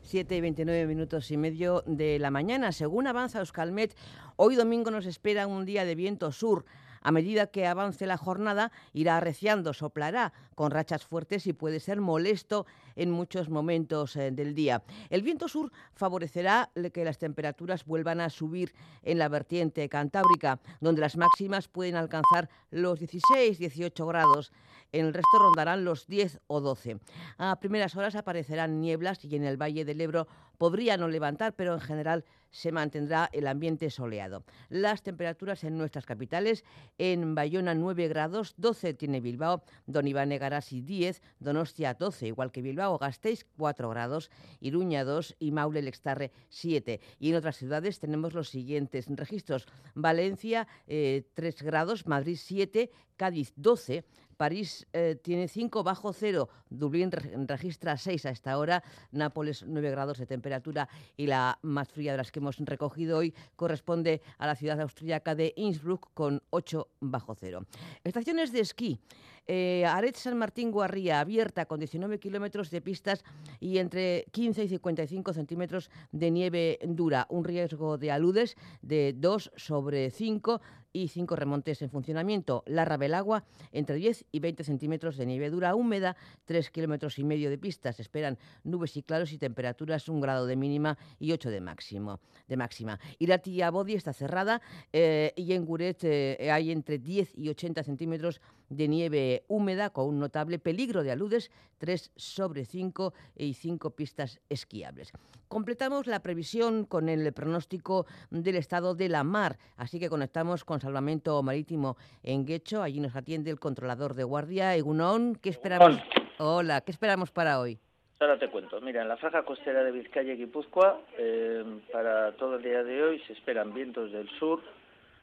7 0.00 0.34
y 0.34 0.40
29 0.40 0.86
minutos 0.86 1.30
y 1.30 1.36
medio 1.36 1.82
de 1.84 2.18
la 2.18 2.30
mañana. 2.30 2.72
Según 2.72 3.06
avanza 3.06 3.40
Euskalmet, 3.40 3.94
hoy 4.36 4.56
domingo 4.56 4.90
nos 4.90 5.04
espera 5.04 5.46
un 5.46 5.66
día 5.66 5.84
de 5.84 5.94
viento 5.94 6.32
sur 6.32 6.64
a 7.02 7.12
medida 7.12 7.48
que 7.48 7.66
avance 7.66 8.06
la 8.06 8.16
jornada, 8.16 8.72
irá 8.92 9.16
arreciando, 9.16 9.72
soplará 9.72 10.32
con 10.54 10.70
rachas 10.70 11.04
fuertes 11.04 11.46
y 11.46 11.52
puede 11.52 11.80
ser 11.80 12.00
molesto 12.00 12.66
en 12.96 13.10
muchos 13.10 13.48
momentos 13.48 14.16
eh, 14.16 14.30
del 14.30 14.54
día. 14.54 14.82
El 15.10 15.22
viento 15.22 15.48
sur 15.48 15.72
favorecerá 15.94 16.70
que 16.92 17.04
las 17.04 17.18
temperaturas 17.18 17.84
vuelvan 17.84 18.20
a 18.20 18.30
subir 18.30 18.74
en 19.02 19.18
la 19.18 19.28
vertiente 19.28 19.88
cantábrica, 19.88 20.60
donde 20.80 21.00
las 21.00 21.16
máximas 21.16 21.68
pueden 21.68 21.96
alcanzar 21.96 22.48
los 22.70 23.00
16-18 23.00 24.06
grados. 24.06 24.52
En 24.92 25.06
el 25.06 25.14
resto 25.14 25.38
rondarán 25.38 25.84
los 25.84 26.06
10 26.06 26.40
o 26.46 26.60
12. 26.60 27.00
A 27.38 27.56
primeras 27.60 27.96
horas 27.96 28.14
aparecerán 28.14 28.80
nieblas 28.80 29.24
y 29.24 29.34
en 29.34 29.44
el 29.44 29.60
Valle 29.60 29.86
del 29.86 30.02
Ebro 30.02 30.28
podría 30.58 30.98
no 30.98 31.08
levantar, 31.08 31.54
pero 31.54 31.72
en 31.74 31.80
general 31.80 32.24
se 32.50 32.70
mantendrá 32.70 33.28
el 33.32 33.46
ambiente 33.46 33.90
soleado. 33.90 34.44
Las 34.68 35.02
temperaturas 35.02 35.64
en 35.64 35.78
nuestras 35.78 36.04
capitales, 36.04 36.64
en 36.98 37.34
Bayona 37.34 37.74
9 37.74 38.08
grados, 38.08 38.54
12 38.58 38.94
tiene 38.94 39.20
Bilbao, 39.20 39.64
Don 39.86 40.06
Iván 40.06 40.28
Garasi 40.28 40.82
10, 40.82 41.22
Donostia 41.40 41.94
12, 41.94 42.26
igual 42.28 42.52
que 42.52 42.62
Bilbao, 42.62 42.98
Gasteiz 42.98 43.46
4 43.56 43.88
grados, 43.88 44.30
Iruña 44.60 45.04
2 45.04 45.36
y 45.38 45.50
Maule 45.50 45.82
Lextarre 45.82 46.30
7. 46.50 47.00
Y 47.18 47.30
en 47.30 47.36
otras 47.36 47.56
ciudades 47.56 47.98
tenemos 47.98 48.34
los 48.34 48.50
siguientes 48.50 49.06
registros. 49.08 49.66
Valencia 49.94 50.68
3 50.86 50.86
eh, 50.88 51.54
grados, 51.62 52.06
Madrid 52.06 52.38
7, 52.38 52.90
Cádiz 53.16 53.52
12, 53.56 54.04
París 54.42 54.88
eh, 54.92 55.14
tiene 55.22 55.46
5 55.46 55.84
bajo 55.84 56.12
cero, 56.12 56.48
Dublín 56.68 57.12
registra 57.12 57.96
6 57.96 58.26
a 58.26 58.30
esta 58.30 58.58
hora, 58.58 58.82
Nápoles 59.12 59.62
9 59.64 59.88
grados 59.92 60.18
de 60.18 60.26
temperatura 60.26 60.88
y 61.16 61.28
la 61.28 61.60
más 61.62 61.88
fría 61.88 62.10
de 62.10 62.18
las 62.18 62.32
que 62.32 62.40
hemos 62.40 62.56
recogido 62.58 63.18
hoy 63.18 63.32
corresponde 63.54 64.20
a 64.38 64.48
la 64.48 64.56
ciudad 64.56 64.80
austríaca 64.80 65.36
de 65.36 65.52
Innsbruck 65.54 66.10
con 66.12 66.42
8 66.50 66.88
bajo 66.98 67.36
cero. 67.36 67.66
Estaciones 68.02 68.50
de 68.50 68.58
esquí. 68.58 68.98
Eh, 69.46 69.84
Aret 69.84 70.16
San 70.16 70.38
Martín 70.38 70.70
Guarría, 70.70 71.20
abierta 71.20 71.66
con 71.66 71.80
19 71.80 72.18
kilómetros 72.18 72.70
de 72.70 72.80
pistas 72.80 73.24
y 73.60 73.78
entre 73.78 74.26
15 74.30 74.64
y 74.64 74.68
55 74.68 75.32
centímetros 75.32 75.90
de 76.12 76.30
nieve 76.30 76.78
dura. 76.84 77.26
Un 77.28 77.44
riesgo 77.44 77.98
de 77.98 78.10
aludes 78.10 78.56
de 78.82 79.14
2 79.16 79.52
sobre 79.56 80.10
5 80.10 80.60
y 80.92 81.08
5 81.08 81.36
remontes 81.36 81.82
en 81.82 81.90
funcionamiento. 81.90 82.62
La 82.66 82.84
Rabelagua, 82.84 83.44
entre 83.72 83.96
10 83.96 84.26
y 84.30 84.40
20 84.40 84.64
centímetros 84.64 85.16
de 85.16 85.26
nieve 85.26 85.50
dura 85.50 85.74
húmeda, 85.74 86.16
3 86.44 86.70
kilómetros 86.70 87.18
y 87.18 87.24
medio 87.24 87.50
de 87.50 87.58
pistas. 87.58 88.00
esperan 88.00 88.38
nubes 88.64 88.96
y 88.96 89.02
claros 89.02 89.32
y 89.32 89.38
temperaturas 89.38 90.08
un 90.08 90.20
grado 90.20 90.46
de 90.46 90.56
mínima 90.56 90.98
y 91.18 91.32
8 91.32 91.50
de 91.50 91.60
máximo 91.60 92.20
de 92.48 92.56
máxima. 92.56 93.00
Irati 93.18 93.60
Bodi 93.70 93.94
está 93.94 94.12
cerrada 94.12 94.60
eh, 94.92 95.32
y 95.36 95.52
en 95.52 95.64
Guret 95.64 96.04
eh, 96.04 96.50
hay 96.50 96.70
entre 96.70 96.98
10 96.98 97.38
y 97.38 97.48
80 97.48 97.82
centímetros 97.82 98.40
de 98.40 98.61
nieve 98.72 99.44
húmeda 99.48 99.90
con 99.90 100.08
un 100.08 100.18
notable 100.18 100.58
peligro 100.58 101.02
de 101.02 101.12
aludes, 101.12 101.50
3 101.78 102.12
sobre 102.16 102.64
5 102.64 103.12
y 103.36 103.54
5 103.54 103.90
pistas 103.90 104.40
esquiables. 104.48 105.12
Completamos 105.48 106.06
la 106.06 106.22
previsión 106.22 106.86
con 106.86 107.08
el 107.08 107.32
pronóstico 107.32 108.06
del 108.30 108.56
estado 108.56 108.94
de 108.94 109.08
la 109.08 109.22
mar, 109.22 109.58
así 109.76 110.00
que 110.00 110.08
conectamos 110.08 110.64
con 110.64 110.80
Salvamento 110.80 111.42
Marítimo 111.42 111.96
en 112.22 112.46
Guecho. 112.46 112.82
Allí 112.82 113.00
nos 113.00 113.16
atiende 113.16 113.50
el 113.50 113.60
controlador 113.60 114.14
de 114.14 114.24
guardia, 114.24 114.74
Egunon. 114.74 115.34
¿Qué 115.36 115.50
esperamos? 115.50 116.00
Hola, 116.38 116.80
¿qué 116.80 116.90
esperamos 116.90 117.30
para 117.30 117.60
hoy? 117.60 117.78
Ahora 118.18 118.38
te 118.38 118.48
cuento. 118.48 118.80
Mira, 118.80 119.02
en 119.02 119.08
la 119.08 119.16
franja 119.16 119.42
costera 119.42 119.82
de 119.82 119.90
Vizcaya 119.90 120.32
y 120.32 120.36
Guipúzcoa, 120.36 121.00
eh, 121.18 121.64
para 121.92 122.32
todo 122.36 122.56
el 122.56 122.62
día 122.62 122.84
de 122.84 123.02
hoy 123.02 123.20
se 123.26 123.32
esperan 123.32 123.74
vientos 123.74 124.12
del 124.12 124.30
sur 124.38 124.62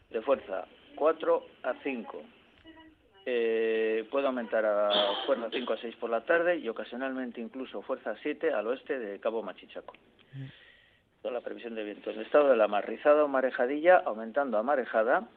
de 0.10 0.22
fuerza 0.22 0.68
4 0.96 1.46
a 1.64 1.74
5. 1.82 2.22
Eh, 3.26 4.08
puede 4.10 4.28
aumentar 4.28 4.66
a 4.66 4.92
fuerza 5.26 5.50
5 5.52 5.74
a 5.74 5.78
6 5.78 5.96
por 5.98 6.10
la 6.10 6.22
tarde 6.22 6.58
y 6.58 6.70
ocasionalmente 6.70 7.42
incluso 7.42 7.82
fuerza 7.82 8.16
7 8.22 8.54
al 8.54 8.68
oeste 8.68 8.98
de 8.98 9.20
Cabo 9.20 9.44
Machichaco. 9.44 9.94
Toda 11.22 11.34
la 11.34 11.42
previsión 11.42 11.76
de 11.76 11.84
viento. 11.84 12.10
El 12.10 12.22
estado 12.22 12.50
de 12.50 12.58
la 12.58 12.68
mar, 12.68 12.88
rizada 12.88 13.24
o 13.24 13.28
marejadilla, 13.28 13.98
aumentando 13.98 14.58
a 14.58 14.64
marejada 14.64 15.28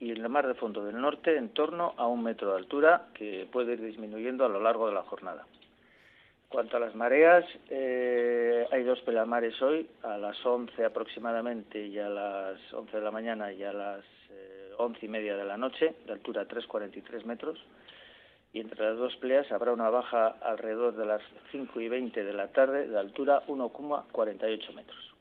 y 0.00 0.10
en 0.10 0.30
mar 0.30 0.46
de 0.46 0.54
fondo 0.54 0.84
del 0.84 1.00
norte 1.00 1.36
en 1.36 1.50
torno 1.50 1.94
a 1.96 2.06
un 2.08 2.22
metro 2.22 2.50
de 2.50 2.58
altura 2.58 3.06
que 3.14 3.48
puede 3.50 3.74
ir 3.74 3.80
disminuyendo 3.80 4.44
a 4.44 4.48
lo 4.48 4.60
largo 4.60 4.88
de 4.88 4.94
la 4.94 5.02
jornada 5.02 5.46
cuanto 6.54 6.76
a 6.76 6.80
las 6.80 6.94
mareas, 6.94 7.44
eh, 7.68 8.64
hay 8.70 8.84
dos 8.84 9.00
pelamares 9.00 9.60
hoy, 9.60 9.90
a 10.04 10.16
las 10.16 10.36
11 10.46 10.84
aproximadamente 10.84 11.84
y 11.84 11.98
a 11.98 12.08
las 12.08 12.72
11 12.72 12.96
de 12.96 13.02
la 13.02 13.10
mañana 13.10 13.52
y 13.52 13.64
a 13.64 13.72
las 13.72 14.04
eh, 14.30 14.70
once 14.78 15.00
11 15.00 15.06
y 15.06 15.08
media 15.08 15.36
de 15.36 15.44
la 15.44 15.56
noche, 15.56 15.96
de 16.06 16.12
altura 16.12 16.46
3,43 16.46 17.24
metros. 17.24 17.58
Y 18.52 18.60
entre 18.60 18.84
las 18.84 18.96
dos 18.96 19.16
peleas 19.16 19.50
habrá 19.50 19.72
una 19.72 19.90
baja 19.90 20.28
alrededor 20.28 20.94
de 20.94 21.06
las 21.06 21.22
5 21.50 21.80
y 21.80 21.88
20 21.88 22.22
de 22.22 22.32
la 22.32 22.46
tarde, 22.52 22.86
de 22.86 23.00
altura 23.00 23.42
1,48 23.48 24.74
metros. 24.74 25.14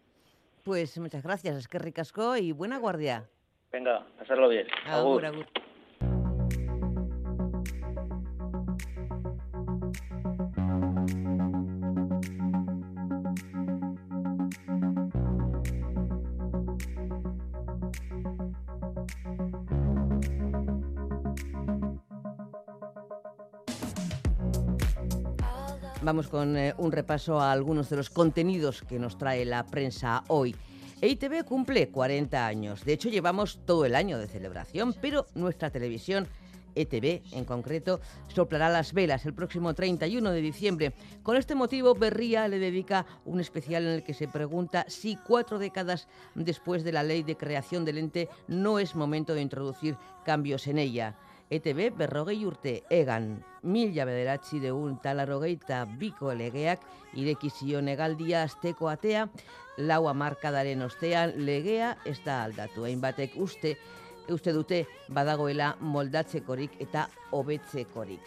Pues 0.64 1.00
muchas 1.00 1.24
gracias, 1.24 1.56
es 1.56 1.68
que 1.68 1.80
ricasco 1.80 2.38
y 2.38 2.52
buena 2.52 2.78
guardia. 2.78 3.28
Venga, 3.72 4.06
pasarlo 4.20 4.50
bien. 4.50 4.68
agur. 4.86 5.26
agur. 5.26 5.48
Vamos 26.14 26.28
con 26.28 26.56
eh, 26.58 26.76
un 26.78 26.92
repaso 26.92 27.40
a 27.40 27.52
algunos 27.52 27.90
de 27.90 27.96
los 27.96 28.12
contenidos 28.12 28.84
que 28.84 29.00
nos 29.00 29.18
trae 29.18 29.46
la 29.46 29.66
prensa 29.66 30.24
hoy. 30.28 30.56
EITV 31.02 31.44
cumple 31.44 31.90
40 31.90 32.46
años. 32.46 32.86
De 32.86 32.94
hecho, 32.94 33.10
llevamos 33.10 33.62
todo 33.66 33.84
el 33.84 33.96
año 33.96 34.20
de 34.20 34.28
celebración, 34.28 34.94
pero 35.02 35.26
nuestra 35.34 35.72
televisión 35.72 36.28
ETV 36.76 37.24
en 37.32 37.46
concreto, 37.46 38.00
soplará 38.28 38.70
las 38.70 38.94
velas 38.94 39.26
el 39.26 39.34
próximo 39.34 39.74
31 39.74 40.30
de 40.30 40.42
diciembre. 40.42 40.94
Con 41.24 41.36
este 41.36 41.56
motivo, 41.56 41.96
Berría 41.96 42.48
le 42.48 42.60
dedica 42.60 43.08
un 43.26 43.40
especial 43.40 43.84
en 43.84 43.94
el 43.94 44.04
que 44.04 44.14
se 44.14 44.28
pregunta 44.28 44.86
si 44.90 45.16
cuatro 45.16 45.58
décadas 45.58 46.08
después 46.36 46.84
de 46.84 46.92
la 46.92 47.02
ley 47.02 47.24
de 47.24 47.38
creación 47.38 47.86
del 47.86 47.98
ente 47.98 48.30
no 48.48 48.78
es 48.78 48.94
momento 48.94 49.34
de 49.34 49.42
introducir 49.42 49.98
cambios 50.24 50.68
en 50.68 50.78
ella. 50.78 51.16
ETB 51.50 51.90
berrogei 51.98 52.46
urte 52.46 52.82
egan, 52.90 53.44
mila 53.64 54.06
bederatzi 54.06 54.60
deun 54.64 54.98
talarogeita 55.04 55.84
biko 56.00 56.34
legeak 56.34 56.82
ireki 57.20 57.50
zion 57.50 57.88
egaldia 57.92 58.44
azteko 58.48 58.90
atea, 58.90 59.28
lau 59.78 60.08
amarkadaren 60.10 60.82
ostean 60.86 61.34
legea 61.46 61.96
ez 62.06 62.20
da 62.26 62.44
aldatu. 62.44 62.86
Hainbatek 62.86 63.38
uste, 63.38 63.76
uste 64.30 64.54
dute 64.54 64.86
badagoela 65.10 65.76
moldatzekorik 65.80 66.80
eta 66.80 67.10
hobetzekorik. 67.32 68.22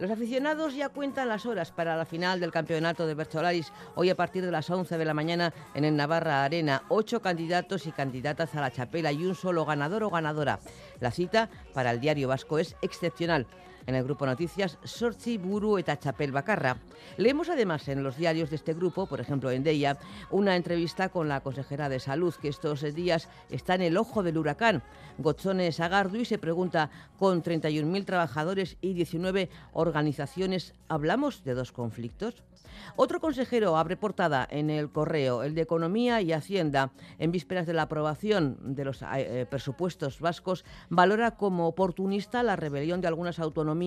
Los 0.00 0.10
aficionados 0.10 0.74
ya 0.74 0.88
cuentan 0.88 1.28
las 1.28 1.44
horas 1.44 1.72
para 1.72 1.94
la 1.94 2.06
final 2.06 2.40
del 2.40 2.50
campeonato 2.50 3.06
de 3.06 3.12
Bercholaris, 3.12 3.70
hoy 3.96 4.08
a 4.08 4.16
partir 4.16 4.42
de 4.42 4.50
las 4.50 4.70
11 4.70 4.96
de 4.96 5.04
la 5.04 5.12
mañana 5.12 5.52
en 5.74 5.84
el 5.84 5.94
Navarra 5.94 6.42
Arena. 6.42 6.84
Ocho 6.88 7.20
candidatos 7.20 7.86
y 7.86 7.92
candidatas 7.92 8.54
a 8.54 8.62
la 8.62 8.70
chapela 8.70 9.12
y 9.12 9.26
un 9.26 9.34
solo 9.34 9.66
ganador 9.66 10.04
o 10.04 10.10
ganadora. 10.10 10.58
La 11.00 11.10
cita 11.10 11.50
para 11.74 11.90
el 11.90 12.00
diario 12.00 12.28
vasco 12.28 12.58
es 12.58 12.76
excepcional 12.80 13.46
en 13.86 13.94
el 13.94 14.04
grupo 14.04 14.26
Noticias 14.26 14.78
Sorchi 14.84 15.38
Buru 15.38 15.78
eta 15.78 15.98
Chapel 15.98 16.32
Bacarra. 16.32 16.78
Leemos 17.16 17.48
además 17.48 17.88
en 17.88 18.02
los 18.02 18.16
diarios 18.16 18.50
de 18.50 18.56
este 18.56 18.74
grupo, 18.74 19.06
por 19.06 19.20
ejemplo 19.20 19.50
en 19.50 19.62
Deia, 19.62 19.98
una 20.30 20.56
entrevista 20.56 21.08
con 21.08 21.28
la 21.28 21.40
consejera 21.40 21.88
de 21.88 22.00
Salud 22.00 22.34
que 22.34 22.48
estos 22.48 22.82
días 22.94 23.28
está 23.50 23.74
en 23.74 23.82
el 23.82 23.96
ojo 23.96 24.22
del 24.22 24.38
huracán. 24.38 24.82
Gotzone 25.18 25.68
y 25.68 26.24
se 26.24 26.38
pregunta, 26.38 26.90
con 27.18 27.42
31.000 27.42 28.04
trabajadores 28.04 28.76
y 28.80 28.94
19 28.94 29.50
organizaciones, 29.72 30.74
¿hablamos 30.88 31.44
de 31.44 31.54
dos 31.54 31.72
conflictos? 31.72 32.42
Otro 32.96 33.20
consejero 33.20 33.76
abre 33.76 33.96
portada 33.96 34.46
en 34.50 34.70
el 34.70 34.90
correo, 34.90 35.42
el 35.42 35.54
de 35.54 35.62
Economía 35.62 36.20
y 36.20 36.32
Hacienda, 36.32 36.92
en 37.18 37.32
vísperas 37.32 37.66
de 37.66 37.72
la 37.72 37.82
aprobación 37.82 38.74
de 38.74 38.84
los 38.84 39.02
eh, 39.02 39.46
presupuestos 39.48 40.20
vascos, 40.20 40.64
valora 40.88 41.36
como 41.36 41.66
oportunista 41.66 42.42
la 42.42 42.56
rebelión 42.56 43.00
de 43.00 43.08
algunas 43.08 43.38
autonomías 43.38 43.79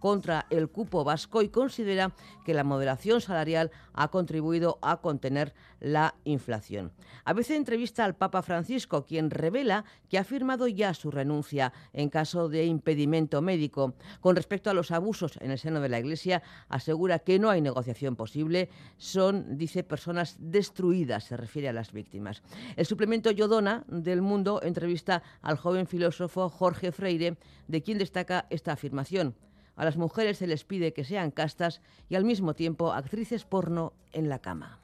contra 0.00 0.46
el 0.50 0.68
cupo 0.68 1.04
vasco 1.04 1.42
y 1.42 1.48
considera 1.48 2.12
que 2.44 2.54
la 2.54 2.64
moderación 2.64 3.20
salarial 3.20 3.70
ha 3.92 4.08
contribuido 4.08 4.78
a 4.82 5.00
contener 5.00 5.54
la 5.84 6.14
inflación. 6.24 6.92
A 7.26 7.34
veces 7.34 7.58
entrevista 7.58 8.06
al 8.06 8.16
Papa 8.16 8.40
Francisco, 8.40 9.04
quien 9.04 9.30
revela 9.30 9.84
que 10.08 10.16
ha 10.16 10.24
firmado 10.24 10.66
ya 10.66 10.94
su 10.94 11.10
renuncia 11.10 11.74
en 11.92 12.08
caso 12.08 12.48
de 12.48 12.64
impedimento 12.64 13.42
médico. 13.42 13.94
Con 14.20 14.34
respecto 14.34 14.70
a 14.70 14.74
los 14.74 14.90
abusos 14.90 15.38
en 15.42 15.50
el 15.50 15.58
seno 15.58 15.80
de 15.80 15.90
la 15.90 16.00
Iglesia, 16.00 16.42
asegura 16.68 17.18
que 17.18 17.38
no 17.38 17.50
hay 17.50 17.60
negociación 17.60 18.16
posible, 18.16 18.70
son, 18.96 19.58
dice, 19.58 19.84
personas 19.84 20.36
destruidas, 20.38 21.24
se 21.24 21.36
refiere 21.36 21.68
a 21.68 21.74
las 21.74 21.92
víctimas. 21.92 22.42
El 22.76 22.86
suplemento 22.86 23.30
Yodona 23.30 23.84
del 23.86 24.22
Mundo 24.22 24.62
entrevista 24.62 25.22
al 25.42 25.58
joven 25.58 25.86
filósofo 25.86 26.48
Jorge 26.48 26.92
Freire, 26.92 27.36
de 27.68 27.82
quien 27.82 27.98
destaca 27.98 28.46
esta 28.48 28.72
afirmación. 28.72 29.34
A 29.76 29.84
las 29.84 29.98
mujeres 29.98 30.38
se 30.38 30.46
les 30.46 30.64
pide 30.64 30.94
que 30.94 31.04
sean 31.04 31.30
castas 31.30 31.82
y 32.08 32.14
al 32.14 32.24
mismo 32.24 32.54
tiempo 32.54 32.92
actrices 32.92 33.44
porno 33.44 33.92
en 34.12 34.30
la 34.30 34.38
cama. 34.38 34.83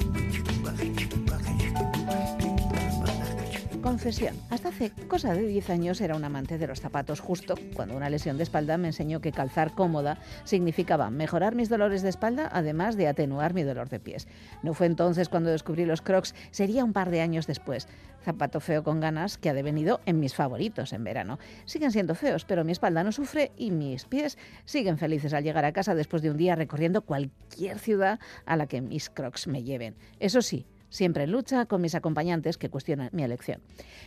Confesión. 3.81 4.35
Hasta 4.51 4.69
hace 4.69 4.91
cosa 5.07 5.33
de 5.33 5.47
10 5.47 5.71
años 5.71 6.01
era 6.01 6.15
un 6.15 6.23
amante 6.23 6.59
de 6.59 6.67
los 6.67 6.79
zapatos 6.79 7.19
justo 7.19 7.55
cuando 7.73 7.95
una 7.95 8.11
lesión 8.11 8.37
de 8.37 8.43
espalda 8.43 8.77
me 8.77 8.89
enseñó 8.89 9.21
que 9.21 9.31
calzar 9.31 9.73
cómoda 9.73 10.19
significaba 10.43 11.09
mejorar 11.09 11.55
mis 11.55 11.67
dolores 11.67 12.03
de 12.03 12.09
espalda 12.09 12.47
además 12.53 12.95
de 12.95 13.07
atenuar 13.07 13.55
mi 13.55 13.63
dolor 13.63 13.89
de 13.89 13.99
pies. 13.99 14.27
No 14.61 14.75
fue 14.75 14.85
entonces 14.85 15.29
cuando 15.29 15.49
descubrí 15.49 15.85
los 15.85 16.03
crocs, 16.03 16.35
sería 16.51 16.83
un 16.83 16.93
par 16.93 17.09
de 17.09 17.21
años 17.21 17.47
después. 17.47 17.87
Zapato 18.23 18.59
feo 18.59 18.83
con 18.83 18.99
ganas 18.99 19.39
que 19.39 19.49
ha 19.49 19.53
devenido 19.53 19.99
en 20.05 20.19
mis 20.19 20.35
favoritos 20.35 20.93
en 20.93 21.03
verano. 21.03 21.39
Siguen 21.65 21.91
siendo 21.91 22.13
feos, 22.13 22.45
pero 22.45 22.63
mi 22.63 22.71
espalda 22.71 23.03
no 23.03 23.11
sufre 23.11 23.51
y 23.57 23.71
mis 23.71 24.05
pies 24.05 24.37
siguen 24.63 24.99
felices 24.99 25.33
al 25.33 25.43
llegar 25.43 25.65
a 25.65 25.73
casa 25.73 25.95
después 25.95 26.21
de 26.21 26.29
un 26.29 26.37
día 26.37 26.55
recorriendo 26.55 27.01
cualquier 27.01 27.79
ciudad 27.79 28.19
a 28.45 28.55
la 28.57 28.67
que 28.67 28.81
mis 28.81 29.09
crocs 29.09 29.47
me 29.47 29.63
lleven. 29.63 29.95
Eso 30.19 30.43
sí, 30.43 30.67
siempre 30.91 31.23
en 31.23 31.31
lucha 31.31 31.65
con 31.65 31.81
mis 31.81 31.95
acompañantes 31.95 32.59
que 32.59 32.69
cuestionan 32.69 33.09
mi 33.13 33.23
elección. 33.23 33.59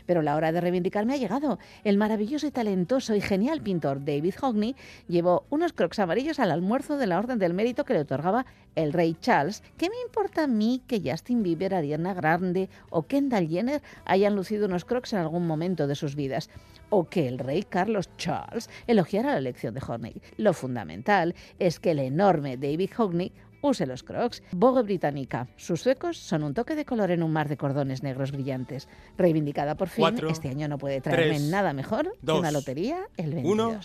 Pero 0.06 0.22
la 0.22 0.36
hora 0.36 0.52
de 0.52 0.60
reivindicarme 0.60 1.14
ha 1.14 1.16
llegado. 1.16 1.58
El 1.82 1.96
maravilloso 1.98 2.46
y 2.46 2.52
talentoso 2.52 3.16
y 3.16 3.20
genial 3.20 3.60
pintor 3.60 4.04
David 4.04 4.34
Hockney 4.40 4.76
llevó 5.08 5.44
unos 5.50 5.72
crocs 5.72 5.98
amarillos 5.98 6.38
al 6.38 6.52
almuerzo 6.52 6.96
de 6.96 7.08
la 7.08 7.18
Orden 7.18 7.40
del 7.40 7.54
Mérito 7.54 7.84
que 7.84 7.94
le 7.94 8.00
otorgaba 8.00 8.46
el 8.76 8.92
rey 8.92 9.16
Charles. 9.20 9.62
¿Qué 9.76 9.88
me 9.88 10.00
importa 10.06 10.44
a 10.44 10.46
mí 10.46 10.82
que 10.86 11.02
Justin 11.04 11.42
Bieber, 11.42 11.74
Ariana 11.74 12.14
Grande 12.14 12.68
o 12.90 13.02
Kendall 13.02 13.48
Jenner 13.48 13.82
hayan 14.04 14.36
lucido 14.36 14.66
unos 14.66 14.84
crocs 14.84 15.14
en 15.14 15.20
algún 15.20 15.46
momento 15.46 15.86
de 15.86 15.94
sus 15.94 16.14
vidas? 16.14 16.50
O 16.90 17.08
que 17.08 17.26
el 17.26 17.38
rey 17.38 17.64
Carlos 17.64 18.10
Charles 18.18 18.68
elogiara 18.86 19.32
la 19.32 19.38
elección 19.38 19.74
de 19.74 19.80
Hockney. 19.80 20.20
Lo 20.36 20.52
fundamental 20.52 21.34
es 21.58 21.80
que 21.80 21.92
el 21.92 21.98
enorme 21.98 22.56
David 22.56 22.90
Hockney 22.96 23.32
Use 23.64 23.86
los 23.86 24.02
crocs. 24.02 24.42
Vogue 24.52 24.82
británica. 24.82 25.48
Sus 25.56 25.80
suecos 25.80 26.18
son 26.18 26.42
un 26.42 26.52
toque 26.52 26.74
de 26.74 26.84
color 26.84 27.10
en 27.10 27.22
un 27.22 27.32
mar 27.32 27.48
de 27.48 27.56
cordones 27.56 28.02
negros 28.02 28.30
brillantes. 28.30 28.88
Reivindicada 29.16 29.74
por 29.74 29.88
fin, 29.88 30.02
Cuatro, 30.02 30.28
este 30.28 30.48
año 30.48 30.68
no 30.68 30.76
puede 30.76 31.00
traerme 31.00 31.36
tres, 31.36 31.42
nada 31.50 31.72
mejor 31.72 32.12
que 32.24 32.32
una 32.32 32.50
lotería 32.50 33.08
el 33.16 33.32
22. 33.32 33.52
Uno, 33.52 33.80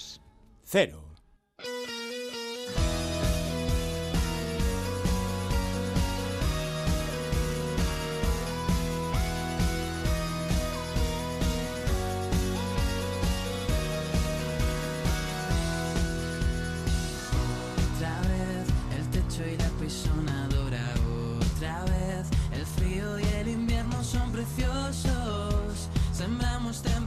cero. 0.63 1.01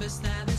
understand 0.03 0.52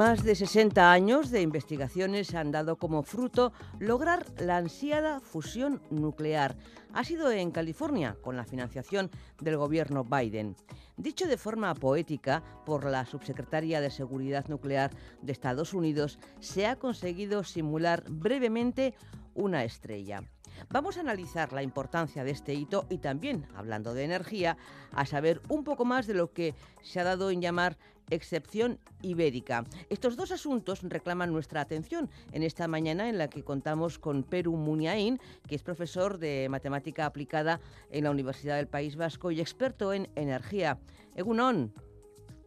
Más 0.00 0.24
de 0.24 0.34
60 0.34 0.90
años 0.90 1.30
de 1.30 1.42
investigaciones 1.42 2.34
han 2.34 2.52
dado 2.52 2.76
como 2.76 3.02
fruto 3.02 3.52
lograr 3.78 4.24
la 4.38 4.56
ansiada 4.56 5.20
fusión 5.20 5.82
nuclear. 5.90 6.56
Ha 6.94 7.04
sido 7.04 7.30
en 7.30 7.50
California, 7.50 8.16
con 8.22 8.34
la 8.34 8.46
financiación 8.46 9.10
del 9.42 9.58
gobierno 9.58 10.02
Biden. 10.02 10.56
Dicho 10.96 11.26
de 11.26 11.36
forma 11.36 11.74
poética 11.74 12.42
por 12.64 12.86
la 12.86 13.04
subsecretaria 13.04 13.82
de 13.82 13.90
Seguridad 13.90 14.48
Nuclear 14.48 14.90
de 15.20 15.32
Estados 15.32 15.74
Unidos, 15.74 16.18
se 16.38 16.66
ha 16.66 16.76
conseguido 16.76 17.44
simular 17.44 18.04
brevemente 18.08 18.94
una 19.34 19.64
estrella. 19.64 20.24
Vamos 20.68 20.96
a 20.96 21.00
analizar 21.00 21.52
la 21.52 21.62
importancia 21.62 22.24
de 22.24 22.30
este 22.30 22.54
hito 22.54 22.86
y 22.90 22.98
también, 22.98 23.46
hablando 23.54 23.94
de 23.94 24.04
energía, 24.04 24.56
a 24.92 25.06
saber 25.06 25.40
un 25.48 25.64
poco 25.64 25.84
más 25.84 26.06
de 26.06 26.14
lo 26.14 26.32
que 26.32 26.54
se 26.82 27.00
ha 27.00 27.04
dado 27.04 27.30
en 27.30 27.40
llamar 27.40 27.78
excepción 28.10 28.78
ibérica. 29.02 29.64
Estos 29.88 30.16
dos 30.16 30.32
asuntos 30.32 30.82
reclaman 30.82 31.32
nuestra 31.32 31.60
atención 31.60 32.10
en 32.32 32.42
esta 32.42 32.68
mañana 32.68 33.08
en 33.08 33.18
la 33.18 33.28
que 33.28 33.44
contamos 33.44 33.98
con 33.98 34.22
Peru 34.24 34.56
Muniain, 34.56 35.20
que 35.46 35.54
es 35.54 35.62
profesor 35.62 36.18
de 36.18 36.48
matemática 36.50 37.06
aplicada 37.06 37.60
en 37.90 38.04
la 38.04 38.10
Universidad 38.10 38.56
del 38.56 38.68
País 38.68 38.96
Vasco 38.96 39.30
y 39.30 39.40
experto 39.40 39.92
en 39.92 40.08
energía. 40.16 40.78
Egunon. 41.14 41.72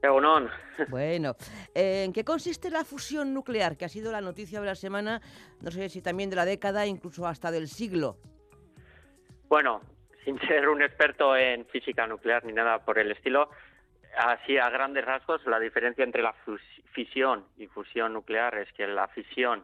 Egunon. 0.03 0.49
Bueno, 0.89 1.35
¿en 1.73 2.11
qué 2.11 2.25
consiste 2.25 2.69
la 2.69 2.83
fusión 2.83 3.33
nuclear, 3.33 3.77
que 3.77 3.85
ha 3.85 3.89
sido 3.89 4.11
la 4.11 4.19
noticia 4.19 4.59
de 4.59 4.65
la 4.65 4.75
semana, 4.75 5.21
no 5.61 5.71
sé 5.71 5.87
si 5.87 6.01
también 6.01 6.29
de 6.29 6.35
la 6.35 6.45
década, 6.45 6.85
incluso 6.85 7.25
hasta 7.25 7.51
del 7.51 7.67
siglo? 7.67 8.17
Bueno, 9.47 9.81
sin 10.25 10.39
ser 10.41 10.67
un 10.67 10.81
experto 10.81 11.37
en 11.37 11.65
física 11.67 12.05
nuclear 12.05 12.43
ni 12.43 12.51
nada 12.51 12.83
por 12.83 12.99
el 12.99 13.11
estilo, 13.11 13.49
así 14.17 14.57
a 14.57 14.69
grandes 14.69 15.05
rasgos, 15.05 15.45
la 15.45 15.59
diferencia 15.59 16.03
entre 16.03 16.21
la 16.21 16.35
fisión 16.93 17.45
y 17.57 17.67
fusión 17.67 18.13
nuclear 18.13 18.57
es 18.57 18.71
que 18.73 18.85
la 18.87 19.07
fisión 19.07 19.63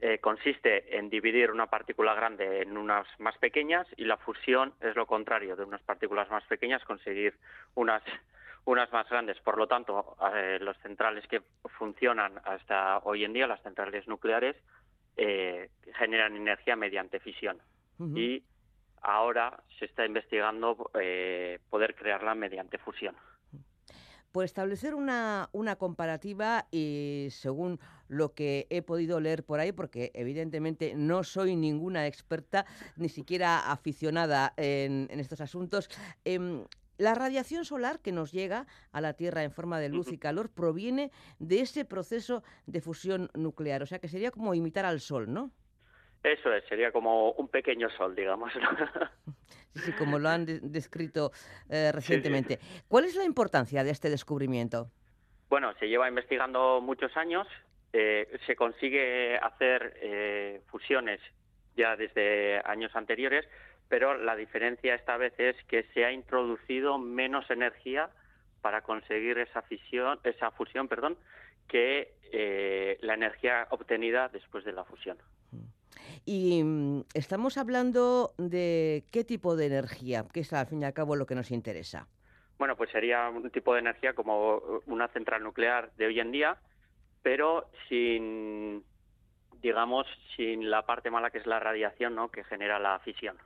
eh, 0.00 0.18
consiste 0.18 0.96
en 0.96 1.10
dividir 1.10 1.50
una 1.50 1.66
partícula 1.66 2.14
grande 2.14 2.62
en 2.62 2.78
unas 2.78 3.06
más 3.18 3.36
pequeñas 3.36 3.86
y 3.98 4.06
la 4.06 4.16
fusión 4.16 4.72
es 4.80 4.96
lo 4.96 5.06
contrario, 5.06 5.56
de 5.56 5.64
unas 5.64 5.82
partículas 5.82 6.30
más 6.30 6.44
pequeñas 6.44 6.82
conseguir 6.84 7.34
unas 7.74 8.02
unas 8.70 8.92
más 8.92 9.08
grandes. 9.08 9.38
Por 9.40 9.58
lo 9.58 9.66
tanto, 9.66 10.16
eh, 10.34 10.58
los 10.60 10.76
centrales 10.78 11.26
que 11.26 11.42
funcionan 11.78 12.40
hasta 12.44 12.98
hoy 12.98 13.24
en 13.24 13.32
día, 13.32 13.46
las 13.46 13.62
centrales 13.62 14.06
nucleares, 14.06 14.56
eh, 15.16 15.70
generan 15.98 16.36
energía 16.36 16.76
mediante 16.76 17.20
fisión. 17.20 17.58
Y 18.14 18.42
ahora 19.02 19.62
se 19.78 19.84
está 19.84 20.06
investigando 20.06 20.90
eh, 20.98 21.58
poder 21.68 21.94
crearla 21.94 22.34
mediante 22.34 22.78
fusión. 22.78 23.14
Por 24.32 24.44
establecer 24.44 24.94
una, 24.94 25.50
una 25.52 25.76
comparativa 25.76 26.66
y 26.70 27.26
según 27.30 27.78
lo 28.08 28.32
que 28.32 28.66
he 28.70 28.80
podido 28.80 29.20
leer 29.20 29.44
por 29.44 29.60
ahí, 29.60 29.72
porque 29.72 30.12
evidentemente 30.14 30.94
no 30.96 31.24
soy 31.24 31.56
ninguna 31.56 32.06
experta, 32.06 32.64
ni 32.96 33.10
siquiera 33.10 33.70
aficionada 33.70 34.54
en, 34.56 35.08
en 35.10 35.20
estos 35.20 35.42
asuntos, 35.42 35.90
em, 36.24 36.64
la 37.00 37.14
radiación 37.14 37.64
solar 37.64 38.00
que 38.00 38.12
nos 38.12 38.30
llega 38.30 38.66
a 38.92 39.00
la 39.00 39.14
Tierra 39.14 39.42
en 39.42 39.50
forma 39.50 39.80
de 39.80 39.88
luz 39.88 40.12
y 40.12 40.18
calor 40.18 40.50
proviene 40.52 41.10
de 41.38 41.60
ese 41.60 41.84
proceso 41.84 42.42
de 42.66 42.80
fusión 42.80 43.30
nuclear, 43.34 43.82
o 43.82 43.86
sea 43.86 43.98
que 43.98 44.08
sería 44.08 44.30
como 44.30 44.54
imitar 44.54 44.84
al 44.84 45.00
Sol, 45.00 45.32
¿no? 45.32 45.50
Eso 46.22 46.52
es, 46.52 46.62
sería 46.68 46.92
como 46.92 47.32
un 47.32 47.48
pequeño 47.48 47.88
sol, 47.90 48.14
digamos. 48.14 48.52
Sí, 49.72 49.92
como 49.92 50.18
lo 50.18 50.28
han 50.28 50.46
descrito 50.72 51.30
eh, 51.70 51.92
recientemente. 51.92 52.58
¿Cuál 52.88 53.04
es 53.04 53.14
la 53.14 53.24
importancia 53.24 53.84
de 53.84 53.90
este 53.92 54.10
descubrimiento? 54.10 54.90
Bueno, 55.48 55.72
se 55.78 55.86
lleva 55.86 56.08
investigando 56.08 56.80
muchos 56.80 57.16
años. 57.16 57.46
Eh, 57.92 58.36
se 58.48 58.56
consigue 58.56 59.36
hacer 59.36 59.96
eh, 60.02 60.62
fusiones 60.66 61.20
ya 61.76 61.94
desde 61.94 62.60
años 62.64 62.90
anteriores, 62.96 63.46
pero 63.90 64.16
la 64.16 64.36
diferencia 64.36 64.94
esta 64.94 65.16
vez 65.16 65.34
es 65.38 65.56
que 65.64 65.82
se 65.92 66.04
ha 66.04 66.12
introducido 66.12 66.96
menos 66.96 67.50
energía 67.50 68.08
para 68.62 68.82
conseguir 68.82 69.36
esa 69.38 69.62
fisión, 69.62 70.20
esa 70.22 70.52
fusión, 70.52 70.86
perdón, 70.86 71.18
que 71.66 72.14
eh, 72.32 72.98
la 73.00 73.14
energía 73.14 73.66
obtenida 73.70 74.28
después 74.28 74.64
de 74.64 74.72
la 74.72 74.84
fusión. 74.84 75.18
Y 76.24 76.62
mm, 76.62 77.02
estamos 77.14 77.58
hablando 77.58 78.32
de 78.38 79.02
qué 79.10 79.24
tipo 79.24 79.56
de 79.56 79.66
energía, 79.66 80.24
que 80.32 80.40
es 80.40 80.52
al 80.52 80.66
fin 80.66 80.82
y 80.82 80.84
al 80.84 80.94
cabo 80.94 81.16
lo 81.16 81.26
que 81.26 81.34
nos 81.34 81.50
interesa. 81.50 82.06
Bueno, 82.58 82.76
pues 82.76 82.90
sería 82.90 83.28
un 83.28 83.50
tipo 83.50 83.74
de 83.74 83.80
energía 83.80 84.12
como 84.12 84.62
una 84.86 85.08
central 85.08 85.42
nuclear 85.42 85.90
de 85.96 86.06
hoy 86.06 86.20
en 86.20 86.30
día, 86.30 86.58
pero 87.22 87.68
sin, 87.88 88.84
digamos, 89.60 90.06
sin 90.36 90.70
la 90.70 90.86
parte 90.86 91.10
mala 91.10 91.30
que 91.30 91.38
es 91.38 91.46
la 91.46 91.58
radiación, 91.58 92.14
¿no? 92.14 92.30
Que 92.30 92.44
genera 92.44 92.78
la 92.78 93.00
fisión. 93.00 93.36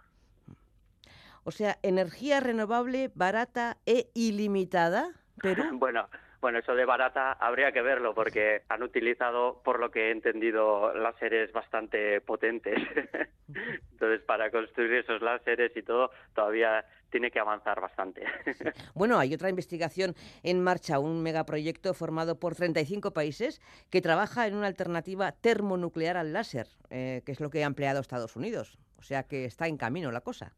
O 1.44 1.50
sea, 1.50 1.78
energía 1.82 2.40
renovable, 2.40 3.10
barata 3.14 3.78
e 3.86 4.10
ilimitada. 4.14 5.10
Pero... 5.40 5.64
bueno, 5.74 6.08
bueno, 6.44 6.58
eso 6.58 6.74
de 6.74 6.84
barata 6.84 7.32
habría 7.32 7.72
que 7.72 7.80
verlo 7.80 8.14
porque 8.14 8.64
han 8.68 8.82
utilizado, 8.82 9.62
por 9.64 9.80
lo 9.80 9.90
que 9.90 10.08
he 10.08 10.10
entendido, 10.10 10.92
láseres 10.92 11.50
bastante 11.52 12.20
potentes. 12.20 12.76
Entonces, 13.92 14.20
para 14.26 14.50
construir 14.50 14.92
esos 14.92 15.22
láseres 15.22 15.72
y 15.74 15.82
todo, 15.82 16.10
todavía 16.34 16.84
tiene 17.08 17.30
que 17.30 17.38
avanzar 17.38 17.80
bastante. 17.80 18.24
Bueno, 18.94 19.18
hay 19.18 19.32
otra 19.32 19.48
investigación 19.48 20.14
en 20.42 20.62
marcha, 20.62 20.98
un 20.98 21.22
megaproyecto 21.22 21.94
formado 21.94 22.38
por 22.38 22.54
35 22.54 23.12
países 23.12 23.62
que 23.88 24.02
trabaja 24.02 24.46
en 24.46 24.54
una 24.54 24.66
alternativa 24.66 25.32
termonuclear 25.32 26.18
al 26.18 26.34
láser, 26.34 26.66
eh, 26.90 27.22
que 27.24 27.32
es 27.32 27.40
lo 27.40 27.48
que 27.48 27.64
ha 27.64 27.66
empleado 27.66 28.00
Estados 28.00 28.36
Unidos. 28.36 28.78
O 28.98 29.02
sea 29.02 29.22
que 29.22 29.46
está 29.46 29.66
en 29.66 29.78
camino 29.78 30.12
la 30.12 30.20
cosa. 30.20 30.52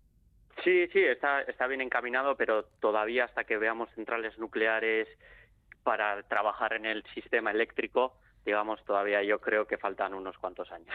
Sí, 0.64 0.86
sí, 0.88 1.00
está, 1.00 1.42
está 1.42 1.66
bien 1.66 1.80
encaminado, 1.80 2.36
pero 2.36 2.64
todavía 2.80 3.24
hasta 3.24 3.44
que 3.44 3.59
veamos 3.59 3.90
centrales 3.94 4.38
nucleares 4.38 5.09
para 5.82 6.22
trabajar 6.24 6.72
en 6.72 6.86
el 6.86 7.04
sistema 7.14 7.50
eléctrico, 7.50 8.16
digamos, 8.44 8.84
todavía 8.84 9.22
yo 9.22 9.40
creo 9.40 9.66
que 9.66 9.76
faltan 9.76 10.14
unos 10.14 10.38
cuantos 10.38 10.70
años. 10.72 10.88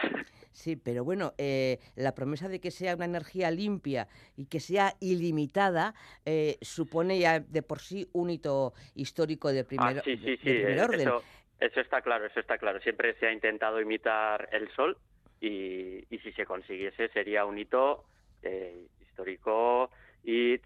Sí, 0.52 0.76
pero 0.76 1.02
bueno, 1.02 1.32
eh, 1.38 1.78
la 1.96 2.14
promesa 2.14 2.46
de 2.46 2.60
que 2.60 2.70
sea 2.70 2.94
una 2.94 3.06
energía 3.06 3.50
limpia 3.50 4.06
y 4.36 4.44
que 4.46 4.60
sea 4.60 4.92
ilimitada 5.00 5.94
eh, 6.26 6.58
supone 6.60 7.18
ya 7.18 7.40
de 7.40 7.62
por 7.62 7.78
sí 7.78 8.06
un 8.12 8.28
hito 8.28 8.74
histórico 8.94 9.50
de, 9.50 9.64
primer, 9.64 10.00
ah, 10.00 10.02
sí, 10.04 10.18
sí, 10.18 10.36
sí, 10.36 10.52
de 10.52 10.64
primer 10.64 10.80
orden. 10.82 11.08
Eso, 11.08 11.22
eso 11.58 11.80
está 11.80 12.02
claro, 12.02 12.26
eso 12.26 12.38
está 12.38 12.58
claro. 12.58 12.80
Siempre 12.80 13.14
se 13.14 13.28
ha 13.28 13.32
intentado 13.32 13.80
imitar 13.80 14.50
el 14.52 14.70
sol 14.72 14.98
y, 15.40 16.04
y 16.14 16.18
si 16.18 16.32
se 16.32 16.44
consiguiese 16.44 17.08
sería 17.08 17.46
un 17.46 17.58
hito 17.58 18.04
eh, 18.42 18.88
histórico 19.12 19.90
y 20.24 20.58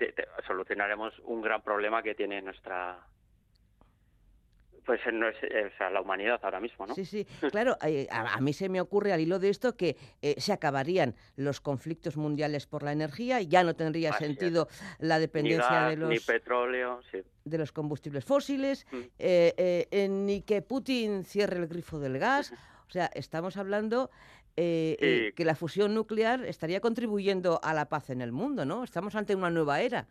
solucionaremos 0.47 1.19
un 1.25 1.43
gran 1.43 1.63
problema 1.63 2.03
que 2.03 2.15
tiene 2.15 2.41
nuestra 2.43 2.99
pues 4.85 5.01
no 5.13 5.29
es, 5.29 5.35
o 5.35 5.77
sea, 5.79 5.91
la 5.91 6.01
humanidad 6.01 6.39
ahora 6.45 6.61
mismo, 6.61 6.87
¿no? 6.87 6.95
Sí, 6.95 7.05
sí, 7.05 7.27
claro, 7.51 7.77
eh, 7.85 8.07
a, 8.09 8.41
mí 8.41 8.53
se 8.53 8.69
me 8.69 8.81
ocurre 8.81 9.13
al 9.13 9.19
hilo 9.19 9.41
de 9.41 9.49
esto 9.49 9.77
que 9.77 9.97
eh, 10.23 10.37
se 10.39 10.53
acabarían 10.53 11.17
los 11.35 11.61
conflictos 11.61 12.17
mundiales 12.17 12.69
por 12.69 12.85
la 12.85 12.93
energía 12.93 13.41
y 13.41 13.49
ya 13.49 13.65
no 13.65 13.75
tendría 13.75 14.13
sentido 14.13 14.69
la 15.01 15.19
dependencia 15.19 15.89
de 15.89 15.97
los 15.97 16.09
ni 16.09 16.21
petróleo, 16.21 17.01
sí. 17.11 17.19
de 17.45 17.59
los 17.59 17.73
combustibles 17.73 18.25
fósiles, 18.25 18.87
Mm. 18.93 19.01
eh, 19.19 20.07
ni 20.09 20.43
que 20.43 20.63
Putin 20.63 21.25
cierre 21.25 21.59
el 21.59 21.67
grifo 21.67 21.99
del 21.99 22.21
gas. 22.21 22.53
O 22.89 22.91
sea, 22.91 23.11
estamos 23.15 23.57
hablando 23.57 24.11
eh, 24.57 24.97
eh, 25.01 25.33
que 25.35 25.45
la 25.45 25.55
fusión 25.55 25.95
nuclear 25.95 26.45
estaría 26.45 26.81
contribuyendo 26.81 27.61
a 27.63 27.75
la 27.75 27.89
paz 27.89 28.11
en 28.11 28.21
el 28.21 28.33
mundo, 28.33 28.65
¿no? 28.65 28.85
Estamos 28.85 29.15
ante 29.15 29.35
una 29.35 29.51
nueva 29.51 29.81
era. 29.83 30.07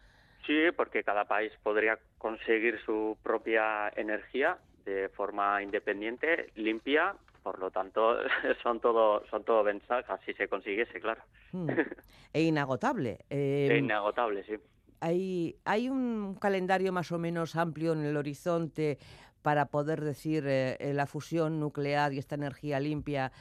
Sí, 0.46 0.54
porque 0.76 1.04
cada 1.04 1.26
país 1.26 1.52
podría 1.64 1.98
conseguir 2.20 2.80
su 2.86 3.18
propia 3.24 3.89
energía 3.96 4.60
de 4.86 5.10
forma 5.10 5.64
independiente, 5.64 6.52
limpia, 6.56 7.16
por 7.41 7.58
lo 7.60 7.72
tanto 7.72 8.18
son 8.64 8.80
todo 8.80 9.26
son 9.32 9.43
todo 9.43 9.64
ventajas 9.64 10.20
si 10.26 10.34
se 10.34 10.48
consiguiese, 10.48 11.00
claro. 11.00 11.24
Hmm. 11.52 11.68
E 12.34 12.41
inagotable. 12.43 13.26
E 13.30 13.68
Eh, 13.72 13.78
inagotable, 13.80 14.43
sí. 14.43 14.56
hay, 15.00 15.56
hay 15.66 15.89
un 15.89 16.36
calendario 16.36 16.91
más 16.91 17.12
o 17.12 17.18
menos 17.18 17.56
amplio 17.56 17.93
en 17.93 18.04
el 18.06 18.18
horizonte 18.18 18.98
para 19.41 19.68
poder 19.68 20.02
decir 20.02 20.43
eh, 20.48 20.78
la 20.93 21.06
fusión 21.06 21.60
nuclear 21.60 22.14
y 22.14 22.18
esta 22.20 22.36
energía 22.36 22.80
limpia 22.80 23.32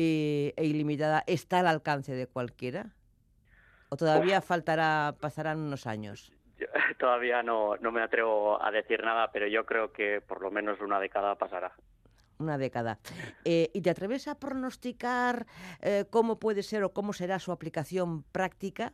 eh, 0.00 0.54
e 0.56 0.64
ilimitada 0.64 1.24
está 1.26 1.58
al 1.58 1.66
alcance 1.66 2.14
de 2.14 2.28
cualquiera? 2.28 2.94
¿O 3.88 3.96
todavía 3.96 4.40
faltará, 4.40 5.16
pasarán 5.18 5.58
unos 5.58 5.88
años? 5.88 6.32
Yo 6.56 6.66
todavía 7.00 7.42
no, 7.42 7.76
no 7.78 7.90
me 7.90 8.00
atrevo 8.00 8.62
a 8.62 8.70
decir 8.70 9.02
nada, 9.02 9.32
pero 9.32 9.48
yo 9.48 9.66
creo 9.66 9.92
que 9.92 10.20
por 10.20 10.40
lo 10.40 10.52
menos 10.52 10.80
una 10.80 11.00
década 11.00 11.34
pasará. 11.34 11.72
Una 12.38 12.58
década. 12.58 13.00
Eh, 13.44 13.70
¿Y 13.74 13.80
te 13.80 13.90
atreves 13.90 14.28
a 14.28 14.36
pronosticar 14.36 15.46
eh, 15.80 16.04
cómo 16.08 16.38
puede 16.38 16.62
ser 16.62 16.84
o 16.84 16.92
cómo 16.92 17.12
será 17.12 17.40
su 17.40 17.50
aplicación 17.50 18.22
práctica? 18.22 18.92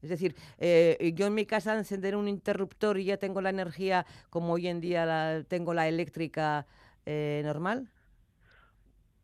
Es 0.00 0.10
decir, 0.10 0.36
eh, 0.58 1.12
yo 1.16 1.26
en 1.26 1.34
mi 1.34 1.46
casa 1.46 1.76
encender 1.76 2.14
un 2.14 2.28
interruptor 2.28 2.98
y 2.98 3.06
ya 3.06 3.16
tengo 3.16 3.40
la 3.40 3.50
energía 3.50 4.06
como 4.30 4.52
hoy 4.52 4.68
en 4.68 4.80
día 4.80 5.04
la, 5.06 5.42
tengo 5.48 5.74
la 5.74 5.88
eléctrica 5.88 6.66
normal? 7.04 7.88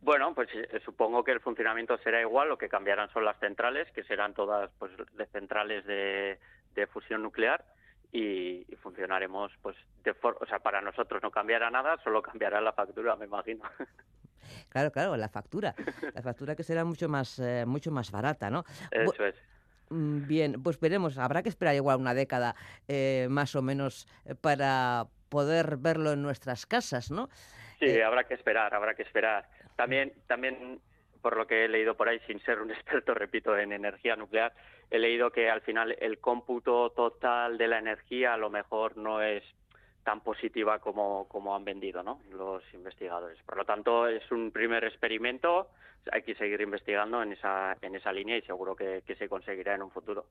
Bueno, 0.02 0.34
pues 0.34 0.48
eh, 0.52 0.80
supongo 0.84 1.22
que 1.22 1.30
el 1.30 1.40
funcionamiento 1.40 1.96
será 1.98 2.20
igual, 2.20 2.48
lo 2.48 2.58
que 2.58 2.68
cambiarán 2.68 3.08
son 3.12 3.24
las 3.24 3.38
centrales, 3.38 3.88
que 3.92 4.02
serán 4.02 4.34
todas 4.34 4.68
pues 4.78 4.90
de 5.12 5.26
centrales 5.26 5.86
de, 5.86 6.40
de 6.74 6.86
fusión 6.88 7.22
nuclear 7.22 7.64
y, 8.10 8.66
y 8.68 8.76
funcionaremos 8.82 9.52
pues 9.62 9.76
de 10.02 10.12
for- 10.14 10.38
o 10.40 10.46
sea, 10.46 10.58
para 10.58 10.80
nosotros 10.80 11.22
no 11.22 11.30
cambiará 11.30 11.70
nada, 11.70 11.98
solo 12.02 12.20
cambiará 12.20 12.60
la 12.60 12.72
factura, 12.72 13.14
me 13.16 13.26
imagino. 13.26 13.62
Claro, 14.70 14.90
claro, 14.90 15.16
la 15.16 15.28
factura. 15.28 15.72
La 16.14 16.20
factura 16.20 16.56
que 16.56 16.64
será 16.64 16.84
mucho 16.84 17.08
más, 17.08 17.38
eh, 17.38 17.64
mucho 17.64 17.92
más 17.92 18.10
barata, 18.10 18.50
¿no? 18.50 18.64
Bu- 18.90 19.12
Eso 19.14 19.24
es. 19.26 19.36
Mm, 19.90 20.26
Bien, 20.26 20.62
pues 20.62 20.80
veremos. 20.80 21.16
Habrá 21.16 21.42
que 21.44 21.48
esperar 21.48 21.74
igual 21.76 21.98
una 22.00 22.12
década 22.12 22.56
eh, 22.88 23.28
más 23.30 23.54
o 23.54 23.62
menos 23.62 24.08
eh, 24.24 24.34
para 24.34 25.06
poder 25.28 25.76
verlo 25.76 26.12
en 26.12 26.22
nuestras 26.22 26.66
casas, 26.66 27.10
¿no? 27.10 27.28
Sí, 27.78 27.86
Eh, 27.86 28.04
habrá 28.04 28.24
que 28.24 28.34
esperar, 28.34 28.74
habrá 28.74 28.94
que 28.94 29.02
esperar. 29.02 29.48
También, 29.76 30.12
también 30.26 30.80
por 31.20 31.36
lo 31.36 31.46
que 31.46 31.64
he 31.64 31.68
leído 31.68 31.96
por 31.96 32.08
ahí, 32.08 32.18
sin 32.26 32.40
ser 32.40 32.60
un 32.60 32.70
experto, 32.72 33.14
repito, 33.14 33.56
en 33.56 33.72
energía 33.72 34.16
nuclear, 34.16 34.52
he 34.90 34.98
leído 34.98 35.30
que 35.30 35.48
al 35.48 35.62
final 35.62 35.96
el 36.00 36.18
cómputo 36.18 36.90
total 36.90 37.56
de 37.56 37.68
la 37.68 37.78
energía 37.78 38.34
a 38.34 38.36
lo 38.36 38.50
mejor 38.50 38.96
no 38.96 39.22
es 39.22 39.42
tan 40.04 40.20
positiva 40.20 40.78
como, 40.78 41.26
como 41.28 41.54
han 41.54 41.64
vendido 41.64 42.02
¿no? 42.02 42.20
los 42.30 42.62
investigadores. 42.74 43.38
Por 43.44 43.56
lo 43.56 43.64
tanto, 43.64 44.06
es 44.06 44.30
un 44.30 44.50
primer 44.50 44.84
experimento, 44.84 45.68
hay 46.10 46.22
que 46.22 46.34
seguir 46.34 46.60
investigando 46.60 47.22
en 47.22 47.32
esa, 47.32 47.76
en 47.80 47.94
esa 47.94 48.12
línea 48.12 48.36
y 48.36 48.42
seguro 48.42 48.74
que, 48.74 49.02
que 49.06 49.14
se 49.14 49.28
conseguirá 49.28 49.74
en 49.74 49.82
un 49.82 49.90
futuro. 49.90 50.26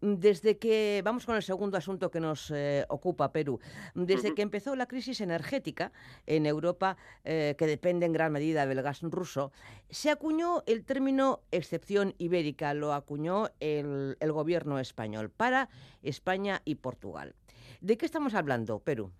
Desde 0.00 0.58
que, 0.58 1.02
vamos 1.04 1.26
con 1.26 1.34
el 1.34 1.42
segundo 1.42 1.76
asunto 1.76 2.10
que 2.10 2.20
nos 2.20 2.50
eh, 2.52 2.84
ocupa 2.88 3.32
Perú, 3.32 3.58
desde 3.94 4.34
que 4.34 4.42
empezó 4.42 4.76
la 4.76 4.86
crisis 4.86 5.20
energética 5.20 5.90
en 6.26 6.46
Europa, 6.46 6.96
eh, 7.24 7.56
que 7.58 7.66
depende 7.66 8.06
en 8.06 8.12
gran 8.12 8.32
medida 8.32 8.66
del 8.66 8.82
gas 8.82 9.02
ruso, 9.02 9.52
se 9.90 10.10
acuñó 10.10 10.62
el 10.66 10.84
término 10.84 11.40
excepción 11.50 12.14
ibérica, 12.18 12.72
lo 12.74 12.92
acuñó 12.92 13.48
el, 13.58 14.16
el 14.20 14.32
gobierno 14.32 14.78
español 14.78 15.30
para 15.30 15.68
España 16.02 16.62
y 16.64 16.76
Portugal. 16.76 17.34
¿De 17.82 17.98
qué 17.98 18.06
estamos 18.06 18.34
hablando, 18.34 18.78
Perú? 18.78 19.10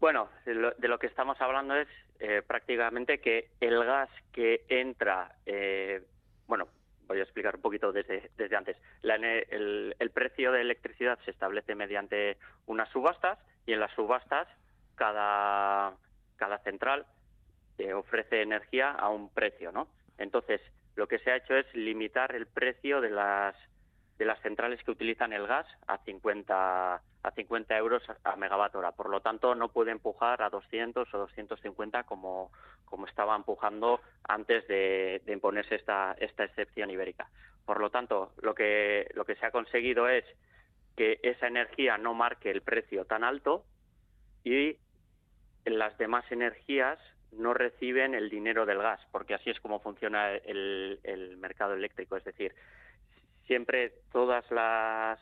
Bueno, 0.00 0.28
de 0.44 0.86
lo, 0.86 0.98
que 0.98 1.06
estamos 1.06 1.40
hablando 1.40 1.74
es 1.74 1.88
eh, 2.18 2.42
prácticamente 2.46 3.20
que 3.20 3.52
el 3.58 3.82
gas 3.82 4.10
que 4.32 4.66
entra, 4.68 5.34
eh, 5.46 6.02
bueno, 6.46 6.68
voy 7.06 7.20
a 7.20 7.22
explicar 7.22 7.56
un 7.56 7.62
poquito 7.62 7.90
desde, 7.90 8.30
desde 8.36 8.54
antes. 8.54 8.76
La 9.00 9.14
el, 9.14 9.96
el 9.98 10.10
precio 10.10 10.52
de 10.52 10.60
electricidad 10.60 11.18
se 11.24 11.30
establece 11.30 11.74
mediante 11.74 12.36
unas 12.66 12.90
subastas 12.90 13.38
y 13.64 13.72
en 13.72 13.80
las 13.80 13.92
subastas 13.94 14.46
cada, 14.94 15.94
cada 16.36 16.58
central 16.58 17.06
eh, 17.78 17.94
ofrece 17.94 18.42
energía 18.42 18.90
a 18.90 19.08
un 19.08 19.30
precio, 19.30 19.72
¿no? 19.72 19.88
Entonces, 20.18 20.60
lo 20.96 21.08
que 21.08 21.18
se 21.20 21.30
ha 21.30 21.36
hecho 21.36 21.56
es 21.56 21.66
limitar 21.74 22.36
el 22.36 22.46
precio 22.46 23.00
de 23.00 23.08
las 23.08 23.56
de 24.20 24.26
las 24.26 24.38
centrales 24.42 24.82
que 24.84 24.90
utilizan 24.90 25.32
el 25.32 25.46
gas 25.46 25.66
a 25.86 25.96
50 26.04 26.94
a 27.22 27.30
50 27.30 27.78
euros 27.78 28.02
a 28.22 28.36
megavatio 28.36 28.80
hora. 28.80 28.92
Por 28.92 29.08
lo 29.08 29.20
tanto, 29.20 29.54
no 29.54 29.70
puede 29.70 29.92
empujar 29.92 30.42
a 30.42 30.50
200 30.50 31.08
o 31.14 31.18
250 31.18 32.02
como, 32.02 32.52
como 32.84 33.06
estaba 33.06 33.34
empujando 33.34 34.02
antes 34.28 34.68
de, 34.68 35.22
de 35.24 35.32
imponerse 35.32 35.76
esta, 35.76 36.14
esta 36.18 36.44
excepción 36.44 36.90
ibérica. 36.90 37.30
Por 37.64 37.80
lo 37.80 37.88
tanto, 37.88 38.32
lo 38.42 38.54
que, 38.54 39.10
lo 39.14 39.24
que 39.24 39.36
se 39.36 39.46
ha 39.46 39.50
conseguido 39.50 40.06
es 40.06 40.24
que 40.96 41.18
esa 41.22 41.46
energía 41.46 41.96
no 41.96 42.12
marque 42.12 42.50
el 42.50 42.60
precio 42.60 43.06
tan 43.06 43.24
alto 43.24 43.64
y 44.44 44.76
las 45.64 45.96
demás 45.96 46.30
energías 46.30 46.98
no 47.32 47.54
reciben 47.54 48.14
el 48.14 48.28
dinero 48.28 48.66
del 48.66 48.82
gas, 48.82 49.00
porque 49.12 49.32
así 49.32 49.48
es 49.48 49.60
como 49.60 49.80
funciona 49.80 50.32
el, 50.34 51.00
el 51.04 51.38
mercado 51.38 51.72
eléctrico. 51.72 52.16
Es 52.16 52.24
decir, 52.24 52.54
siempre 53.50 53.92
todas 54.12 54.48
las, 54.52 55.18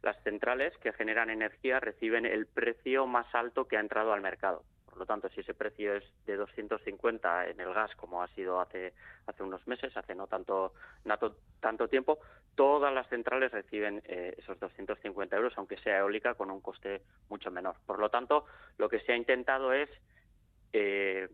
las 0.00 0.16
centrales 0.22 0.72
que 0.78 0.92
generan 0.92 1.28
energía 1.28 1.80
reciben 1.80 2.24
el 2.24 2.46
precio 2.46 3.04
más 3.04 3.26
alto 3.34 3.66
que 3.66 3.76
ha 3.76 3.80
entrado 3.80 4.12
al 4.12 4.20
mercado. 4.20 4.62
Por 4.88 4.96
lo 4.98 5.06
tanto, 5.06 5.28
si 5.30 5.40
ese 5.40 5.54
precio 5.54 5.92
es 5.96 6.04
de 6.24 6.36
250 6.36 7.48
en 7.48 7.58
el 7.58 7.74
gas, 7.74 7.90
como 7.96 8.22
ha 8.22 8.28
sido 8.28 8.60
hace, 8.60 8.92
unos 9.40 9.66
meses, 9.66 9.96
hace 9.96 10.14
no 10.14 10.28
tanto, 10.28 10.72
nato- 11.04 11.34
tanto 11.58 11.88
tiempo, 11.88 12.20
todas 12.54 12.94
las 12.94 13.08
centrales 13.08 13.50
reciben 13.50 14.00
eh, 14.04 14.36
esos 14.38 14.56
250 14.60 15.34
euros, 15.34 15.52
aunque 15.56 15.76
sea 15.78 15.98
eólica, 15.98 16.34
con 16.34 16.52
un 16.52 16.60
coste 16.60 17.02
mucho 17.28 17.50
menor. 17.50 17.74
Por 17.86 17.98
lo 17.98 18.08
tanto, 18.08 18.44
lo 18.78 18.88
que 18.88 19.00
se 19.00 19.14
ha 19.14 19.16
intentado 19.16 19.72
es 19.72 19.90
eh, 20.72 21.28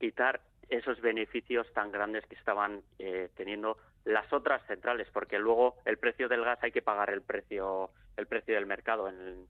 quitar 0.00 0.40
esos 0.68 1.00
beneficios 1.00 1.70
tan 1.72 1.92
grandes 1.92 2.26
que 2.26 2.34
estaban 2.34 2.82
eh, 2.98 3.28
teniendo 3.36 3.78
las 4.04 4.32
otras 4.32 4.64
centrales, 4.66 5.08
porque 5.12 5.38
luego 5.38 5.76
el 5.84 5.98
precio 5.98 6.28
del 6.28 6.44
gas 6.44 6.58
hay 6.62 6.72
que 6.72 6.82
pagar 6.82 7.10
el 7.10 7.22
precio 7.22 7.90
el 8.16 8.26
precio 8.26 8.54
del 8.54 8.66
mercado 8.66 9.08
en, 9.08 9.46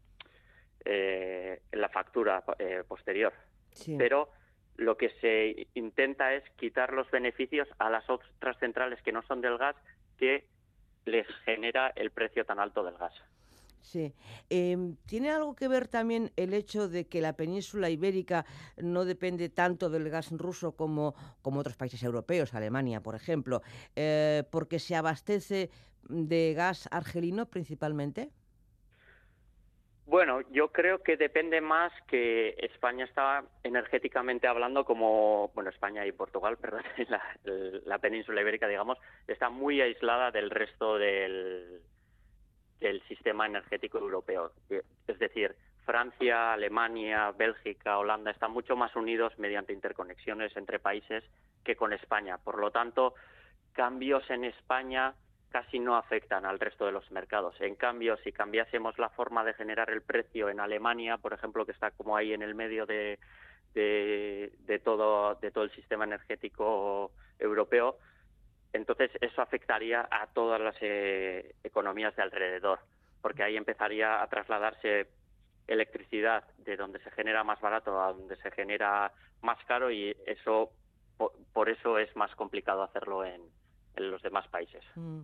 eh, 0.84 1.60
en 1.70 1.80
la 1.80 1.88
factura 1.88 2.42
eh, 2.58 2.82
posterior. 2.86 3.32
Sí. 3.72 3.96
Pero 3.98 4.30
lo 4.76 4.96
que 4.96 5.10
se 5.20 5.66
intenta 5.74 6.34
es 6.34 6.48
quitar 6.56 6.92
los 6.92 7.10
beneficios 7.10 7.68
a 7.78 7.90
las 7.90 8.08
otras 8.08 8.58
centrales 8.58 9.00
que 9.02 9.12
no 9.12 9.22
son 9.22 9.40
del 9.40 9.58
gas 9.58 9.76
que 10.18 10.46
les 11.04 11.26
genera 11.44 11.92
el 11.96 12.10
precio 12.10 12.44
tan 12.44 12.58
alto 12.58 12.82
del 12.82 12.96
gas. 12.96 13.14
Sí. 13.84 14.14
Em, 14.48 14.96
¿Tiene 15.06 15.30
algo 15.30 15.54
que 15.54 15.68
ver 15.68 15.88
también 15.88 16.32
el 16.36 16.54
hecho 16.54 16.88
de 16.88 17.06
que 17.06 17.20
la 17.20 17.34
península 17.34 17.90
ibérica 17.90 18.46
no 18.78 19.04
depende 19.04 19.50
tanto 19.50 19.90
del 19.90 20.08
gas 20.08 20.30
ruso 20.32 20.72
como, 20.72 21.14
como 21.42 21.60
otros 21.60 21.76
países 21.76 22.02
europeos, 22.02 22.54
Alemania, 22.54 23.02
por 23.02 23.14
ejemplo, 23.14 23.60
eh, 23.94 24.42
porque 24.50 24.78
se 24.78 24.96
abastece 24.96 25.70
de 26.08 26.54
gas 26.54 26.88
argelino 26.90 27.44
principalmente? 27.44 28.30
Bueno, 30.06 30.40
yo 30.50 30.72
creo 30.72 31.02
que 31.02 31.18
depende 31.18 31.60
más 31.60 31.92
que 32.08 32.54
España 32.58 33.04
está 33.04 33.44
energéticamente 33.62 34.46
hablando 34.46 34.86
como, 34.86 35.50
bueno, 35.54 35.68
España 35.68 36.06
y 36.06 36.12
Portugal, 36.12 36.56
perdón, 36.60 36.82
la, 37.08 37.22
la 37.84 37.98
península 37.98 38.40
ibérica, 38.40 38.66
digamos, 38.66 38.96
está 39.28 39.50
muy 39.50 39.82
aislada 39.82 40.30
del 40.30 40.50
resto 40.50 40.96
del, 40.96 41.82
del 42.84 43.02
sistema 43.08 43.46
energético 43.46 43.98
europeo. 43.98 44.52
Es 45.08 45.18
decir, 45.18 45.56
Francia, 45.86 46.52
Alemania, 46.52 47.30
Bélgica, 47.30 47.98
Holanda 47.98 48.30
están 48.30 48.52
mucho 48.52 48.76
más 48.76 48.94
unidos 48.94 49.32
mediante 49.38 49.72
interconexiones 49.72 50.54
entre 50.56 50.78
países 50.78 51.24
que 51.64 51.76
con 51.76 51.94
España. 51.94 52.36
Por 52.36 52.58
lo 52.58 52.70
tanto, 52.70 53.14
cambios 53.72 54.28
en 54.28 54.44
España 54.44 55.14
casi 55.48 55.78
no 55.78 55.96
afectan 55.96 56.44
al 56.44 56.58
resto 56.58 56.84
de 56.84 56.92
los 56.92 57.10
mercados. 57.10 57.58
En 57.60 57.74
cambio, 57.74 58.18
si 58.18 58.32
cambiásemos 58.32 58.98
la 58.98 59.08
forma 59.08 59.44
de 59.44 59.54
generar 59.54 59.88
el 59.88 60.02
precio 60.02 60.50
en 60.50 60.60
Alemania, 60.60 61.16
por 61.16 61.32
ejemplo, 61.32 61.64
que 61.64 61.72
está 61.72 61.90
como 61.92 62.16
ahí 62.16 62.34
en 62.34 62.42
el 62.42 62.54
medio 62.54 62.84
de, 62.84 63.18
de, 63.72 64.52
de 64.66 64.78
todo, 64.78 65.36
de 65.36 65.50
todo 65.50 65.64
el 65.64 65.70
sistema 65.70 66.04
energético 66.04 67.12
europeo, 67.38 67.96
entonces 68.74 69.10
eso 69.20 69.40
afectaría 69.40 70.06
a 70.10 70.26
todas 70.26 70.60
las 70.60 70.76
eh, 70.80 71.54
economías 71.62 72.14
de 72.16 72.22
alrededor, 72.22 72.80
porque 73.22 73.44
ahí 73.44 73.56
empezaría 73.56 74.20
a 74.20 74.26
trasladarse 74.26 75.06
electricidad 75.66 76.44
de 76.58 76.76
donde 76.76 76.98
se 76.98 77.10
genera 77.12 77.42
más 77.44 77.60
barato 77.60 78.02
a 78.02 78.12
donde 78.12 78.36
se 78.36 78.50
genera 78.50 79.12
más 79.40 79.64
caro 79.64 79.90
y 79.90 80.14
eso 80.26 80.70
por, 81.16 81.32
por 81.52 81.70
eso 81.70 81.98
es 81.98 82.14
más 82.16 82.34
complicado 82.34 82.82
hacerlo 82.82 83.24
en, 83.24 83.40
en 83.96 84.10
los 84.10 84.22
demás 84.22 84.46
países. 84.48 84.82
Mm. 84.94 85.20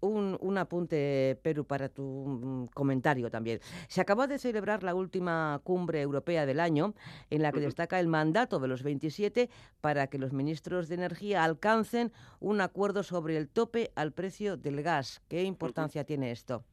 Un, 0.00 0.38
un, 0.40 0.58
apunte, 0.58 1.38
Perú, 1.42 1.64
para 1.64 1.88
tu 1.88 2.02
mm, 2.02 2.66
comentario 2.74 3.30
también. 3.30 3.60
Se 3.88 4.00
acaba 4.00 4.26
de 4.26 4.38
celebrar 4.38 4.82
la 4.82 4.94
última 4.94 5.60
cumbre 5.64 6.00
europea 6.00 6.46
del 6.46 6.60
año, 6.60 6.94
en 7.30 7.42
la 7.42 7.52
que 7.52 7.58
uh 7.58 7.62
-huh. 7.62 7.66
destaca 7.66 8.00
el 8.00 8.08
mandato 8.08 8.58
de 8.58 8.68
los 8.68 8.82
27 8.82 9.48
para 9.80 10.06
que 10.08 10.18
los 10.18 10.32
ministros 10.32 10.88
de 10.88 10.94
Energía 10.94 11.44
alcancen 11.44 12.12
un 12.40 12.60
acuerdo 12.60 13.02
sobre 13.02 13.36
el 13.36 13.48
tope 13.48 13.90
al 13.94 14.12
precio 14.12 14.56
del 14.56 14.82
gas. 14.82 15.22
¿Qué 15.28 15.42
importancia 15.42 16.00
uh 16.00 16.04
-huh. 16.04 16.06
tiene 16.06 16.30
esto? 16.30 16.64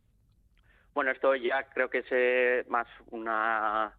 Bueno, 0.94 1.12
esto 1.12 1.36
ya 1.36 1.64
creo 1.70 1.90
que 1.90 2.00
es 2.00 2.08
eh, 2.10 2.66
más 2.70 2.88
una 3.12 3.94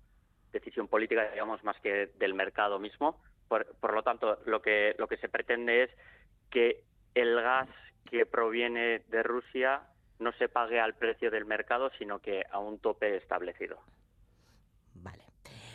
decisión 0.52 0.88
política, 0.88 1.30
digamos, 1.30 1.62
más 1.62 1.78
que 1.80 2.10
del 2.18 2.34
mercado 2.34 2.78
mismo. 2.78 3.20
Por, 3.46 3.66
por 3.80 3.94
lo 3.94 4.02
tanto, 4.02 4.38
lo 4.46 4.60
que, 4.60 4.94
lo 4.98 5.06
que 5.06 5.16
se 5.18 5.28
pretende 5.28 5.84
es 5.84 5.90
que 6.50 6.84
el 7.14 7.34
gas 7.40 7.68
que 8.10 8.26
proviene 8.26 9.00
de 9.08 9.22
Rusia 9.22 9.82
no 10.18 10.32
se 10.32 10.48
pague 10.48 10.80
al 10.80 10.94
precio 10.94 11.30
del 11.30 11.44
mercado, 11.44 11.90
sino 11.98 12.20
que 12.20 12.44
a 12.50 12.58
un 12.58 12.78
tope 12.78 13.16
establecido. 13.16 13.78
Vale. 14.94 15.24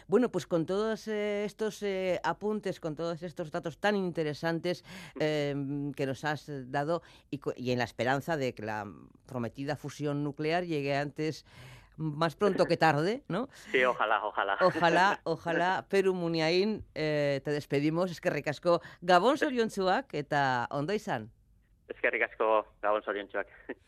Bueno, 0.08 0.30
pues 0.30 0.46
con 0.46 0.66
todos 0.66 1.08
eh, 1.08 1.46
estos 1.46 1.82
eh, 1.82 2.20
apuntes, 2.24 2.80
con 2.80 2.96
todos 2.96 3.24
estos 3.24 3.52
datos 3.52 3.80
tan 3.80 3.96
interesantes 3.96 4.84
eh, 5.20 5.56
que 5.96 6.06
nos 6.06 6.26
has 6.26 6.50
dado 6.72 7.02
y, 7.32 7.40
y, 7.56 7.72
en 7.72 7.78
la 7.80 7.86
esperanza 7.86 8.36
de 8.36 8.54
que 8.54 8.64
la 8.64 8.86
prometida 9.26 9.78
fusión 9.78 10.24
nuclear 10.24 10.66
llegue 10.66 10.96
antes 10.96 11.46
más 11.98 12.36
pronto 12.36 12.66
que 12.66 12.78
tarde, 12.78 13.24
¿no? 13.28 13.50
Sí, 13.72 13.84
ojalá, 13.84 14.26
ojalá. 14.26 14.58
Ojalá, 14.62 15.20
ojalá, 15.24 15.86
Peru 15.90 16.14
Muniain, 16.14 16.86
eh, 16.96 17.42
te 17.44 17.52
despedimos, 17.52 18.12
es 18.12 18.22
que 18.22 18.30
ricasco. 18.30 18.82
Gabon 19.02 19.38
soriontzuak 19.38 20.14
eta 20.14 20.68
ondo 20.72 20.94
izan. 20.94 21.32
És 21.88 22.00
que 22.00 22.10
ricasco, 22.10 22.66
Gabon 22.82 23.04
Soriontxuak. 23.04 23.48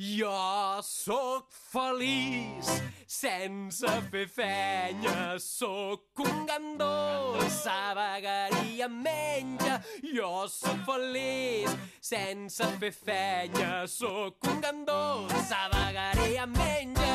Jo 0.00 0.80
sóc 0.80 1.50
feliç 1.52 2.64
sense 3.04 3.90
fer 4.08 4.22
fenya, 4.32 5.36
sóc 5.36 6.22
un 6.24 6.46
gandol, 6.48 7.36
s'avegaria 7.52 8.88
menja. 8.88 9.76
Jo 10.00 10.48
sóc 10.48 10.80
feliç 10.88 11.68
sense 12.00 12.72
fer 12.80 12.94
fenya, 12.96 13.84
sóc 13.84 14.40
un 14.48 14.64
gandol, 14.64 15.28
s'avegaria 15.44 16.48
menja. 16.48 17.09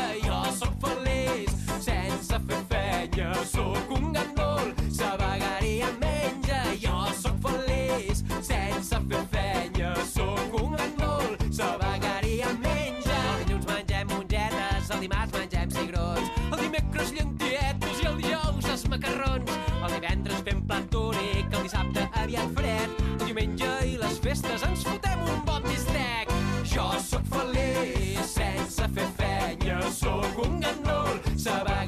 Feliç 0.86 1.49
sense 1.81 2.38
fer 2.47 2.61
fenya, 2.69 3.31
sóc 3.51 3.91
un 3.97 4.11
gandol, 4.13 4.73
s'avegaria 4.93 5.89
menja. 6.01 6.61
Jo 6.83 7.05
sóc 7.21 7.38
feliç 7.47 8.21
sense 8.45 9.01
fer 9.09 9.23
fenya, 9.33 9.93
sóc 10.13 10.53
un 10.61 10.77
gandol, 10.77 11.14
sabah 31.46 31.84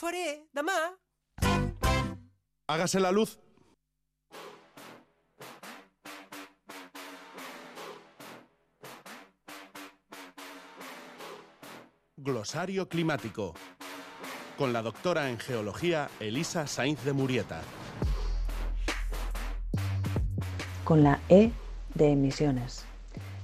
faré, 0.00 0.48
demà. 0.52 0.96
Hágase 2.68 3.00
la 3.00 3.12
luz. 3.12 3.38
Glosario 12.16 12.88
climático. 12.88 13.54
Con 14.56 14.72
la 14.72 14.82
doctora 14.82 15.30
en 15.30 15.38
geología 15.38 16.10
Elisa 16.20 16.66
Sainz 16.66 17.02
de 17.04 17.12
Murieta. 17.12 17.62
Con 20.84 21.02
la 21.02 21.20
E 21.28 21.50
de 21.94 22.12
emisiones. 22.12 22.89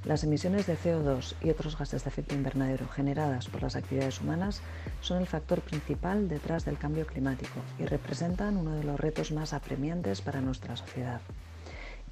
Las 0.06 0.22
emisiones 0.22 0.68
de 0.68 0.76
CO2 0.76 1.34
y 1.42 1.50
otros 1.50 1.76
gases 1.76 2.04
de 2.04 2.10
efecto 2.10 2.36
invernadero 2.36 2.86
generadas 2.86 3.48
por 3.48 3.62
las 3.62 3.74
actividades 3.74 4.20
humanas 4.20 4.62
son 5.00 5.18
el 5.18 5.26
factor 5.26 5.60
principal 5.62 6.28
detrás 6.28 6.64
del 6.64 6.78
cambio 6.78 7.08
climático 7.08 7.58
y 7.76 7.86
representan 7.86 8.56
uno 8.56 8.76
de 8.76 8.84
los 8.84 9.00
retos 9.00 9.32
más 9.32 9.52
apremiantes 9.52 10.20
para 10.20 10.40
nuestra 10.40 10.76
sociedad. 10.76 11.20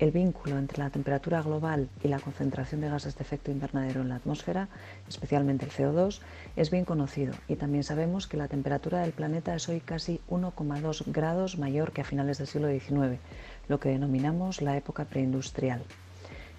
El 0.01 0.11
vínculo 0.11 0.59
entre 0.59 0.79
la 0.79 0.91
temperatura 0.91 1.41
global 1.41 1.89
y 2.03 2.09
la 2.09 2.19
concentración 2.19 2.81
de 2.81 2.89
gases 2.89 3.15
de 3.15 3.23
efecto 3.23 3.53
invernadero 3.53 4.01
en 4.01 4.09
la 4.09 4.17
atmósfera, 4.17 4.67
especialmente 5.09 5.65
el 5.65 5.71
CO2, 5.71 6.19
es 6.57 6.73
bien 6.73 6.85
conocido 6.85 7.33
y 7.47 7.55
también 7.55 7.85
sabemos 7.85 8.27
que 8.27 8.37
la 8.37 8.49
temperatura 8.49 9.03
del 9.03 9.13
planeta 9.13 9.55
es 9.55 9.69
hoy 9.69 9.79
casi 9.79 10.21
1,2 10.29 11.05
grados 11.13 11.59
mayor 11.59 11.93
que 11.93 12.01
a 12.01 12.05
finales 12.05 12.39
del 12.39 12.49
siglo 12.49 12.67
XIX, 12.67 13.21
lo 13.69 13.79
que 13.79 13.91
denominamos 13.91 14.63
la 14.63 14.77
época 14.77 15.05
preindustrial. 15.05 15.85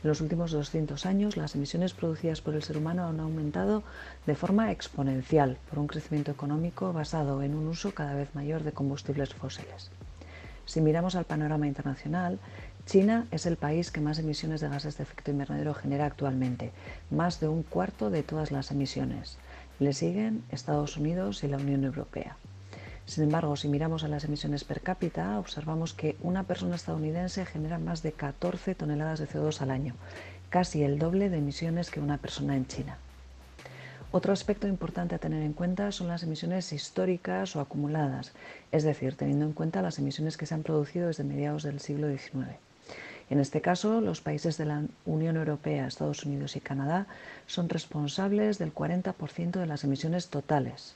En 0.05 0.09
los 0.09 0.21
últimos 0.21 0.51
200 0.51 1.07
años, 1.07 1.35
las 1.35 1.55
emisiones 1.55 1.95
producidas 1.95 2.39
por 2.39 2.53
el 2.53 2.61
ser 2.61 2.77
humano 2.77 3.07
han 3.07 3.19
aumentado 3.19 3.81
de 4.27 4.35
forma 4.35 4.71
exponencial 4.71 5.57
por 5.67 5.79
un 5.79 5.87
crecimiento 5.87 6.29
económico 6.29 6.93
basado 6.93 7.41
en 7.41 7.55
un 7.55 7.67
uso 7.67 7.91
cada 7.95 8.13
vez 8.13 8.29
mayor 8.35 8.61
de 8.61 8.71
combustibles 8.71 9.33
fósiles. 9.33 9.89
Si 10.67 10.79
miramos 10.79 11.15
al 11.15 11.25
panorama 11.25 11.65
internacional, 11.65 12.37
China 12.85 13.25
es 13.31 13.47
el 13.47 13.57
país 13.57 13.89
que 13.89 13.99
más 13.99 14.19
emisiones 14.19 14.61
de 14.61 14.69
gases 14.69 14.95
de 14.95 15.05
efecto 15.05 15.31
invernadero 15.31 15.73
genera 15.73 16.05
actualmente, 16.05 16.71
más 17.09 17.39
de 17.39 17.47
un 17.47 17.63
cuarto 17.63 18.11
de 18.11 18.21
todas 18.21 18.51
las 18.51 18.69
emisiones. 18.69 19.39
Le 19.79 19.91
siguen 19.91 20.43
Estados 20.51 20.97
Unidos 20.97 21.43
y 21.43 21.47
la 21.47 21.57
Unión 21.57 21.83
Europea. 21.83 22.37
Sin 23.05 23.23
embargo, 23.23 23.55
si 23.55 23.67
miramos 23.67 24.03
a 24.03 24.07
las 24.07 24.23
emisiones 24.23 24.63
per 24.63 24.81
cápita, 24.81 25.37
observamos 25.37 25.93
que 25.93 26.17
una 26.21 26.43
persona 26.43 26.75
estadounidense 26.75 27.45
genera 27.45 27.77
más 27.77 28.01
de 28.01 28.11
14 28.11 28.73
toneladas 28.73 29.19
de 29.19 29.27
CO2 29.27 29.61
al 29.61 29.69
año, 29.69 29.93
casi 30.49 30.83
el 30.83 30.97
doble 30.97 31.29
de 31.29 31.37
emisiones 31.37 31.91
que 31.91 31.99
una 31.99 32.17
persona 32.17 32.55
en 32.55 32.65
China. 32.65 32.97
Otro 34.11 34.33
aspecto 34.33 34.67
importante 34.67 35.13
a 35.13 35.19
tener 35.19 35.43
en 35.43 35.53
cuenta 35.53 35.91
son 35.91 36.07
las 36.07 36.23
emisiones 36.23 36.71
históricas 36.73 37.55
o 37.55 37.59
acumuladas, 37.59 38.31
es 38.71 38.83
decir, 38.83 39.15
teniendo 39.15 39.45
en 39.45 39.53
cuenta 39.53 39.81
las 39.81 39.99
emisiones 39.99 40.37
que 40.37 40.45
se 40.45 40.55
han 40.55 40.63
producido 40.63 41.07
desde 41.07 41.23
mediados 41.23 41.63
del 41.63 41.81
siglo 41.81 42.07
XIX. 42.09 42.57
En 43.29 43.39
este 43.39 43.61
caso, 43.61 44.01
los 44.01 44.21
países 44.21 44.57
de 44.57 44.65
la 44.65 44.83
Unión 45.05 45.35
Europea, 45.35 45.85
Estados 45.85 46.25
Unidos 46.25 46.55
y 46.55 46.61
Canadá 46.61 47.07
son 47.45 47.69
responsables 47.69 48.57
del 48.57 48.73
40% 48.73 49.59
de 49.59 49.65
las 49.67 49.83
emisiones 49.83 50.29
totales. 50.29 50.95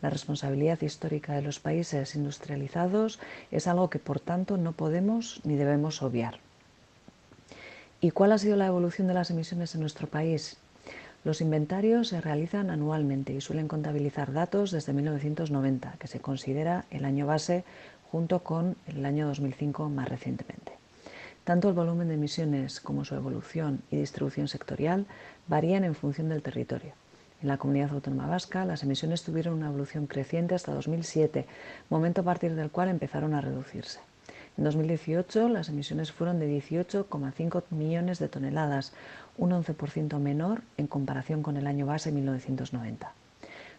La 0.00 0.10
responsabilidad 0.10 0.80
histórica 0.82 1.34
de 1.34 1.42
los 1.42 1.58
países 1.58 2.14
industrializados 2.14 3.18
es 3.50 3.66
algo 3.66 3.90
que, 3.90 3.98
por 3.98 4.20
tanto, 4.20 4.56
no 4.56 4.72
podemos 4.72 5.40
ni 5.44 5.56
debemos 5.56 6.02
obviar. 6.02 6.38
¿Y 8.00 8.12
cuál 8.12 8.30
ha 8.30 8.38
sido 8.38 8.56
la 8.56 8.68
evolución 8.68 9.08
de 9.08 9.14
las 9.14 9.30
emisiones 9.30 9.74
en 9.74 9.80
nuestro 9.80 10.06
país? 10.06 10.56
Los 11.24 11.40
inventarios 11.40 12.08
se 12.08 12.20
realizan 12.20 12.70
anualmente 12.70 13.32
y 13.32 13.40
suelen 13.40 13.66
contabilizar 13.66 14.32
datos 14.32 14.70
desde 14.70 14.92
1990, 14.92 15.96
que 15.98 16.06
se 16.06 16.20
considera 16.20 16.84
el 16.90 17.04
año 17.04 17.26
base 17.26 17.64
junto 18.12 18.44
con 18.44 18.76
el 18.86 19.04
año 19.04 19.26
2005 19.26 19.88
más 19.88 20.08
recientemente. 20.08 20.72
Tanto 21.42 21.68
el 21.68 21.74
volumen 21.74 22.08
de 22.08 22.14
emisiones 22.14 22.80
como 22.80 23.04
su 23.04 23.16
evolución 23.16 23.82
y 23.90 23.96
distribución 23.96 24.46
sectorial 24.46 25.06
varían 25.48 25.82
en 25.82 25.96
función 25.96 26.28
del 26.28 26.42
territorio. 26.42 26.92
En 27.40 27.48
la 27.48 27.56
comunidad 27.56 27.92
autónoma 27.92 28.26
vasca, 28.26 28.64
las 28.64 28.82
emisiones 28.82 29.22
tuvieron 29.22 29.54
una 29.54 29.68
evolución 29.68 30.08
creciente 30.08 30.56
hasta 30.56 30.74
2007, 30.74 31.46
momento 31.88 32.22
a 32.22 32.24
partir 32.24 32.56
del 32.56 32.70
cual 32.70 32.88
empezaron 32.88 33.32
a 33.32 33.40
reducirse. 33.40 34.00
En 34.56 34.64
2018, 34.64 35.48
las 35.48 35.68
emisiones 35.68 36.10
fueron 36.10 36.40
de 36.40 36.48
18,5 36.48 37.62
millones 37.70 38.18
de 38.18 38.28
toneladas, 38.28 38.92
un 39.36 39.52
11% 39.52 40.18
menor 40.18 40.62
en 40.78 40.88
comparación 40.88 41.44
con 41.44 41.56
el 41.56 41.68
año 41.68 41.86
base 41.86 42.10
1990. 42.10 43.12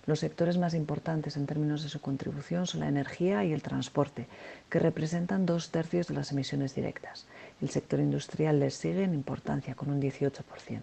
Los 0.05 0.22
sectores 0.22 0.57
más 0.57 0.74
importantes 0.74 1.36
en 1.36 1.45
términos 1.45 1.84
de 1.84 1.89
su 1.89 1.99
contribución 1.99 2.66
son 2.66 2.80
la 2.80 2.88
energía 2.88 3.43
y 3.43 3.51
el 3.51 3.62
transporte, 3.62 4.28
que 4.70 4.80
representan 4.80 5.45
dos 5.45 5.70
tercios 5.70 6.07
de 6.07 6.14
las 6.14 6.32
emisiones 6.32 6.76
directas. 6.76 7.28
El 7.62 7.70
sector 7.70 7.99
industrial 7.99 8.62
les 8.62 8.76
sigue 8.76 9.03
en 9.03 9.14
importancia, 9.14 9.76
con 9.76 9.91
un 9.91 10.01
18%. 10.01 10.80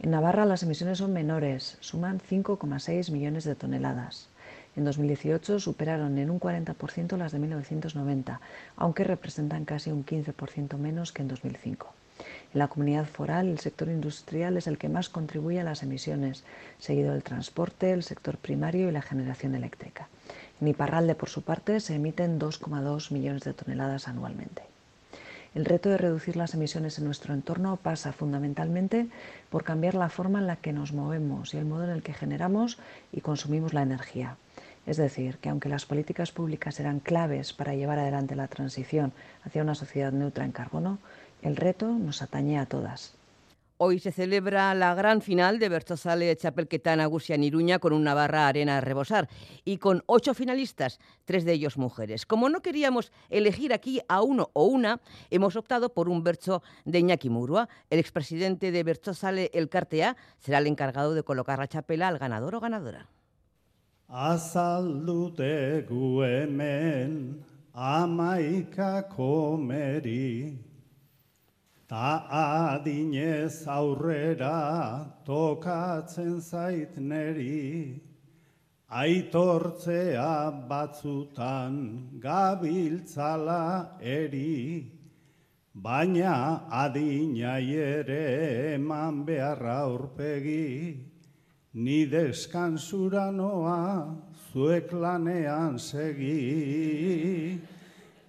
En 0.00 0.12
Navarra 0.12 0.46
las 0.46 0.62
emisiones 0.62 0.98
son 0.98 1.12
menores, 1.12 1.76
suman 1.80 2.20
5,6 2.20 3.10
millones 3.10 3.42
de 3.42 3.56
toneladas. 3.56 4.28
En 4.76 4.84
2018 4.84 5.58
superaron 5.58 6.18
en 6.18 6.30
un 6.30 6.38
40% 6.38 7.16
las 7.16 7.32
de 7.32 7.40
1990, 7.40 8.40
aunque 8.76 9.02
representan 9.02 9.64
casi 9.64 9.90
un 9.90 10.06
15% 10.06 10.76
menos 10.78 11.12
que 11.12 11.22
en 11.22 11.28
2005. 11.28 11.92
En 12.54 12.58
la 12.60 12.68
comunidad 12.68 13.06
foral, 13.06 13.48
el 13.48 13.58
sector 13.58 13.88
industrial 13.88 14.56
es 14.56 14.68
el 14.68 14.78
que 14.78 14.88
más 14.88 15.08
contribuye 15.08 15.58
a 15.58 15.64
las 15.64 15.82
emisiones, 15.82 16.44
seguido 16.78 17.12
del 17.12 17.24
transporte, 17.24 17.90
el 17.90 18.04
sector 18.04 18.38
primario 18.38 18.88
y 18.88 18.92
la 18.92 19.02
generación 19.02 19.56
eléctrica. 19.56 20.08
En 20.60 20.68
Iparralde, 20.68 21.16
por 21.16 21.28
su 21.28 21.42
parte, 21.42 21.80
se 21.80 21.96
emiten 21.96 22.38
2,2 22.38 23.10
millones 23.10 23.42
de 23.42 23.52
toneladas 23.54 24.06
anualmente. 24.06 24.62
El 25.58 25.64
reto 25.64 25.88
de 25.88 25.98
reducir 25.98 26.36
las 26.36 26.54
emisiones 26.54 26.98
en 26.98 27.04
nuestro 27.04 27.34
entorno 27.34 27.80
pasa 27.82 28.12
fundamentalmente 28.12 29.08
por 29.50 29.64
cambiar 29.64 29.96
la 29.96 30.08
forma 30.08 30.38
en 30.38 30.46
la 30.46 30.54
que 30.54 30.72
nos 30.72 30.92
movemos 30.92 31.52
y 31.52 31.56
el 31.56 31.64
modo 31.64 31.82
en 31.82 31.90
el 31.90 32.04
que 32.04 32.14
generamos 32.14 32.78
y 33.10 33.22
consumimos 33.22 33.74
la 33.74 33.82
energía. 33.82 34.36
Es 34.86 34.98
decir, 34.98 35.38
que 35.38 35.48
aunque 35.48 35.68
las 35.68 35.84
políticas 35.84 36.30
públicas 36.30 36.78
eran 36.78 37.00
claves 37.00 37.52
para 37.52 37.74
llevar 37.74 37.98
adelante 37.98 38.36
la 38.36 38.46
transición 38.46 39.12
hacia 39.42 39.62
una 39.62 39.74
sociedad 39.74 40.12
neutra 40.12 40.44
en 40.44 40.52
carbono, 40.52 41.00
el 41.42 41.56
reto 41.56 41.88
nos 41.88 42.22
atañe 42.22 42.60
a 42.60 42.66
todas. 42.66 43.17
Hoy 43.80 44.00
se 44.00 44.10
celebra 44.10 44.74
la 44.74 44.92
gran 44.96 45.22
final 45.22 45.60
de 45.60 45.68
Bertozale 45.68 46.34
Chapelquetán 46.34 46.98
Agusia 46.98 47.36
en 47.36 47.44
Iruña 47.44 47.78
con 47.78 47.92
una 47.92 48.12
barra 48.12 48.48
arena 48.48 48.78
a 48.78 48.80
rebosar 48.80 49.28
y 49.64 49.78
con 49.78 50.02
ocho 50.06 50.34
finalistas, 50.34 50.98
tres 51.24 51.44
de 51.44 51.52
ellos 51.52 51.78
mujeres. 51.78 52.26
Como 52.26 52.48
no 52.48 52.60
queríamos 52.60 53.12
elegir 53.30 53.72
aquí 53.72 54.00
a 54.08 54.20
uno 54.20 54.50
o 54.52 54.64
una, 54.64 55.00
hemos 55.30 55.54
optado 55.54 55.94
por 55.94 56.08
un 56.08 56.24
bercho 56.24 56.60
de 56.84 56.98
Iñaki 56.98 57.30
Murua. 57.30 57.68
El 57.88 58.00
expresidente 58.00 58.72
de 58.72 58.82
Bertozale 58.82 59.48
El 59.54 59.68
Cartea 59.68 60.16
será 60.40 60.58
el 60.58 60.66
encargado 60.66 61.14
de 61.14 61.22
colocar 61.22 61.60
la 61.60 61.68
chapela 61.68 62.08
al 62.08 62.18
ganador 62.18 62.56
o 62.56 62.60
ganadora. 62.60 63.06
Ta 71.88 72.28
adinez 72.28 73.64
aurrera 73.66 75.08
tokatzen 75.24 76.40
zait 76.40 76.96
neri 76.98 78.02
Aitortzea 78.90 80.68
batzutan 80.68 82.20
gabiltzala 82.20 83.98
eri. 84.00 84.92
Baina 85.74 86.68
adinai 86.68 87.72
ere 87.72 88.74
eman 88.74 89.24
beharra 89.24 89.80
aurpegi 89.88 91.04
Ni 91.74 92.06
deskansura 92.06 93.30
noa 93.30 94.16
zuek 94.52 94.92
lanean 94.92 95.78
segi 95.78 97.60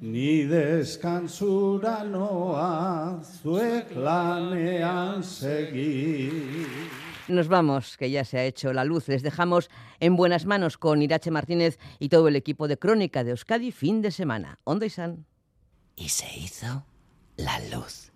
Ni 0.02 0.45
deskansura 0.47 2.06
noa 2.08 3.20
zuek 3.22 3.91
lanean 3.95 5.24
segi. 5.24 6.32
Nos 7.28 7.50
vamos, 7.50 7.97
que 7.97 8.10
ya 8.10 8.24
se 8.24 8.39
ha 8.39 8.45
hecho 8.45 8.72
la 8.72 8.86
luz. 8.86 9.10
Les 9.10 9.24
dejamos 9.24 9.70
en 10.00 10.16
buenas 10.16 10.45
manos 10.45 10.78
con 10.78 11.02
Irache 11.02 11.32
Martínez 11.32 11.80
y 12.00 12.08
todo 12.08 12.30
el 12.30 12.38
equipo 12.38 12.70
de 12.70 12.78
Crónica 12.78 13.26
de 13.26 13.32
Euskadi 13.32 13.72
fin 13.74 14.02
de 14.02 14.12
semana. 14.12 14.58
Onda 14.64 14.86
y 14.86 14.89
San. 14.89 15.26
Y 15.97 16.08
se 16.10 16.28
hizo 16.39 16.86
la 17.36 17.60
luz. 17.70 18.14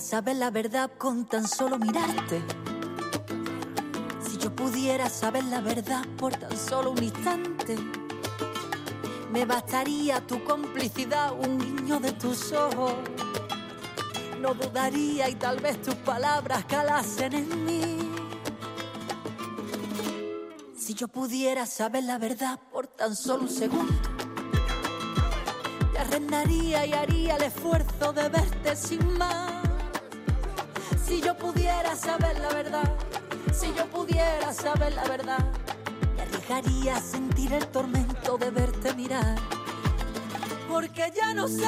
Saber 0.00 0.36
la 0.36 0.50
verdad 0.50 0.90
con 0.98 1.26
tan 1.26 1.46
solo 1.46 1.78
mirarte. 1.78 2.42
Si 4.26 4.38
yo 4.38 4.54
pudiera 4.54 5.08
saber 5.10 5.44
la 5.44 5.60
verdad 5.60 6.04
por 6.16 6.34
tan 6.34 6.56
solo 6.56 6.90
un 6.90 7.02
instante. 7.02 7.76
Me 9.30 9.44
bastaría 9.44 10.26
tu 10.26 10.42
complicidad, 10.44 11.32
un 11.32 11.58
guiño 11.58 12.00
de 12.00 12.12
tus 12.12 12.52
ojos. 12.52 12.94
No 14.40 14.54
dudaría 14.54 15.28
y 15.28 15.34
tal 15.34 15.60
vez 15.60 15.80
tus 15.82 15.94
palabras 15.96 16.64
calasen 16.64 17.34
en 17.34 17.64
mí. 17.64 17.98
Si 20.76 20.94
yo 20.94 21.08
pudiera 21.08 21.66
saber 21.66 22.04
la 22.04 22.18
verdad 22.18 22.58
por 22.72 22.86
tan 22.86 23.14
solo 23.14 23.42
un 23.42 23.50
segundo. 23.50 23.94
Te 25.92 25.98
arrendaría 25.98 26.86
y 26.86 26.92
haría 26.94 27.36
el 27.36 27.42
esfuerzo 27.42 28.12
de 28.12 28.28
verte 28.28 28.74
sin 28.74 29.18
más. 29.18 29.49
Si 31.10 31.20
yo 31.20 31.36
pudiera 31.36 31.96
saber 31.96 32.38
la 32.38 32.50
verdad, 32.50 32.88
si 33.52 33.74
yo 33.74 33.84
pudiera 33.86 34.52
saber 34.52 34.92
la 34.92 35.02
verdad, 35.08 35.44
me 36.14 36.22
arriesgaría 36.22 37.00
sentir 37.00 37.52
el 37.52 37.66
tormento 37.66 38.38
de 38.38 38.50
verte 38.50 38.94
mirar. 38.94 39.36
Porque 40.68 41.12
ya 41.12 41.34
no 41.34 41.48
sé, 41.48 41.66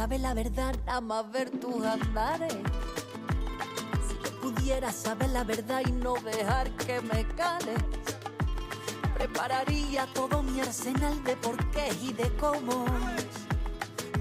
saber 0.00 0.20
la 0.20 0.32
verdad, 0.32 0.74
nada 0.86 1.02
más 1.02 1.30
ver 1.30 1.50
tus 1.50 1.84
andares. 1.84 2.54
Si 4.08 4.14
yo 4.24 4.40
pudiera 4.40 4.90
saber 4.90 5.28
la 5.28 5.44
verdad 5.44 5.82
y 5.86 5.92
no 5.92 6.14
dejar 6.14 6.70
que 6.78 7.02
me 7.02 7.26
cales. 7.36 7.82
Prepararía 9.18 10.06
todo 10.14 10.42
mi 10.42 10.58
arsenal 10.58 11.22
de 11.22 11.36
porqués 11.36 12.02
y 12.02 12.14
de 12.14 12.34
cómo. 12.36 12.86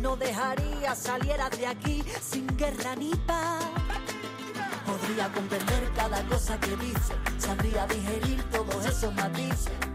No 0.01 0.17
dejaría 0.17 0.93
saliera 0.95 1.49
de 1.49 1.67
aquí 1.67 2.03
sin 2.21 2.45
guerra 2.57 2.97
ni 2.97 3.15
paz. 3.25 3.63
Podría 4.85 5.31
comprender 5.31 5.89
cada 5.95 6.21
cosa 6.27 6.59
que 6.59 6.75
dice, 6.75 7.13
sabría 7.37 7.87
digerir 7.87 8.43
todos 8.51 8.85
esos 8.85 9.15
matices. 9.15 9.88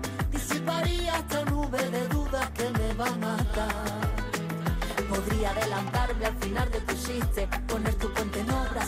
Adelantarme 5.56 6.26
al 6.26 6.36
final 6.36 6.70
de 6.70 6.80
tu 6.80 6.94
chiste, 6.94 7.48
poner 7.66 7.94
tu 7.94 8.12
puente 8.12 8.40
en 8.40 8.50
obra, 8.50 8.84